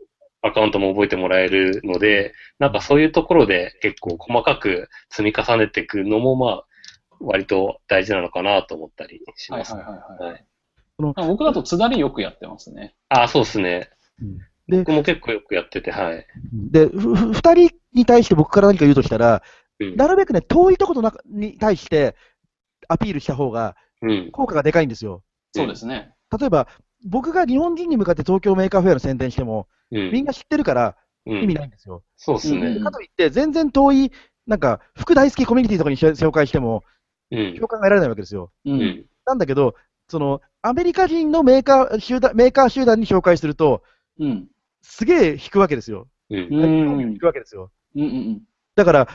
[0.43, 6.65] アカウントも覚えてもらえるので、なんかそういうところで結構細かく積み重ねていくのも、まあ、
[7.21, 9.73] 割と大事なのかなと思ったりします。
[9.73, 10.31] はいはいはいはい。
[10.33, 10.45] はい
[11.15, 12.93] 僕だと津田りよくやってますね。
[13.09, 13.89] あ、そうですね。
[14.21, 14.37] うん
[14.67, 16.25] で僕も結構よくやってて、はい。
[16.53, 19.41] で、ふふ二人に対して僕から何か言うとしたら、
[19.79, 22.15] うんなるべくね、遠いところの中に対して
[22.87, 24.29] アピールした方がうん。
[24.31, 25.23] 効果がでかいんですよ。
[25.53, 26.13] そうですね。
[26.39, 26.67] 例えば、
[27.05, 30.11] 僕が日本人に向かって東京 Maker Faire の宣伝しても、うん。
[30.11, 30.95] みんな知ってるから
[31.25, 32.03] うん意味ないんですよ。
[32.15, 32.67] そうですね。
[32.67, 34.11] うんかといって、全然遠い
[34.47, 36.83] なんか、服大好きコミュニティとかにし紹介しても、うん。
[37.31, 38.51] 共感が得られないわけですよ。
[38.65, 38.71] う。
[38.71, 39.05] うんん。
[39.25, 39.75] なんだけど、
[40.09, 43.83] その、アメリカ人のメーカー集団、メーカー集団に紹介すると、
[44.19, 44.47] うん。
[44.81, 46.07] すげえ引くわけですよ。
[46.29, 46.39] うん。
[46.39, 47.71] うん引くわけですよ。
[47.95, 48.41] うんうん
[48.73, 49.07] だから、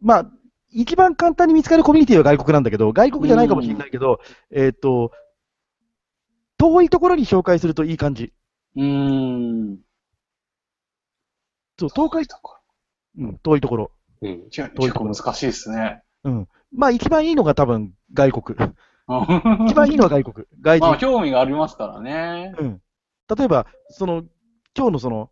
[0.00, 0.30] まあ、
[0.70, 4.20] 一番簡単に見つかるコミュニティは外国なんだけど、外国じゃないかもしれないけど、
[4.50, 5.10] えーっと、
[6.56, 8.32] 遠いところに紹介するといい感じ。
[8.76, 8.84] うん。
[8.84, 9.78] うん。
[11.78, 12.24] そう、東海、
[13.18, 13.90] うん、遠いところ。
[14.22, 14.48] うん。
[14.50, 16.02] 結構難しいですね。
[16.24, 16.48] うん。
[16.72, 18.70] まあ、一番いいのが多分外国。
[19.08, 20.46] 一一番いいのは外国。
[20.60, 21.00] 外まあ、人。
[21.00, 22.54] 興味がありますからね。
[22.58, 22.80] うん。
[23.36, 24.24] 例えば、その、
[24.76, 25.30] 今日のその、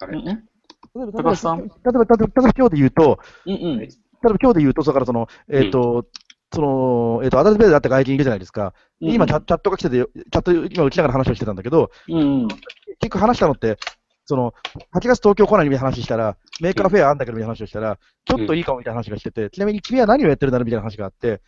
[0.00, 0.18] あれ？
[0.18, 0.24] うん？
[0.24, 1.06] 例え？
[1.06, 1.58] ば、高橋さん？
[1.58, 3.78] 例えば、例えば、例えば今日で言うと、うんうん。
[3.80, 3.88] 例え
[4.22, 6.06] ば今日で言うと、だからその、えっ、と、
[6.54, 8.74] その、えっ、と、アダルトベーであった外人いるじゃないですか。
[9.00, 12.48] で今チャ、チャットが来てて、チャット、今打ちながら話をしてたんだけど、うんうん。
[12.48, 12.60] 結
[13.02, 13.78] 局話したのって、
[14.24, 14.54] その、
[14.94, 21.40] 8月東京来ないみたいな話したら、 Maker Faire あんだけどみたいな話をしたら、ちょっといいかもみたいな話がしてて、ちなみに君は何をやってるんだろうみたいな話があって、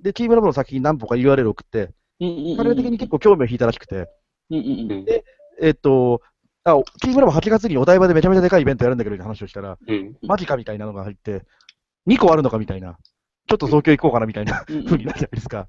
[0.00, 1.92] で、チームラボの先に何個か URL を送って。
[2.20, 4.08] 彼ら的に結構興味を引いたらしくて、
[4.50, 5.06] うんうんうん。
[5.62, 6.20] えっと、
[6.64, 10.16] あ、チームラボ8月にお台場でめちゃめちゃでかいイベントやるんだけどみたいな話をしたら、うん。
[10.22, 11.42] マジかみたいなのが入って、
[12.06, 12.98] 2個あるのかみたいな、
[13.48, 15.68] ちょっと東京行こうかなみたいな風になるじゃないですか。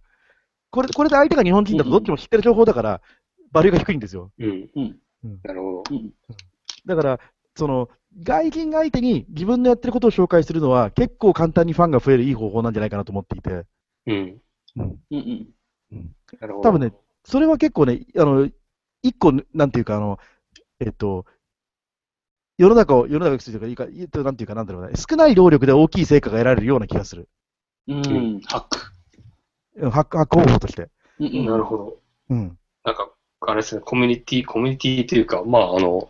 [0.69, 3.01] これ、これで相手が日本人だとどっちも知ってる情報だから、
[3.51, 4.31] バリューが低いんですよ。
[4.39, 4.69] うん。
[4.75, 4.97] うん
[5.43, 5.83] なるほど。
[5.91, 6.11] うん
[6.85, 7.19] だから、
[7.55, 7.89] その、
[8.23, 13.65] 外人相手に自分のやってることを紹介するのは、結構簡単にファンが増えるいい方法なんじゃないかなと思っていて、
[14.07, 14.41] うん。
[14.77, 15.53] うんうん
[15.91, 16.15] うん。
[16.39, 16.69] なるほど。
[16.69, 16.93] 多分ね、
[17.23, 18.49] それは結構ね、あの、
[19.01, 20.19] 一個、なんていうか、あの、
[20.79, 21.25] えっと、
[22.57, 27.27] 世の中を、世の中をというか、いいか、いいとなんていうか、なんだろうね、少ない労力で大きい成果が得られるような気がする。
[27.87, 28.41] うん。
[28.41, 28.79] ハック。
[29.77, 30.89] うんハック、ハック方法として。
[31.19, 31.45] うんうん。
[31.45, 31.97] なるほど。
[32.29, 32.57] うん。
[32.83, 33.09] なんか、
[33.41, 36.09] あれですね、コミュニティ、コミュニティというか、まあ、あの、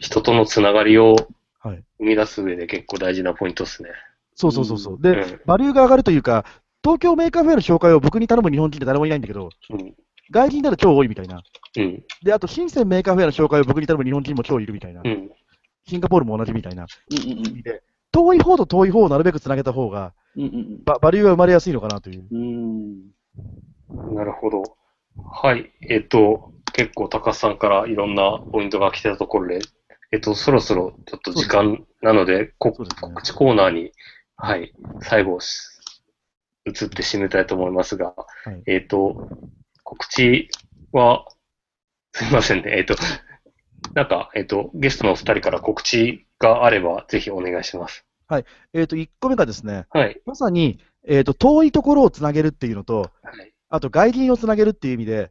[0.00, 1.16] 人とのつながりを
[1.62, 1.84] はい。
[1.98, 3.90] 生み出す上で結構大事なポイントですね。
[4.34, 4.94] そうそうそうそう。
[4.98, 5.40] うで、ん。
[5.44, 6.46] バリューが上がるというか、
[6.82, 9.94] 東京 Maker Faire の紹介を僕に頼む日本人って誰もいないんだけど、うん。
[10.30, 11.42] 外人なら超多いみたいな。
[11.76, 12.02] うん。
[12.22, 15.08] で、あと、深セン Maker Faire の紹介を僕に頼む日本人も超いるみたいなう。
[15.08, 15.30] ん。
[15.86, 17.82] シンガポールも同じみたいなうんうん意味で、
[18.12, 20.42] 遠い方と遠い方をなるべくつなげた方が、うん。
[20.44, 22.24] うんババリューが生まれやすいのかなという。
[22.30, 23.00] うん。
[23.98, 24.14] うん。
[24.14, 24.62] なるほど。
[25.22, 25.72] はい。
[25.88, 29.60] えっと、結構高須さんからいろんなポイントが来てたところで、
[30.12, 32.86] えっと、そろそろちょっと時間なので、ですね告
[33.22, 33.92] 知コーナーに、
[34.36, 34.72] はい、
[35.02, 35.60] 最後し、
[36.66, 39.28] 移って締めたいと思いますが、はいえっと、
[39.84, 40.48] 告知
[40.92, 41.26] は、
[42.12, 42.76] すみませんね。
[42.76, 42.96] えっと、
[43.94, 48.04] なんか、えっと、ゲストのお二人から告知があれば、ぜひお願いします。
[48.72, 50.20] えっ、と、1個目がですね、はい。
[50.26, 53.52] まさに、えっ、と、遠いところをつなげるっていうのと、はい。
[53.70, 55.30] あと外人をつなげるっていう意味で、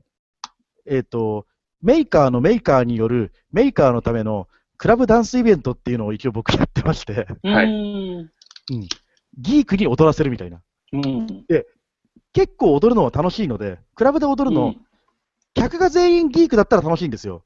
[0.87, 1.45] えっ、と、
[1.81, 4.47] メーカーのメーカーによるメーカーのための
[4.77, 8.29] クラブダンスイベントっていうのを一応僕やってまして、はいうん。
[9.37, 10.61] ギークに踊らせるみたいな。
[10.93, 11.27] うん。
[12.33, 14.75] 結構踊るのは楽しいので、クラブで踊るの、
[15.53, 17.43] 客が全員ギークだったら楽しいんですよ。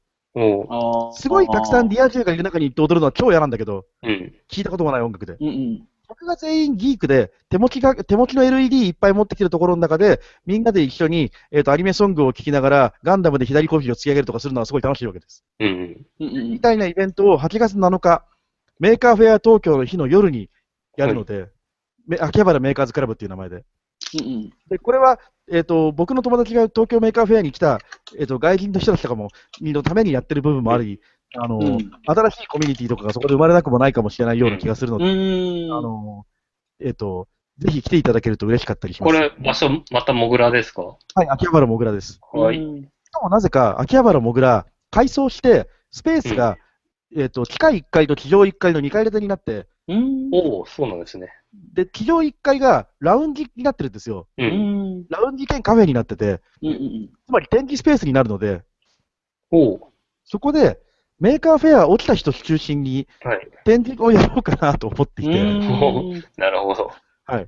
[1.14, 4.34] すごいたくさんリア充がいる中に行って踊るのは超嫌なんだけど、うん。
[4.50, 5.36] 聞いたこともない音楽で。
[5.40, 5.88] うんうん。
[6.14, 15.44] 客が全員ギークで、手持ちが、手持ちの LED いっぱい持ってきてるところの中で、みんなで一緒に、えっ、と、アニメソングを聴きながら、ガンダムで左拳を突き上げるとかするのはすごい楽しいわけです。
[15.60, 16.06] うん。
[16.20, 18.24] うんうんみたいなイベントを8月7日、
[18.78, 20.50] Maker Faire 東京の日の夜に
[20.96, 21.48] やるので、
[22.06, 23.56] め秋葉原メーカーズクラブっていう名前で。
[23.56, 23.58] う
[24.22, 25.18] んで、これは、
[25.50, 27.78] えっ、と、僕の友達が東京 Maker Faire に来た、
[28.18, 29.28] えっ、と、外人の人たちとかも、
[29.60, 31.00] のためにやってる部分もあり、
[31.36, 35.72] あの、うん新しいコミュニティとかがそこで生まれなくもないかもしれないような気がするのうで、ん。
[35.72, 36.26] あの、
[36.80, 37.28] えっ、と、
[37.58, 39.14] ぜひ来ていただけると嬉しかったりします。
[39.14, 40.82] これ、場所、また MOGRA ですか？
[40.82, 42.20] はい、秋葉原 MOGRA です。
[42.32, 42.58] はい。
[42.58, 46.56] うんしかもなぜか、秋葉原 MOGRA、改装して、スペースが、
[47.16, 50.30] えっ、と、地下1階と地上1階の2階建てになって、うん。
[50.32, 51.28] おおそうなんですね。
[51.74, 54.26] で、地上1階がラウンジになってるんですよ。
[54.36, 54.42] う。
[54.42, 55.04] うんん。
[55.10, 58.62] ラウンジ兼カフェになってて、うんうんつまり展示スペースになるので、
[59.52, 59.92] おお
[60.24, 60.80] そこで、
[61.24, 63.48] Maker Faire 落ちた人中心にはい。
[63.64, 66.22] 展示をやろうかなと思っていて、うん。
[66.36, 66.92] なるほど。
[67.26, 67.46] 8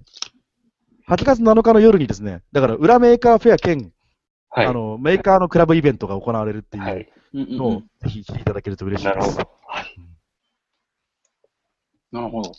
[1.06, 3.92] 月7日の夜にですね、だから裏 Maker Faire 兼、
[4.48, 4.66] はい。
[4.66, 9.18] あの、メーカーのクラブイベントが行われるっていうのを、ぜひ来ていただけると嬉しいです。
[9.18, 9.50] なるほど。
[9.66, 9.86] はい。
[12.12, 12.52] なるほど。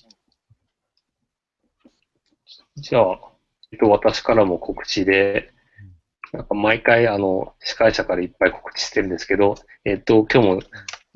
[2.76, 3.20] じゃあ、
[3.72, 5.52] えっと、私からも告知で、
[6.32, 10.60] なんか毎回、あの、司会者からいっぱい告知してるんですけど、えっと、今日も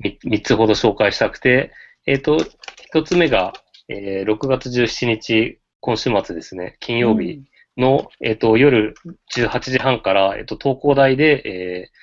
[0.02, 1.72] 3つほど紹介したくて、
[2.06, 2.38] えっと、
[2.94, 3.52] 1つ目が、
[3.88, 7.42] えー6月17日、今週末ですね、金曜日
[7.76, 8.94] の、えっと、夜
[9.34, 12.02] 18時半から、えっと、東工大で、えー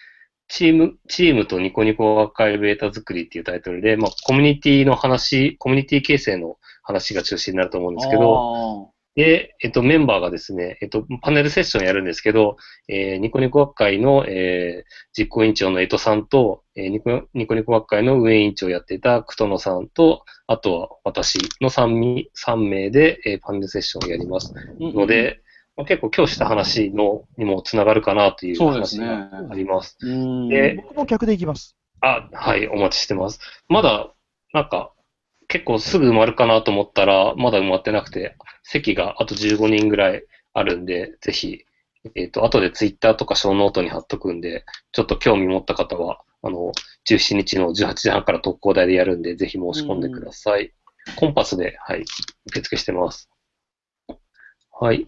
[0.49, 12.55] チーム、チームとニコニコ学会ベータ作りっていうタイトルで、まあ、コミュニティの話、コミュニティ形成の話が中心になると思うんですけど、で、えっと、メンバーがですね、えっと、パネルセッションやるんですけど、
[12.87, 25.41] えー、ニコニコ学会の、えー、実行委員長の江戸さんと、えー、ニコニコニコ学会の運営委員長をやっていた久野さんと、あとは私の 3, 3名で、えー、パネルセッションをやりますので、
[25.75, 29.97] まあ、結構今日した話のにもつながるかなという話があります。
[29.99, 31.75] で、ね、僕も客で行きます。
[31.99, 33.41] あ、はい、お待ちしてます。
[33.67, 34.13] まだ、
[34.53, 34.93] なんか、
[35.49, 40.23] 結構すぐ埋まるかなと思ったら、まだ埋まってなくて、席があと15人ぐらい
[40.53, 41.65] あるんで、ぜひ、
[42.15, 46.71] えっ、ー、と、後でツイッターとか小ノートに貼っとくんで、ちょっと興味持った方は、あの、
[47.09, 50.71] 17日の18時半から特攻台でやるんで、ぜひ申し込んでください。
[51.15, 52.05] コンパスで、はい、
[52.45, 53.29] 受付してます。
[54.71, 55.07] はい。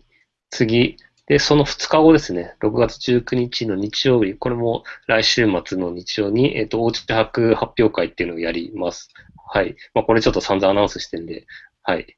[0.49, 0.97] 次。
[1.27, 9.13] で、その2日後ですね、6月19日の日曜日、これも来週末の日曜に、えっ、ー、と、おうち泊発表会っていうのをやります。
[9.53, 9.75] はい。
[9.93, 11.45] まあ、これちょっと散々アナウンスしてるんで、
[11.83, 12.15] はい。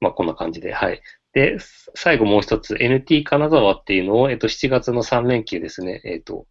[0.00, 1.02] まあ、こんな感じで、はい。
[1.32, 1.58] で、
[1.94, 6.46] 最後もう一つ、NT 金沢っていうのを、えっ、ー、と、7月の3連休ですね、えっ、ー、と、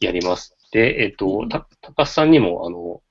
[0.00, 0.56] やります。
[0.70, 3.02] で、えっ、と、た、高須さんにも、あの、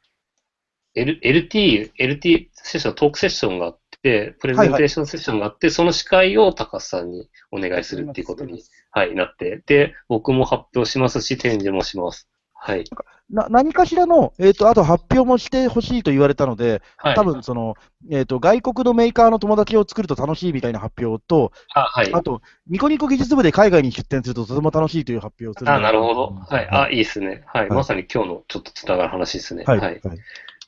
[0.95, 12.29] L、LT、LT セッション、トークセッションがあって、プレゼンテーションセッションがあって、はいはい、その司会を高須さんにお願いするっていうことに、はい、なって、で、僕も発表しますし、展示もします。
[12.67, 12.83] はい。
[13.29, 17.75] な何かしらの、えっ、ー、と、あと発表もしてほしいと言われたので、はい、多分その、
[18.11, 25.71] えっ、ー、と、外国のメーカーの友達を作ると楽しいみたいな発表と、あ,、はい、あと、ニコニコ技術部で海外に出展するととても楽しいという発表をする。
[25.71, 26.33] あ、なるほど。
[26.49, 26.67] はい。
[26.69, 27.43] あ、いいですね。
[27.47, 27.69] はい。
[27.69, 29.63] まさに今日のちょっとつながる話ですね。
[29.65, 29.79] はい。
[29.79, 30.01] はい、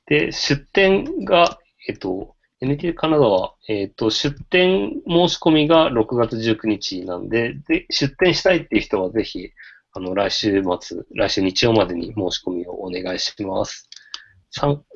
[0.07, 9.51] で、出展が、えっ、ー、と、NT カナダは、えっ、ー、と、出店申し込みが6月19日なんで、で、出店したいっていう人はぜひ、
[9.93, 13.89] あの、来週末、来週日曜までに申し込みをお願いします。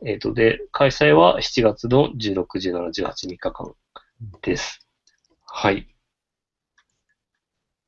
[0.05, 3.73] えっ、ー、と、で、開催は7月の16、17、18、3日間
[4.41, 4.87] です。
[5.45, 5.87] はい。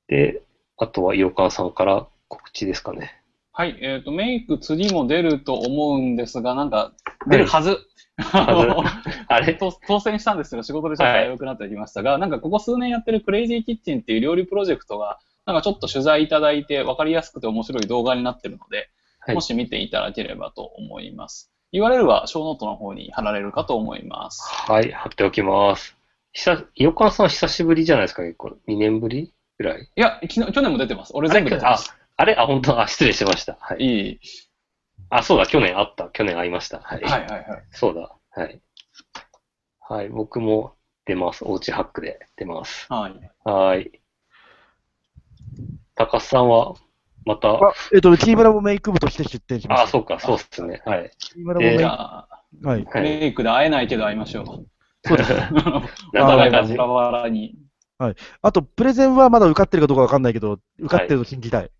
[0.07, 0.41] で、
[0.77, 3.21] あとは、岩川さんから告知ですかね。
[3.51, 6.93] はい、えっ、ー、と、メイク次も出ると思うんですが、なんか、
[7.27, 7.79] 出るはず。
[9.27, 9.57] あれ？
[9.87, 18.89] 当選したんですけど、仕事でちょっと良くなってきましたが、はい、なんかここ数年やってるクレイジーキッチンっていう料理プロジェクトが、なんかちょっと取材いただいて分かりやすくて面白い動画になってるので、
[19.19, 21.51] はい、もし見ていただければと思います。
[21.71, 24.41] URL は小ノートの方に貼られるかと思います。
[24.43, 25.97] はい、貼っておきます。
[26.31, 28.57] 久、井岡さん久しぶりじゃないですか、結構。
[28.67, 29.83] 2年ぶりぐらい？
[29.83, 31.11] いや、昨日、去年も出てます。
[31.13, 31.91] 俺全部出てます。
[31.91, 32.35] ああれ？
[32.35, 32.79] あ、本当？
[32.79, 33.57] あ、失礼しました。
[33.59, 33.83] はい。
[33.83, 34.19] いい。
[35.09, 36.09] あ、そうだ、去年あった。
[36.09, 36.79] 去年会いました。
[36.79, 37.01] はい。
[37.03, 37.63] はいはいはい。
[37.71, 38.15] そうだ。
[38.31, 38.59] はい。
[39.87, 40.73] はい、僕も
[41.05, 41.45] 出ます。
[41.45, 42.87] おうちハックで出ます。
[42.89, 43.31] はい。
[43.43, 44.01] はい。
[45.95, 46.75] 高須さんは、
[47.25, 47.59] また。
[47.93, 49.81] えっ、と、チームラボメイク部として出展します。
[49.83, 50.81] あ、そうか、そうっすね。
[50.85, 51.11] はい。
[51.17, 51.83] チームラボメイク。
[51.83, 54.45] はい、メイクで会えないけど会いましょう。
[55.07, 55.49] そうですね。
[56.13, 57.57] なかなかバラバラに。
[57.97, 58.15] はい。
[58.41, 61.61] あと、プレゼンはまだ受かってるかどうかわかんないけど、受かってると信じたい。
[61.61, 61.71] はい、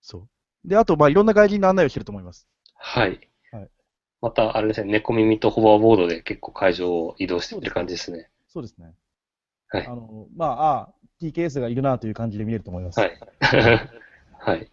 [0.00, 0.18] そ
[0.64, 0.68] う。
[0.68, 2.48] で、あと、まあ、いろんな外人の案内をしてると思います。
[2.76, 3.20] はい。
[3.52, 3.70] はい、
[4.22, 8.30] また、あれですね、猫耳とホバーボードで結構会場を移動してる感じですね。
[8.48, 8.94] そうですね。
[9.68, 9.86] はい。
[9.86, 10.94] あの、まあ、あ
[11.32, 11.74] TKS がい。
[11.74, 12.10] るなとい。
[12.10, 12.84] う感じで見えると思い。
[12.84, 13.00] ます。
[13.00, 13.20] はい。
[14.38, 14.70] はい。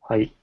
[0.00, 0.34] はい。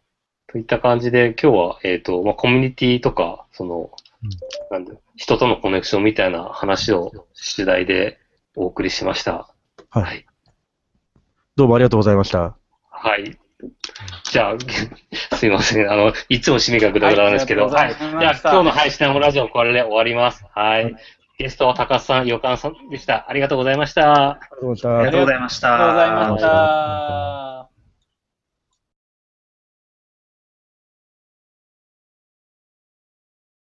[0.48, 0.62] とい。
[0.62, 3.92] った感じで、今日は、えっ、ー、と、まあ、コミュニティとか、その、
[4.24, 4.30] うん、
[4.72, 6.32] なんで、人とのコネクションみたい。
[6.32, 7.12] な話を
[7.56, 8.18] 取材で
[8.56, 9.54] お送りしました。
[9.90, 10.04] はい。
[10.04, 10.26] はい、
[11.56, 12.16] どうもありがとうござい。
[12.16, 12.58] ました。
[12.90, 13.38] はい。
[14.24, 14.58] じゃあ、
[15.36, 15.50] すい。
[15.50, 15.92] ません。
[15.92, 16.40] あの、い。
[16.40, 17.96] つも締めがぐだぐだなんですけど、はい。
[17.96, 20.46] じゃあ、今日の配信のラジオこれで終わります。
[20.54, 20.96] はい。
[21.38, 23.30] ゲストは高須さん、横川さんでした。
[23.30, 24.32] ありがとうございました。
[24.32, 25.76] ありがとうございました。
[25.76, 27.47] ありがとうございました。